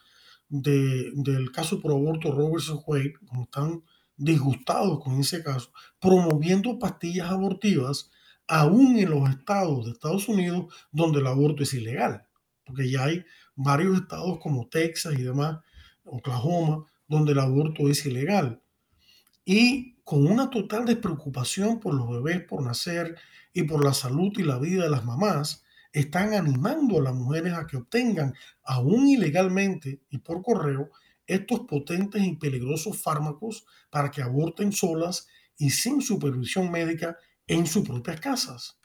del 0.48 1.50
caso 1.52 1.80
pro 1.80 1.94
aborto 1.94 2.32
Robert 2.32 2.64
Wade, 2.86 3.14
como 3.26 3.42
están 3.44 3.82
disgustados 4.16 5.02
con 5.02 5.20
ese 5.20 5.42
caso, 5.42 5.70
promoviendo 6.00 6.78
pastillas 6.78 7.30
abortivas 7.30 8.10
aún 8.46 8.98
en 8.98 9.10
los 9.10 9.28
estados 9.28 9.84
de 9.84 9.92
Estados 9.92 10.28
Unidos 10.28 10.74
donde 10.90 11.20
el 11.20 11.26
aborto 11.26 11.62
es 11.62 11.74
ilegal, 11.74 12.26
porque 12.64 12.90
ya 12.90 13.04
hay 13.04 13.24
varios 13.54 14.00
estados 14.00 14.38
como 14.40 14.68
Texas 14.68 15.14
y 15.18 15.22
demás, 15.22 15.58
Oklahoma, 16.04 16.84
donde 17.06 17.32
el 17.32 17.38
aborto 17.38 17.88
es 17.88 18.04
ilegal. 18.06 18.62
Y 19.44 19.97
con 20.08 20.26
una 20.26 20.48
total 20.48 20.86
despreocupación 20.86 21.80
por 21.80 21.92
los 21.92 22.08
bebés 22.08 22.42
por 22.44 22.62
nacer 22.62 23.14
y 23.52 23.64
por 23.64 23.84
la 23.84 23.92
salud 23.92 24.32
y 24.38 24.42
la 24.42 24.58
vida 24.58 24.84
de 24.84 24.88
las 24.88 25.04
mamás, 25.04 25.66
están 25.92 26.32
animando 26.32 26.96
a 26.96 27.02
las 27.02 27.14
mujeres 27.14 27.52
a 27.52 27.66
que 27.66 27.76
obtengan, 27.76 28.32
aún 28.64 29.06
ilegalmente 29.06 30.00
y 30.08 30.16
por 30.16 30.40
correo, 30.40 30.88
estos 31.26 31.60
potentes 31.68 32.22
y 32.22 32.36
peligrosos 32.36 33.02
fármacos 33.02 33.66
para 33.90 34.10
que 34.10 34.22
aborten 34.22 34.72
solas 34.72 35.28
y 35.58 35.68
sin 35.68 36.00
supervisión 36.00 36.70
médica 36.70 37.18
en 37.46 37.66
sus 37.66 37.86
propias 37.86 38.18
casas. 38.18 38.78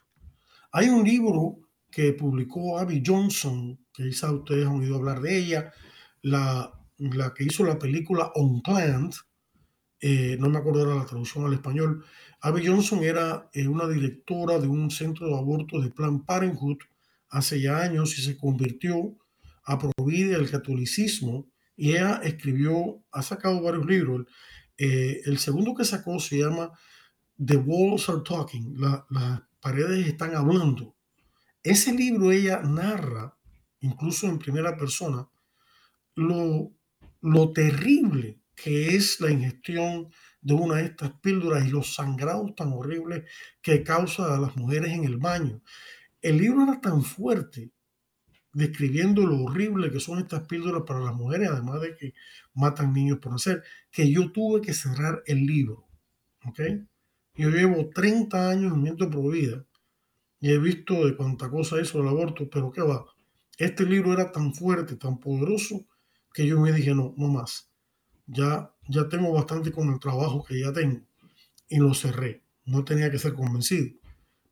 Hay 0.73 0.89
un 0.89 1.05
libro 1.05 1.59
que 1.89 2.11
publicó 2.11 2.77
Abby 2.79 3.01
Johnson, 3.05 3.79
que 3.93 4.03
quizá 4.09 4.29
ustedes 4.29 4.67
han 4.67 4.75
oído 4.75 4.97
hablar 4.97 5.21
de 5.21 5.37
ella, 5.37 5.71
la, 6.21 6.73
que 7.33 7.45
hizo 7.45 7.63
la 7.63 7.79
película 7.79 8.29
On 8.35 8.61
Plant, 8.61 9.15
eh, 10.05 10.35
no 10.37 10.49
me 10.49 10.57
acuerdo 10.57 10.85
la 10.85 11.05
traducción 11.05 11.45
al 11.45 11.53
español. 11.53 12.03
Abby 12.41 12.67
Johnson 12.67 13.01
era 13.05 13.49
eh, 13.53 13.69
una 13.69 13.87
directora 13.87 14.59
de 14.59 14.67
un 14.67 14.91
centro 14.91 15.27
de 15.27 15.33
aborto 15.33 15.79
de 15.79 15.91
Planned 15.91 16.25
Parenthood 16.25 16.79
hace 17.29 17.61
ya 17.61 17.77
años 17.77 18.19
y 18.19 18.21
se 18.21 18.35
convirtió 18.35 19.17
a 19.63 19.79
prohibir 19.79 20.33
el 20.33 20.51
catolicismo 20.51 21.47
y 21.77 21.91
ella 21.91 22.19
escribió, 22.21 23.01
ha 23.13 23.21
sacado 23.21 23.61
varios 23.61 23.85
libros. 23.85 24.27
Eh, 24.77 25.21
el 25.23 25.37
segundo 25.37 25.73
que 25.73 25.85
sacó 25.85 26.19
se 26.19 26.39
llama 26.39 26.73
The 27.37 27.55
Walls 27.55 28.09
Are 28.09 28.23
Talking, 28.27 28.75
las 28.77 29.41
paredes 29.61 30.05
están 30.05 30.35
hablando. 30.35 30.97
Ese 31.63 31.93
libro 31.93 32.29
ella 32.29 32.61
narra, 32.61 33.37
incluso 33.79 34.27
en 34.27 34.37
primera 34.37 34.75
persona, 34.75 35.29
lo, 36.15 36.73
lo 37.21 37.53
terrible 37.53 38.42
que 38.55 38.95
es 38.95 39.19
la 39.19 39.31
ingestión 39.31 40.09
de 40.41 40.53
una 40.53 40.75
de 40.75 40.85
estas 40.85 41.11
píldoras 41.21 41.65
y 41.65 41.69
los 41.69 41.95
sangrados 41.95 42.55
tan 42.55 42.73
horribles 42.73 43.23
que 43.61 43.83
causa 43.83 44.35
a 44.35 44.39
las 44.39 44.55
mujeres 44.55 44.91
en 44.91 45.05
el 45.05 45.17
baño. 45.17 45.61
El 46.21 46.37
libro 46.37 46.63
era 46.63 46.79
tan 46.81 47.01
fuerte 47.03 47.71
describiendo 48.53 49.25
lo 49.25 49.43
horrible 49.43 49.91
que 49.91 49.99
son 49.99 50.19
estas 50.19 50.47
píldoras 50.47 50.83
para 50.85 50.99
las 50.99 51.15
mujeres, 51.15 51.49
además 51.49 51.81
de 51.81 51.95
que 51.95 52.13
matan 52.53 52.93
niños 52.93 53.19
por 53.19 53.31
nacer, 53.31 53.63
que 53.91 54.11
yo 54.11 54.31
tuve 54.31 54.61
que 54.61 54.73
cerrar 54.73 55.23
el 55.25 55.45
libro. 55.45 55.87
¿ok? 56.45 56.59
Yo 57.35 57.49
llevo 57.49 57.89
30 57.89 58.49
años 58.49 58.73
en 58.73 58.83
mente 58.83 59.07
prohibida 59.07 59.65
y 60.39 60.51
he 60.51 60.59
visto 60.59 61.05
de 61.05 61.15
cuánta 61.15 61.49
cosa 61.49 61.79
es 61.79 61.95
el 61.95 62.07
aborto, 62.07 62.49
pero 62.49 62.71
qué 62.71 62.81
va. 62.81 63.05
Este 63.57 63.85
libro 63.85 64.13
era 64.13 64.31
tan 64.31 64.53
fuerte, 64.53 64.97
tan 64.97 65.19
poderoso, 65.19 65.87
que 66.33 66.45
yo 66.45 66.59
me 66.59 66.71
dije, 66.71 66.93
no, 66.93 67.13
no 67.17 67.27
más. 67.27 67.72
Ya, 68.25 68.73
ya 68.87 69.09
tengo 69.09 69.31
bastante 69.33 69.71
con 69.71 69.89
el 69.91 69.99
trabajo 69.99 70.43
que 70.43 70.59
ya 70.59 70.71
tengo. 70.71 71.01
Y 71.67 71.77
lo 71.77 71.93
cerré. 71.93 72.43
No 72.65 72.83
tenía 72.83 73.11
que 73.11 73.19
ser 73.19 73.33
convencido. 73.33 73.95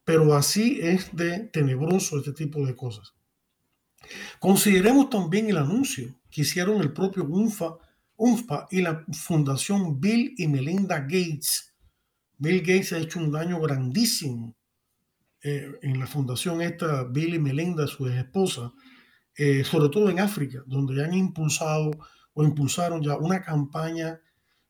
Pero 0.04 0.34
así 0.34 0.80
es 0.82 1.16
de 1.16 1.40
tenebroso 1.40 2.18
este 2.18 2.34
tipo 2.34 2.66
de 2.66 2.76
cosas. 2.76 3.14
Consideremos 4.40 5.10
también 5.10 5.50
el 5.50 5.58
anuncio 5.58 6.16
que 6.30 6.42
hicieron 6.42 6.82
el 6.82 6.92
propio 6.92 7.26
UNFA, 7.26 7.78
UNFPA 8.18 8.68
y 8.72 8.82
la 8.82 9.06
Fundación 9.14 10.00
Bill 10.00 10.34
y 10.38 10.48
Melinda 10.48 11.00
Gates. 11.00 11.74
Bill 12.38 12.62
Gates 12.62 12.94
ha 12.94 12.98
hecho 12.98 13.20
un 13.20 13.32
daño 13.32 13.60
grandísimo 13.60 14.56
eh, 15.44 15.72
en 15.82 16.00
la 16.00 16.08
fundación 16.08 16.62
esta, 16.62 17.04
Bill 17.04 17.36
y 17.36 17.40
Melinda, 17.40 17.88
su 17.88 18.08
esposa, 18.08 18.74
eh, 19.36 19.64
sobre 19.64 19.90
todo 19.90 20.10
en 20.10 20.20
África, 20.20 20.64
donde 20.68 21.04
han 21.04 21.14
impulsado 21.14 21.92
o 22.34 22.44
impulsaron 22.44 23.02
ya 23.02 23.18
una 23.18 23.42
campaña 23.42 24.22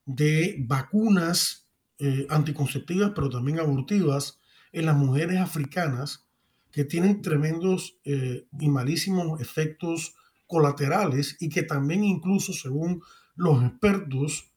de 0.05 0.57
vacunas 0.67 1.67
eh, 1.99 2.25
anticonceptivas, 2.29 3.11
pero 3.13 3.29
también 3.29 3.59
abortivas 3.59 4.39
en 4.71 4.85
las 4.87 4.95
mujeres 4.95 5.39
africanas 5.39 6.25
que 6.71 6.85
tienen 6.85 7.21
tremendos 7.21 7.97
eh, 8.05 8.47
y 8.59 8.69
malísimos 8.69 9.39
efectos 9.39 10.15
colaterales 10.47 11.37
y 11.39 11.49
que 11.49 11.63
también 11.63 12.03
incluso, 12.03 12.53
según 12.53 13.03
los 13.35 13.63
expertos, 13.63 14.51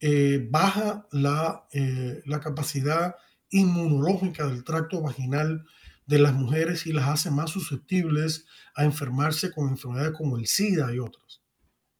eh, 0.00 0.46
baja 0.50 1.06
la, 1.10 1.66
la 2.24 2.40
capacidad 2.40 3.16
inmunológica 3.50 4.46
del 4.46 4.64
tracto 4.64 5.00
vaginal 5.00 5.64
de 6.06 6.18
las 6.18 6.34
mujeres 6.34 6.86
y 6.86 6.92
las 6.92 7.08
hace 7.08 7.30
más 7.30 7.50
susceptibles 7.50 8.46
a 8.74 8.84
enfermarse 8.84 9.52
con 9.52 9.68
enfermedades 9.68 10.16
como 10.16 10.36
el 10.38 10.46
SIDA 10.46 10.94
y 10.94 10.98
otras. 10.98 11.42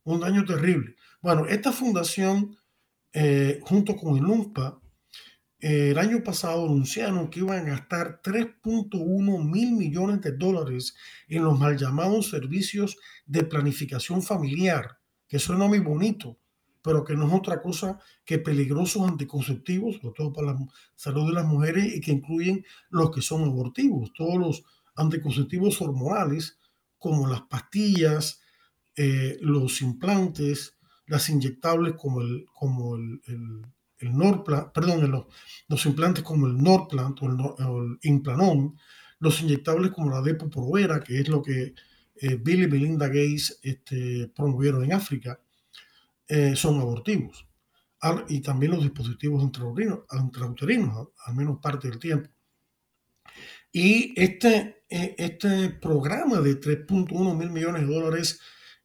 Un 0.07 0.21
daño 0.21 0.45
terrible. 0.45 0.95
Bueno, 1.21 1.47
esta 1.47 1.73
fundación, 1.73 2.57
junto 3.63 3.97
con 3.97 4.17
el 4.17 4.25
UNPA, 4.25 4.81
el 5.59 5.99
año 5.99 6.23
pasado 6.23 6.67
anunciaron 6.67 7.29
que 7.29 7.41
iban 7.41 7.67
a 7.67 7.71
gastar 7.71 8.21
3.1 8.23 9.51
mil 9.51 9.73
millones 9.73 10.21
de 10.21 10.31
dólares 10.31 10.95
en 11.27 11.43
los 11.43 11.59
mal 11.59 11.77
llamados 11.77 12.31
servicios 12.31 12.97
de 13.27 13.43
planificación 13.43 14.23
familiar, 14.23 14.97
que 15.27 15.41
suena 15.41 15.67
muy 15.67 15.81
bonito, 15.81 16.39
pero 16.83 17.03
que 17.03 17.17
no 17.17 17.27
es 17.27 17.33
otra 17.35 17.61
cosa 17.61 17.99
que 18.25 18.39
peligrosos 18.39 19.09
anticonceptivos, 19.09 19.97
sobre 19.97 20.15
todo 20.15 20.33
para 20.33 20.53
la 20.53 20.59
salud 20.95 21.27
de 21.27 21.33
las 21.33 21.47
mujeres 21.47 21.97
y 21.97 22.01
que 22.01 22.13
incluyen 22.13 22.65
los 22.91 23.11
que 23.11 23.23
son 23.23 23.43
abortivos, 23.43 24.13
todos 24.13 24.37
los 24.37 24.63
anticonceptivos 24.95 25.83
hormonales, 25.83 26.61
como 26.97 27.27
las 27.27 27.43
pastillas, 27.43 28.41
eh, 28.97 29.39
los 29.41 29.83
implantes, 29.83 30.77
las 31.07 31.29
inyectables 31.29 31.95
como 31.95 32.21
el, 32.21 32.47
como 32.55 32.97
el, 32.97 33.21
el, 33.99 34.17
Norplant, 34.17 34.73
perdón, 34.73 35.27
los, 35.69 35.87
implantes 35.87 36.25
como 36.25 36.47
el 36.47 36.57
Norplant 36.57 37.19
o 37.23 37.83
el, 37.83 37.99
Implanon, 38.03 38.77
los 39.19 39.41
inyectables 39.43 39.93
como 39.93 40.11
la 40.11 40.23
Depo 40.23 40.49
Provera, 40.51 41.01
que 41.01 41.21
es 41.21 41.29
lo 41.29 41.43
que 41.43 41.75
eh, 42.17 42.37
Bill 42.37 42.65
y 42.65 42.69
Melinda 42.69 43.09
Gates 43.09 43.59
este, 43.63 44.31
promovieron 44.35 44.85
en 44.85 44.93
África, 44.93 45.41
eh, 46.29 46.57
son 46.57 46.81
abortivos. 46.81 47.47
Y 48.29 48.41
también 48.41 48.73
los 48.73 48.83
dispositivos 48.83 49.43
intrauterinos, 49.43 50.01
al 50.09 51.35
menos 51.35 51.59
parte 51.61 51.89
del 51.89 51.99
tiempo. 51.99 52.31
Y 53.73 54.15
este, 54.17 54.85
eh, 54.89 55.15
este 55.19 55.71
programa 55.71 56.41
de 56.41 56.61
3.1 56.61 57.37
mil 57.37 57.51
millones 57.51 57.87
de 57.87 57.95
dólares 57.95 58.41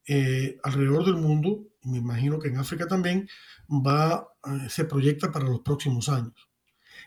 eh, 0.08 0.58
alrededor 0.64 1.06
del 1.06 1.16
mundo, 1.16 1.68
me 1.84 1.98
imagino 1.98 2.40
que 2.40 2.50
en 2.50 2.58
África 2.58 2.88
también, 2.88 3.28
va, 3.70 4.28
eh, 4.46 4.70
se 4.70 4.86
proyecta 4.86 5.32
para 5.32 5.46
los 5.46 5.62
próximos 5.62 6.10
años. 6.10 6.50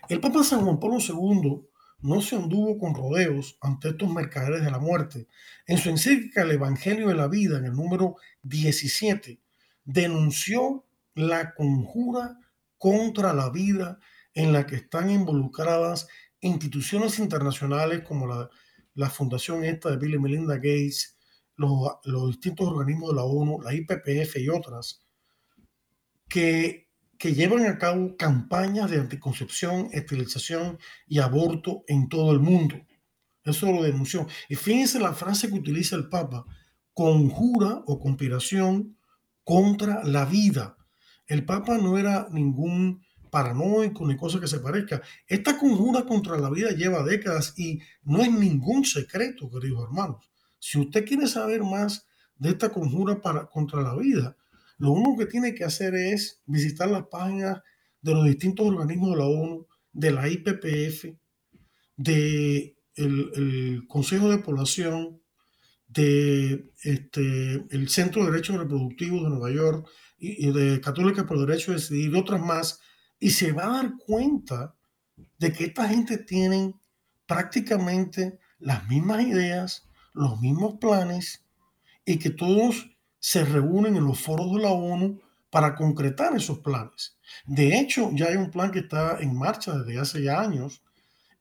El 0.09 0.19
Papa 0.19 0.43
San 0.43 0.61
Juan 0.61 0.79
Pablo 0.79 0.97
II 0.99 1.61
no 2.01 2.21
se 2.21 2.35
anduvo 2.35 2.77
con 2.77 2.93
rodeos 2.93 3.57
ante 3.61 3.89
estos 3.89 4.09
mercaderes 4.09 4.63
de 4.63 4.71
la 4.71 4.79
muerte. 4.79 5.27
En 5.65 5.77
su 5.77 5.89
encíclica 5.89 6.43
El 6.43 6.51
Evangelio 6.51 7.07
de 7.07 7.15
la 7.15 7.27
Vida, 7.27 7.57
en 7.57 7.65
el 7.65 7.73
número 7.73 8.15
17, 8.43 9.39
denunció 9.83 10.85
la 11.15 11.53
conjura 11.53 12.37
contra 12.77 13.33
la 13.33 13.49
vida 13.49 13.99
en 14.33 14.51
la 14.51 14.65
que 14.65 14.75
están 14.75 15.09
involucradas 15.09 16.07
instituciones 16.41 17.17
internacionales 17.19 18.03
como 18.03 18.27
la, 18.27 18.49
la 18.93 19.09
fundación 19.09 19.63
esta 19.63 19.89
de 19.89 19.97
Bill 19.97 20.15
y 20.15 20.19
Melinda 20.19 20.55
Gates, 20.55 21.14
los, 21.57 22.27
distintos 22.27 22.67
organismos 22.67 23.11
de 23.11 23.15
la 23.15 23.23
ONU, 23.23 23.61
la 23.61 23.73
IPPF 23.73 24.37
y 24.37 24.49
otras, 24.49 25.05
que, 26.27 26.89
que 27.17 27.33
llevan 27.33 27.65
a 27.65 27.77
cabo 27.77 28.15
campañas 28.17 28.89
de 28.91 28.99
anticoncepción, 28.99 29.89
esterilización 29.91 30.79
y 31.07 31.19
aborto 31.19 31.83
en 31.87 32.09
todo 32.09 32.31
el 32.31 32.39
mundo. 32.39 32.75
Eso 33.43 33.71
lo 33.71 33.83
denunció. 33.83 34.27
Y 34.49 34.55
fíjense 34.55 34.99
la 34.99 35.13
frase 35.13 35.47
que 35.47 35.55
utiliza 35.55 35.95
el 35.95 36.09
Papa, 36.09 36.45
conjura 36.93 37.83
o 37.85 37.99
conspiración 37.99 38.97
contra 39.43 40.03
la 40.03 40.25
vida. 40.25 40.77
El 41.27 41.45
Papa 41.45 41.77
no 41.77 41.97
era 41.97 42.27
ningún 42.31 43.05
paranoico 43.29 44.07
ni 44.07 44.15
cosa 44.15 44.39
que 44.39 44.47
se 44.47 44.59
parezca. 44.59 45.01
Esta 45.27 45.57
conjura 45.57 46.05
contra 46.05 46.37
la 46.37 46.49
vida 46.49 46.71
lleva 46.71 47.03
décadas 47.03 47.53
y 47.57 47.79
no 48.03 48.21
es 48.21 48.31
ningún 48.31 48.85
secreto, 48.85 49.49
queridos 49.49 49.83
hermanos. 49.83 50.31
Si 50.67 50.79
usted 50.79 51.05
quiere 51.05 51.27
saber 51.27 51.61
más 51.61 52.07
de 52.37 52.49
esta 52.49 52.69
conjura 52.69 53.21
para, 53.21 53.45
contra 53.45 53.83
la 53.83 53.95
vida, 53.95 54.35
lo 54.79 54.93
único 54.93 55.15
que 55.15 55.27
tiene 55.27 55.53
que 55.53 55.63
hacer 55.63 55.93
es 55.93 56.41
visitar 56.47 56.89
las 56.89 57.05
páginas 57.05 57.61
de 58.01 58.13
los 58.15 58.25
distintos 58.25 58.65
organismos 58.65 59.11
de 59.11 59.15
la 59.15 59.25
ONU, 59.25 59.67
de 59.93 60.11
la 60.11 60.27
IPPF, 60.27 61.05
de 61.97 62.79
el, 62.95 63.85
Consejo 63.87 64.27
de 64.31 64.39
Población, 64.39 65.21
de 65.87 66.71
este, 66.81 67.63
Centro 67.87 68.25
de 68.25 68.31
Derechos 68.31 68.57
Reproductivos 68.57 69.21
de 69.21 69.29
Nueva 69.29 69.51
York 69.51 69.87
y, 70.17 70.51
de 70.51 70.81
Católica 70.81 71.27
por 71.27 71.45
Derecho 71.45 71.73
de 71.73 71.77
Decidir 71.77 72.11
y 72.11 72.17
otras 72.17 72.41
más 72.41 72.79
y 73.19 73.29
se 73.29 73.51
va 73.51 73.65
a 73.65 73.83
dar 73.83 73.93
cuenta 74.03 74.75
de 75.37 75.53
que 75.53 75.65
esta 75.65 75.87
gente 75.87 76.17
tiene 76.17 76.73
prácticamente 77.27 78.39
las 78.57 78.87
mismas 78.87 79.27
ideas, 79.27 79.84
los 80.15 80.39
mismos 80.39 80.75
planes 80.79 81.45
y 82.05 82.17
que 82.17 82.29
todos 82.29 82.91
se 83.19 83.43
reúnen 83.43 83.95
en 83.95 84.05
los 84.05 84.19
foros 84.19 84.53
de 84.53 84.61
la 84.61 84.71
ONU 84.71 85.19
para 85.49 85.75
concretar 85.75 86.35
esos 86.35 86.59
planes. 86.59 87.17
De 87.45 87.79
hecho, 87.79 88.11
ya 88.13 88.27
hay 88.27 88.35
un 88.35 88.51
plan 88.51 88.71
que 88.71 88.79
está 88.79 89.19
en 89.19 89.37
marcha 89.37 89.77
desde 89.77 89.99
hace 89.99 90.23
ya 90.23 90.41
años 90.41 90.83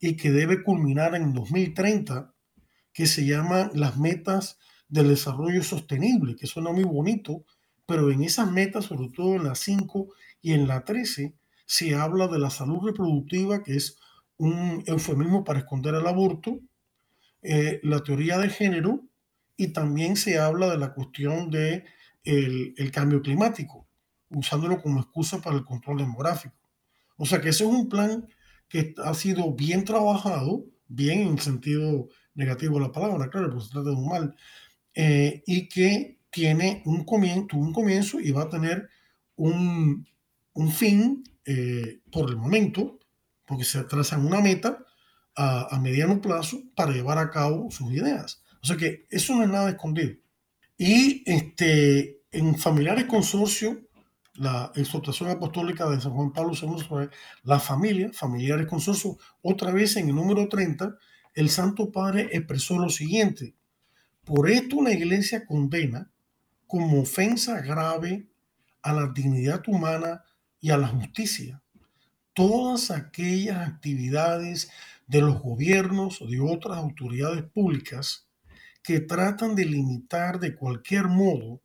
y 0.00 0.16
que 0.16 0.30
debe 0.30 0.62
culminar 0.62 1.14
en 1.14 1.32
2030, 1.32 2.32
que 2.92 3.06
se 3.06 3.26
llama 3.26 3.70
las 3.74 3.96
metas 3.96 4.58
del 4.88 5.08
desarrollo 5.08 5.62
sostenible, 5.62 6.36
que 6.36 6.46
suena 6.46 6.70
muy 6.70 6.84
bonito, 6.84 7.44
pero 7.86 8.10
en 8.10 8.22
esas 8.22 8.50
metas, 8.50 8.86
sobre 8.86 9.08
todo 9.08 9.34
en 9.34 9.44
la 9.44 9.54
5 9.54 10.08
y 10.42 10.52
en 10.52 10.68
la 10.68 10.84
13, 10.84 11.34
se 11.66 11.94
habla 11.94 12.28
de 12.28 12.38
la 12.38 12.50
salud 12.50 12.84
reproductiva, 12.84 13.62
que 13.62 13.76
es 13.76 13.98
un 14.36 14.82
eufemismo 14.86 15.44
para 15.44 15.60
esconder 15.60 15.94
el 15.94 16.06
aborto, 16.06 16.60
eh, 17.46 17.78
la 17.82 18.02
teoría 18.02 18.38
de 18.38 18.48
género 18.48 19.02
y 19.54 19.68
también 19.68 20.16
se 20.16 20.38
habla 20.38 20.70
de 20.70 20.78
la 20.78 20.94
cuestión 20.94 21.50
de 21.50 21.84
el, 22.24 22.90
cambio 22.90 23.20
climático, 23.20 23.86
usándolo 24.30 24.80
como 24.80 25.00
excusa 25.00 25.42
para 25.42 25.56
el 25.56 25.64
control 25.64 25.98
demográfico. 25.98 26.56
O 27.18 27.26
sea 27.26 27.42
que 27.42 27.50
ese 27.50 27.64
es 27.64 27.70
un 27.70 27.90
plan 27.90 28.26
que 28.66 28.94
ha 29.04 29.12
sido 29.12 29.52
bien 29.52 29.84
trabajado, 29.84 30.64
bien 30.88 31.20
en 31.20 31.38
sentido 31.38 32.08
negativo 32.34 32.78
de 32.78 32.86
la 32.86 32.92
palabra, 32.92 33.28
claro, 33.28 33.50
porque 33.50 33.66
se 33.66 33.72
trata 33.72 33.90
de 33.90 33.96
un 33.96 34.08
mal, 34.08 34.34
eh, 34.94 35.42
y 35.46 35.68
que 35.68 36.18
tiene 36.30 36.82
un 36.86 37.04
comienzo, 37.04 37.58
un 37.58 37.74
comienzo 37.74 38.20
y 38.20 38.30
va 38.30 38.44
a 38.44 38.48
tener 38.48 38.88
un, 39.36 40.08
un 40.54 40.72
fin 40.72 41.22
eh, 41.44 42.00
por 42.10 42.30
el 42.30 42.36
momento, 42.36 42.98
porque 43.46 43.64
se 43.64 43.84
trazan 43.84 44.24
una 44.24 44.40
meta 44.40 44.84
a, 45.36 45.78
mediano 45.80 46.20
plazo 46.20 46.62
para 46.74 46.92
llevar 46.92 47.18
a 47.18 47.30
cabo 47.30 47.70
sus 47.70 47.90
ideas. 47.92 48.42
O 48.62 48.66
sea 48.66 48.76
que 48.76 49.06
eso 49.10 49.34
no 49.34 49.42
es 49.42 49.48
nada 49.48 49.70
escondido. 49.70 50.14
Y 50.78 51.22
este, 51.26 52.22
en 52.30 52.56
Familiares 52.56 53.04
Consorcio, 53.04 53.82
la 54.34 54.72
exhortación 54.74 55.30
apostólica 55.30 55.88
de 55.88 56.00
San 56.00 56.12
Juan 56.12 56.32
Pablo 56.32 56.52
II 56.60 56.82
sobre 56.86 57.10
la 57.44 57.60
familia, 57.60 58.10
Familiares 58.12 58.66
Consorcio, 58.66 59.16
otra 59.42 59.70
vez 59.70 59.96
en 59.96 60.08
el 60.08 60.14
número 60.14 60.48
30, 60.48 60.96
el 61.34 61.50
Santo 61.50 61.90
Padre 61.90 62.28
expresó 62.32 62.78
lo 62.78 62.88
siguiente. 62.88 63.54
Por 64.24 64.50
esto 64.50 64.82
la 64.82 64.92
Iglesia 64.92 65.46
condena 65.46 66.10
como 66.66 67.02
ofensa 67.02 67.60
grave 67.60 68.26
a 68.82 68.92
la 68.92 69.08
dignidad 69.08 69.62
humana 69.68 70.24
y 70.60 70.70
a 70.70 70.78
la 70.78 70.88
justicia. 70.88 71.62
Todas 72.32 72.90
aquellas 72.90 73.68
actividades 73.68 74.70
de 75.06 75.20
los 75.20 75.40
gobiernos 75.40 76.22
o 76.22 76.26
de 76.26 76.40
otras 76.40 76.78
autoridades 76.78 77.44
públicas 77.44 78.28
que 78.82 79.00
tratan 79.00 79.54
de 79.54 79.64
limitar 79.64 80.38
de 80.38 80.54
cualquier 80.54 81.08
modo 81.08 81.60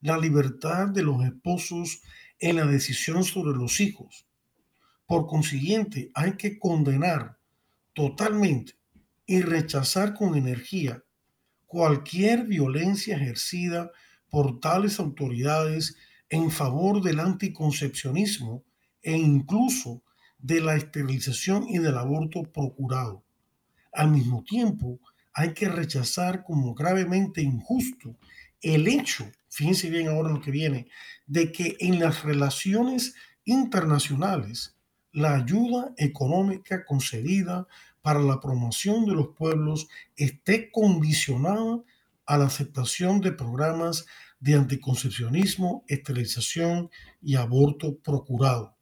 la 0.00 0.18
libertad 0.18 0.88
de 0.88 1.02
los 1.02 1.24
esposos 1.24 2.02
en 2.38 2.56
la 2.56 2.66
decisión 2.66 3.24
sobre 3.24 3.56
los 3.56 3.80
hijos. 3.80 4.26
Por 5.06 5.26
consiguiente, 5.26 6.10
hay 6.14 6.36
que 6.36 6.58
condenar 6.58 7.38
totalmente 7.92 8.74
y 9.26 9.42
rechazar 9.42 10.14
con 10.14 10.34
energía 10.34 11.04
cualquier 11.66 12.44
violencia 12.44 13.16
ejercida 13.16 13.90
por 14.28 14.60
tales 14.60 14.98
autoridades 14.98 15.96
en 16.28 16.50
favor 16.50 17.02
del 17.02 17.20
anticoncepcionismo 17.20 18.64
e 19.02 19.16
incluso 19.16 20.02
de 20.42 20.60
la 20.60 20.76
esterilización 20.76 21.66
y 21.68 21.78
del 21.78 21.96
aborto 21.96 22.42
procurado. 22.42 23.24
Al 23.92 24.10
mismo 24.10 24.44
tiempo, 24.44 25.00
hay 25.32 25.54
que 25.54 25.68
rechazar 25.68 26.44
como 26.44 26.74
gravemente 26.74 27.40
injusto 27.40 28.16
el 28.62 28.86
hecho, 28.86 29.30
fíjense 29.48 29.90
bien 29.90 30.08
ahora 30.08 30.30
lo 30.30 30.40
que 30.40 30.52
viene, 30.52 30.88
de 31.26 31.50
que 31.50 31.76
en 31.80 31.98
las 31.98 32.22
relaciones 32.22 33.14
internacionales 33.44 34.76
la 35.12 35.34
ayuda 35.34 35.92
económica 35.96 36.84
concedida 36.84 37.66
para 38.02 38.20
la 38.20 38.40
promoción 38.40 39.04
de 39.04 39.12
los 39.12 39.28
pueblos 39.36 39.88
esté 40.16 40.70
condicionada 40.70 41.82
a 42.24 42.38
la 42.38 42.46
aceptación 42.46 43.20
de 43.20 43.32
programas 43.32 44.06
de 44.38 44.54
anticoncepcionismo, 44.54 45.84
esterilización 45.88 46.90
y 47.20 47.34
aborto 47.34 47.98
procurado. 47.98 48.76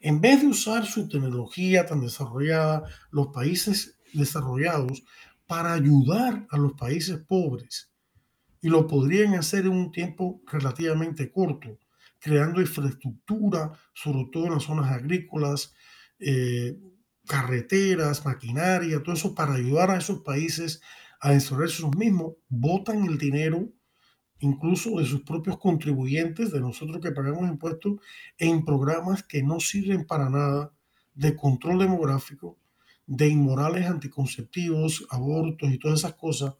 En 0.00 0.20
vez 0.20 0.40
de 0.40 0.48
usar 0.48 0.86
su 0.86 1.08
tecnología 1.08 1.86
tan 1.86 2.00
desarrollada, 2.00 2.84
los 3.10 3.28
países 3.28 3.98
desarrollados 4.12 5.02
para 5.46 5.72
ayudar 5.72 6.46
a 6.50 6.56
los 6.58 6.72
países 6.74 7.18
pobres, 7.18 7.92
y 8.60 8.68
lo 8.68 8.86
podrían 8.86 9.34
hacer 9.34 9.66
en 9.66 9.72
un 9.72 9.90
tiempo 9.90 10.40
relativamente 10.46 11.30
corto, 11.30 11.78
creando 12.20 12.60
infraestructura, 12.60 13.72
sobre 13.92 14.28
todo 14.32 14.46
en 14.46 14.54
las 14.54 14.62
zonas 14.62 14.90
agrícolas, 14.90 15.74
eh, 16.20 16.78
carreteras, 17.26 18.24
maquinaria, 18.24 19.02
todo 19.02 19.14
eso 19.14 19.34
para 19.34 19.54
ayudar 19.54 19.90
a 19.90 19.98
esos 19.98 20.20
países 20.20 20.80
a 21.20 21.32
desarrollarse 21.32 21.82
sus 21.82 21.96
mismos, 21.96 22.34
botan 22.48 23.04
el 23.04 23.18
dinero 23.18 23.68
incluso 24.42 24.98
de 24.98 25.06
sus 25.06 25.22
propios 25.22 25.56
contribuyentes, 25.58 26.50
de 26.50 26.60
nosotros 26.60 27.00
que 27.00 27.12
pagamos 27.12 27.48
impuestos, 27.48 28.00
en 28.38 28.64
programas 28.64 29.22
que 29.22 29.42
no 29.42 29.60
sirven 29.60 30.04
para 30.04 30.28
nada 30.28 30.72
de 31.14 31.36
control 31.36 31.78
demográfico, 31.78 32.58
de 33.06 33.28
inmorales 33.28 33.86
anticonceptivos, 33.86 35.06
abortos 35.10 35.70
y 35.70 35.78
todas 35.78 36.00
esas 36.00 36.14
cosas 36.14 36.54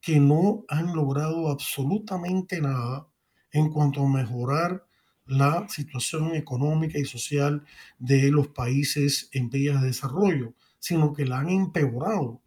que 0.00 0.18
no 0.18 0.64
han 0.68 0.94
logrado 0.94 1.50
absolutamente 1.50 2.62
nada 2.62 3.08
en 3.52 3.70
cuanto 3.70 4.02
a 4.02 4.08
mejorar 4.08 4.86
la 5.26 5.68
situación 5.68 6.34
económica 6.34 6.98
y 6.98 7.04
social 7.04 7.62
de 7.98 8.30
los 8.30 8.48
países 8.48 9.28
en 9.32 9.50
vías 9.50 9.82
de 9.82 9.88
desarrollo, 9.88 10.54
sino 10.78 11.12
que 11.12 11.26
la 11.26 11.40
han 11.40 11.50
empeorado, 11.50 12.40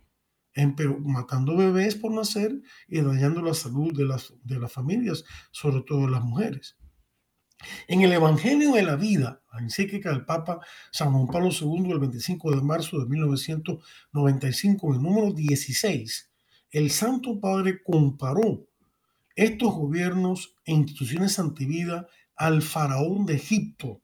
matando 0.99 1.55
bebés 1.55 1.95
por 1.95 2.13
nacer 2.13 2.61
y 2.87 3.01
dañando 3.01 3.41
la 3.41 3.53
salud 3.53 3.93
de 3.93 4.05
las, 4.05 4.33
de 4.43 4.59
las 4.59 4.71
familias, 4.71 5.23
sobre 5.51 5.81
todo 5.83 6.07
las 6.07 6.23
mujeres. 6.23 6.77
En 7.87 8.01
el 8.01 8.11
Evangelio 8.11 8.73
de 8.73 8.83
la 8.83 8.95
Vida, 8.95 9.41
la 9.53 9.59
encíclica 9.59 10.09
del 10.09 10.25
Papa 10.25 10.59
San 10.91 11.11
Juan 11.11 11.27
Pablo 11.27 11.49
II 11.49 11.91
el 11.91 11.99
25 11.99 12.51
de 12.55 12.61
marzo 12.61 12.99
de 12.99 13.05
1995, 13.05 14.87
en 14.87 14.95
el 14.95 15.01
número 15.01 15.31
16, 15.31 16.31
el 16.71 16.89
Santo 16.89 17.39
Padre 17.39 17.83
comparó 17.83 18.67
estos 19.35 19.73
gobiernos 19.73 20.55
e 20.65 20.73
instituciones 20.73 21.37
antivida 21.39 22.07
al 22.35 22.61
faraón 22.61 23.25
de 23.25 23.35
Egipto, 23.35 24.01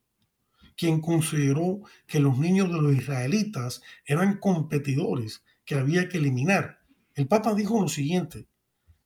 quien 0.75 1.01
consideró 1.01 1.81
que 2.05 2.19
los 2.19 2.37
niños 2.37 2.69
de 2.69 2.81
los 2.81 2.93
israelitas 2.95 3.81
eran 4.05 4.37
competidores 4.37 5.43
que 5.68 5.76
había 5.76 6.09
que 6.09 6.18
eliminar. 6.18 6.80
El 7.13 7.28
Papa 7.28 7.53
dijo 7.53 7.80
lo 7.80 7.89
siguiente, 7.89 8.47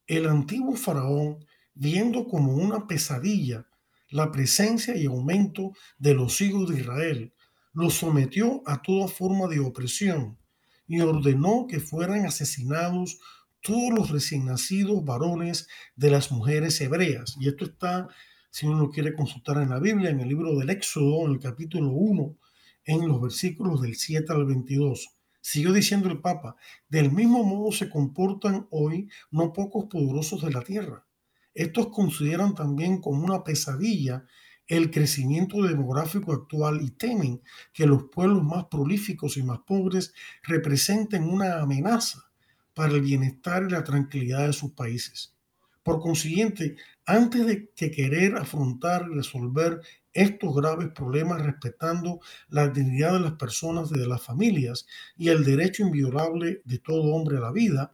el 0.07 0.28
antiguo 0.28 0.76
faraón, 0.76 1.43
viendo 1.74 2.28
como 2.28 2.53
una 2.53 2.88
pesadilla 2.88 3.68
la 4.09 4.32
presencia 4.32 4.95
y 4.95 5.05
aumento 5.05 5.72
de 5.97 6.14
los 6.14 6.39
hijos 6.41 6.70
de 6.70 6.82
Israel, 6.82 7.34
los 7.74 7.95
sometió 7.95 8.62
a 8.66 8.82
toda 8.82 9.07
forma 9.07 9.47
de 9.47 9.59
opresión 9.59 10.38
y 10.86 10.99
ordenó 10.99 11.66
que 11.68 11.80
fueran 11.80 12.26
asesinados 12.26 13.20
todos 13.62 13.91
los 13.93 14.09
recién 14.09 14.45
nacidos 14.45 15.03
varones 15.03 15.68
de 15.95 16.12
las 16.12 16.32
mujeres 16.32 16.80
hebreas. 16.82 17.38
Y 17.39 17.47
esto 17.47 17.66
está, 17.66 18.09
si 18.49 18.68
uno 18.68 18.89
quiere 18.89 19.16
consultar 19.16 19.57
en 19.62 19.70
la 19.70 19.80
Biblia, 19.80 20.09
en 20.09 20.20
el 20.20 20.28
libro 20.28 20.57
del 20.59 20.70
Éxodo, 20.70 21.26
en 21.26 21.32
el 21.32 21.39
capítulo 21.39 21.89
1, 21.91 22.38
en 22.86 23.07
los 23.07 23.22
versículos 23.22 23.82
del 23.82 23.95
7 23.95 24.32
al 24.34 24.45
22. 24.45 25.20
Siguió 25.41 25.73
diciendo 25.73 26.07
el 26.07 26.21
Papa, 26.21 26.55
del 26.87 27.11
mismo 27.11 27.43
modo 27.43 27.71
se 27.71 27.89
comportan 27.89 28.67
hoy 28.69 29.09
no 29.31 29.51
pocos 29.51 29.85
poderosos 29.85 30.43
de 30.43 30.51
la 30.51 30.61
tierra. 30.61 31.05
Estos 31.53 31.87
consideran 31.89 32.55
también 32.55 33.01
como 33.01 33.23
una 33.23 33.43
pesadilla 33.43 34.25
el 34.67 34.89
crecimiento 34.89 35.63
demográfico 35.63 36.31
actual 36.31 36.81
y 36.81 36.91
temen 36.91 37.41
que 37.73 37.85
los 37.85 38.03
pueblos 38.03 38.41
más 38.41 38.65
prolíficos 38.65 39.35
y 39.35 39.43
más 39.43 39.59
pobres 39.67 40.13
representen 40.43 41.23
una 41.23 41.59
amenaza 41.59 42.31
para 42.73 42.93
el 42.93 43.01
bienestar 43.01 43.63
y 43.67 43.71
la 43.71 43.83
tranquilidad 43.83 44.47
de 44.47 44.53
sus 44.53 44.71
países. 44.71 45.35
Por 45.83 45.99
consiguiente, 45.99 46.77
antes 47.05 47.45
de 47.45 47.69
que 47.75 47.91
querer 47.91 48.37
afrontar 48.37 49.07
y 49.11 49.15
resolver 49.15 49.81
estos 50.14 50.55
graves 50.55 50.89
problemas 50.93 51.41
respetando 51.41 52.20
la 52.49 52.68
dignidad 52.68 53.14
de 53.14 53.22
las 53.22 53.34
personas 53.34 53.91
y 53.91 53.99
de 53.99 54.07
las 54.07 54.22
familias 54.22 54.86
y 55.18 55.30
el 55.30 55.43
derecho 55.43 55.84
inviolable 55.84 56.62
de 56.66 56.80
todo 56.80 57.14
hombre 57.14 57.38
a 57.38 57.41
la 57.41 57.51
vida, 57.51 57.93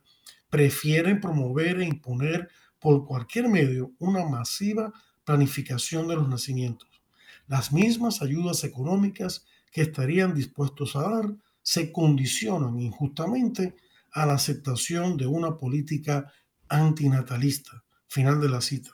prefieren 0.49 1.19
promover 1.19 1.81
e 1.81 1.85
imponer 1.85 2.49
por 2.79 3.05
cualquier 3.05 3.49
medio 3.49 3.91
una 3.99 4.25
masiva 4.25 4.93
planificación 5.23 6.07
de 6.07 6.15
los 6.15 6.29
nacimientos. 6.29 6.89
Las 7.47 7.71
mismas 7.71 8.21
ayudas 8.21 8.63
económicas 8.63 9.45
que 9.71 9.81
estarían 9.81 10.33
dispuestos 10.33 10.95
a 10.95 11.01
dar 11.01 11.35
se 11.61 11.91
condicionan 11.91 12.79
injustamente 12.79 13.75
a 14.11 14.25
la 14.25 14.33
aceptación 14.33 15.17
de 15.17 15.27
una 15.27 15.57
política 15.57 16.31
antinatalista. 16.69 17.83
Final 18.07 18.39
de 18.39 18.49
la 18.49 18.61
cita. 18.61 18.91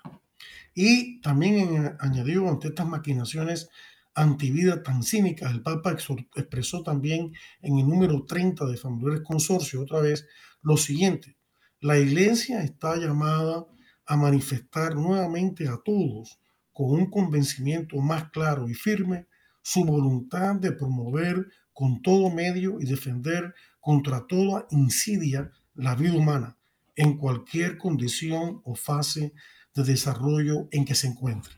Y 0.74 1.22
también 1.22 1.96
añadió 2.00 2.50
ante 2.50 2.70
estas 2.70 2.88
maquinaciones 2.88 3.70
antivida 4.16 4.84
tan 4.84 5.04
cínicas, 5.04 5.52
el 5.52 5.62
Papa 5.62 5.92
expresó 5.92 6.84
también 6.84 7.34
en 7.62 7.80
el 7.80 7.88
número 7.88 8.26
30 8.26 8.66
de 8.66 8.78
Familiares 8.78 9.22
Consorcio 9.26 9.82
otra 9.82 10.02
vez 10.02 10.28
lo 10.62 10.78
siguiente, 10.78 11.36
la 11.80 11.98
Iglesia 11.98 12.64
está 12.64 12.96
llamada 12.96 13.66
a 14.06 14.16
manifestar 14.16 14.96
nuevamente 14.96 15.68
a 15.68 15.78
todos 15.84 16.40
con 16.72 16.92
un 16.92 17.10
convencimiento 17.10 17.98
más 17.98 18.30
claro 18.32 18.70
y 18.70 18.74
firme 18.74 19.28
su 19.62 19.84
voluntad 19.84 20.56
de 20.56 20.72
promover 20.72 21.48
con 21.74 22.02
todo 22.02 22.30
medio 22.30 22.80
y 22.80 22.86
defender 22.86 23.54
contra 23.80 24.26
toda 24.28 24.66
insidia 24.72 25.52
la 25.74 25.96
vida 25.96 26.14
humana 26.14 26.58
en 26.96 27.18
cualquier 27.18 27.78
condición 27.78 28.62
o 28.64 28.76
fase 28.76 29.34
de 29.76 29.84
desarrollo 29.84 30.68
en 30.72 30.86
que 30.86 30.96
se 30.96 31.08
encuentre. 31.08 31.54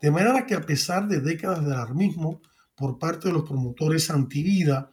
De 0.00 0.10
manera 0.10 0.46
que 0.46 0.54
a 0.54 0.60
pesar 0.60 1.08
de 1.08 1.20
décadas 1.20 1.64
de 1.64 1.72
alarmismo 1.72 2.42
por 2.74 2.98
parte 2.98 3.28
de 3.28 3.34
los 3.34 3.44
promotores 3.44 4.10
antivida 4.10 4.90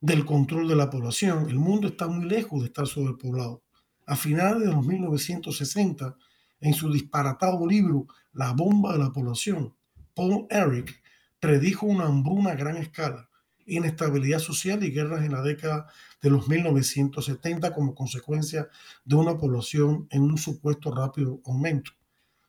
del 0.00 0.24
control 0.24 0.68
de 0.68 0.76
la 0.76 0.90
población, 0.90 1.48
el 1.48 1.58
mundo 1.58 1.88
está 1.88 2.06
muy 2.06 2.26
lejos 2.26 2.60
de 2.60 2.66
estar 2.66 2.86
sobrepoblado. 2.86 3.62
A 4.06 4.16
finales 4.16 4.60
de 4.60 4.72
los 4.72 4.86
1960, 4.86 6.16
en 6.60 6.74
su 6.74 6.92
disparatado 6.92 7.66
libro 7.66 8.06
La 8.32 8.52
bomba 8.52 8.92
de 8.92 8.98
la 8.98 9.12
población, 9.12 9.74
Paul 10.14 10.46
Eric 10.48 11.02
predijo 11.38 11.86
una 11.86 12.06
hambruna 12.06 12.50
a 12.50 12.54
gran 12.54 12.76
escala, 12.76 13.28
inestabilidad 13.66 14.38
social 14.38 14.82
y 14.84 14.90
guerras 14.90 15.24
en 15.24 15.32
la 15.32 15.42
década 15.42 15.86
de 16.22 16.30
los 16.30 16.48
1970 16.48 17.74
como 17.74 17.94
consecuencia 17.94 18.68
de 19.04 19.16
una 19.16 19.36
población 19.36 20.06
en 20.10 20.22
un 20.22 20.38
supuesto 20.38 20.94
rápido 20.94 21.40
aumento. 21.44 21.92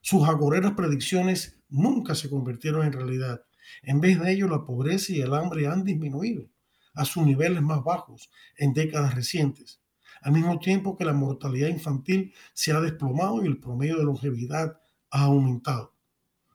Sus 0.02 0.28
agoreras 0.28 0.74
predicciones 0.74 1.60
nunca 1.70 2.16
se 2.16 2.30
convirtieron 2.30 2.86
en 2.86 2.94
realidad. 2.94 3.42
En 3.84 4.00
vez 4.00 4.20
de 4.20 4.32
ello, 4.32 4.48
la 4.48 4.64
pobreza 4.64 5.12
y 5.12 5.22
el 5.22 5.34
hambre 5.34 5.68
han 5.68 5.84
disminuido 5.84 6.48
a 6.94 7.06
sus 7.06 7.26
niveles 7.26 7.62
más 7.62 7.84
bajos 7.84 8.30
en 8.58 8.74
décadas 8.74 9.14
recientes, 9.14 9.82
al 10.22 10.32
mismo 10.32 10.60
tiempo 10.60 10.98
que 10.98 11.06
la 11.06 11.14
mortalidad 11.14 11.68
infantil 11.68 12.34
se 12.54 12.72
ha 12.72 12.80
desplomado 12.80 13.44
y 13.44 13.48
el 13.48 13.60
promedio 13.60 13.98
de 13.98 14.06
longevidad 14.06 14.80
ha 15.12 15.24
aumentado. 15.24 15.94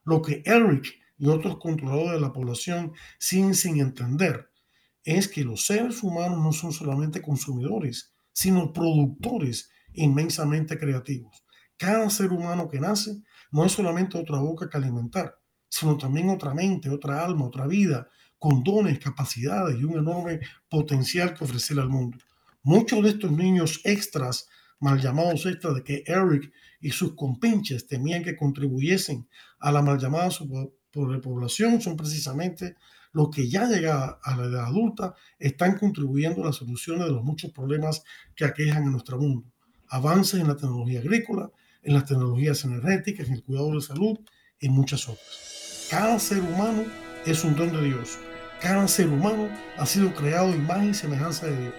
Lo 0.04 0.20
que 0.20 0.42
Eric 0.44 0.98
y 1.18 1.28
otros 1.28 1.58
controladores 1.58 2.14
de 2.14 2.20
la 2.20 2.32
población 2.32 2.92
siguen 3.18 3.54
sin 3.54 3.80
entender 3.80 4.51
es 5.04 5.28
que 5.28 5.44
los 5.44 5.66
seres 5.66 6.02
humanos 6.02 6.40
no 6.40 6.52
son 6.52 6.72
solamente 6.72 7.22
consumidores, 7.22 8.12
sino 8.32 8.72
productores 8.72 9.70
inmensamente 9.92 10.78
creativos. 10.78 11.44
Cada 11.76 12.08
ser 12.10 12.32
humano 12.32 12.68
que 12.68 12.80
nace 12.80 13.22
no 13.50 13.64
es 13.64 13.72
solamente 13.72 14.18
otra 14.18 14.38
boca 14.38 14.68
que 14.68 14.76
alimentar, 14.76 15.34
sino 15.68 15.96
también 15.96 16.30
otra 16.30 16.54
mente, 16.54 16.88
otra 16.88 17.24
alma, 17.24 17.46
otra 17.46 17.66
vida, 17.66 18.08
con 18.38 18.62
dones, 18.62 18.98
capacidades 18.98 19.78
y 19.78 19.84
un 19.84 19.98
enorme 19.98 20.40
potencial 20.68 21.34
que 21.34 21.44
ofrecer 21.44 21.78
al 21.78 21.88
mundo. 21.88 22.18
Muchos 22.62 23.02
de 23.02 23.10
estos 23.10 23.32
niños 23.32 23.80
extras, 23.84 24.48
mal 24.80 25.00
llamados 25.00 25.46
extras, 25.46 25.74
de 25.74 25.84
que 25.84 26.04
Eric 26.06 26.52
y 26.80 26.90
sus 26.90 27.14
compinches 27.14 27.86
temían 27.86 28.22
que 28.22 28.36
contribuyesen 28.36 29.28
a 29.60 29.72
la 29.72 29.82
mal 29.82 29.98
llamada 29.98 30.28
población, 30.92 31.80
son 31.80 31.96
precisamente 31.96 32.76
los 33.12 33.30
que 33.30 33.48
ya 33.48 33.66
llegan 33.66 34.16
a 34.22 34.36
la 34.36 34.44
edad 34.44 34.66
adulta 34.66 35.14
están 35.38 35.78
contribuyendo 35.78 36.42
a 36.42 36.46
la 36.46 36.52
solución 36.52 36.98
de 36.98 37.10
los 37.10 37.22
muchos 37.22 37.52
problemas 37.52 38.02
que 38.34 38.44
aquejan 38.44 38.84
en 38.84 38.92
nuestro 38.92 39.18
mundo. 39.18 39.44
Avances 39.88 40.40
en 40.40 40.48
la 40.48 40.56
tecnología 40.56 41.00
agrícola, 41.00 41.50
en 41.82 41.94
las 41.94 42.06
tecnologías 42.06 42.64
energéticas, 42.64 43.28
en 43.28 43.34
el 43.34 43.44
cuidado 43.44 43.74
de 43.74 43.80
salud 43.80 44.18
y 44.58 44.68
muchas 44.68 45.08
otras. 45.08 45.86
Cada 45.90 46.18
ser 46.18 46.40
humano 46.40 46.84
es 47.26 47.44
un 47.44 47.54
don 47.54 47.72
de 47.72 47.82
Dios 47.82 48.18
cada 48.62 48.86
ser 48.86 49.08
humano 49.08 49.48
ha 49.76 49.84
sido 49.84 50.14
creado 50.14 50.54
imagen 50.54 50.90
y 50.90 50.94
semejanza 50.94 51.46
de 51.46 51.60
Dios. 51.62 51.74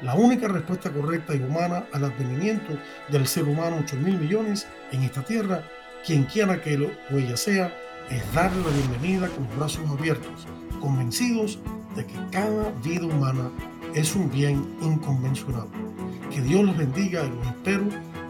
La 0.00 0.14
única 0.14 0.46
respuesta 0.46 0.92
correcta 0.92 1.34
y 1.34 1.40
humana 1.40 1.86
al 1.92 2.04
advenimiento 2.04 2.78
del 3.08 3.26
ser 3.26 3.44
humano 3.44 3.78
8 3.80 3.96
mil 3.96 4.16
millones 4.16 4.68
en 4.92 5.02
esta 5.02 5.22
tierra, 5.24 5.64
quien 6.06 6.22
quiera 6.24 6.62
que 6.62 6.78
lo, 6.78 6.86
o 7.10 7.18
ella 7.18 7.36
sea, 7.36 7.74
es 8.10 8.34
darle 8.34 8.62
la 8.62 8.70
bienvenida 8.70 9.28
con 9.28 9.44
los 9.46 9.56
brazos 9.56 9.90
abiertos, 9.90 10.46
convencidos 10.80 11.58
de 11.96 12.04
que 12.06 12.14
cada 12.30 12.70
vida 12.82 13.06
humana 13.06 13.50
es 13.94 14.14
un 14.14 14.30
bien 14.30 14.66
inconmensurable. 14.82 15.70
Que 16.30 16.40
Dios 16.40 16.64
los 16.64 16.76
bendiga 16.76 17.24
y 17.24 17.30
los 17.30 17.46
espero 17.46 17.84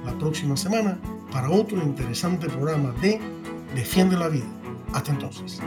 la 0.04 0.12
próxima 0.18 0.56
semana 0.56 0.98
para 1.32 1.50
otro 1.50 1.78
interesante 1.82 2.48
programa 2.48 2.92
de 3.00 3.20
Defiende 3.74 4.16
la 4.16 4.28
Vida. 4.28 4.48
Hasta 4.92 5.12
entonces. 5.12 5.60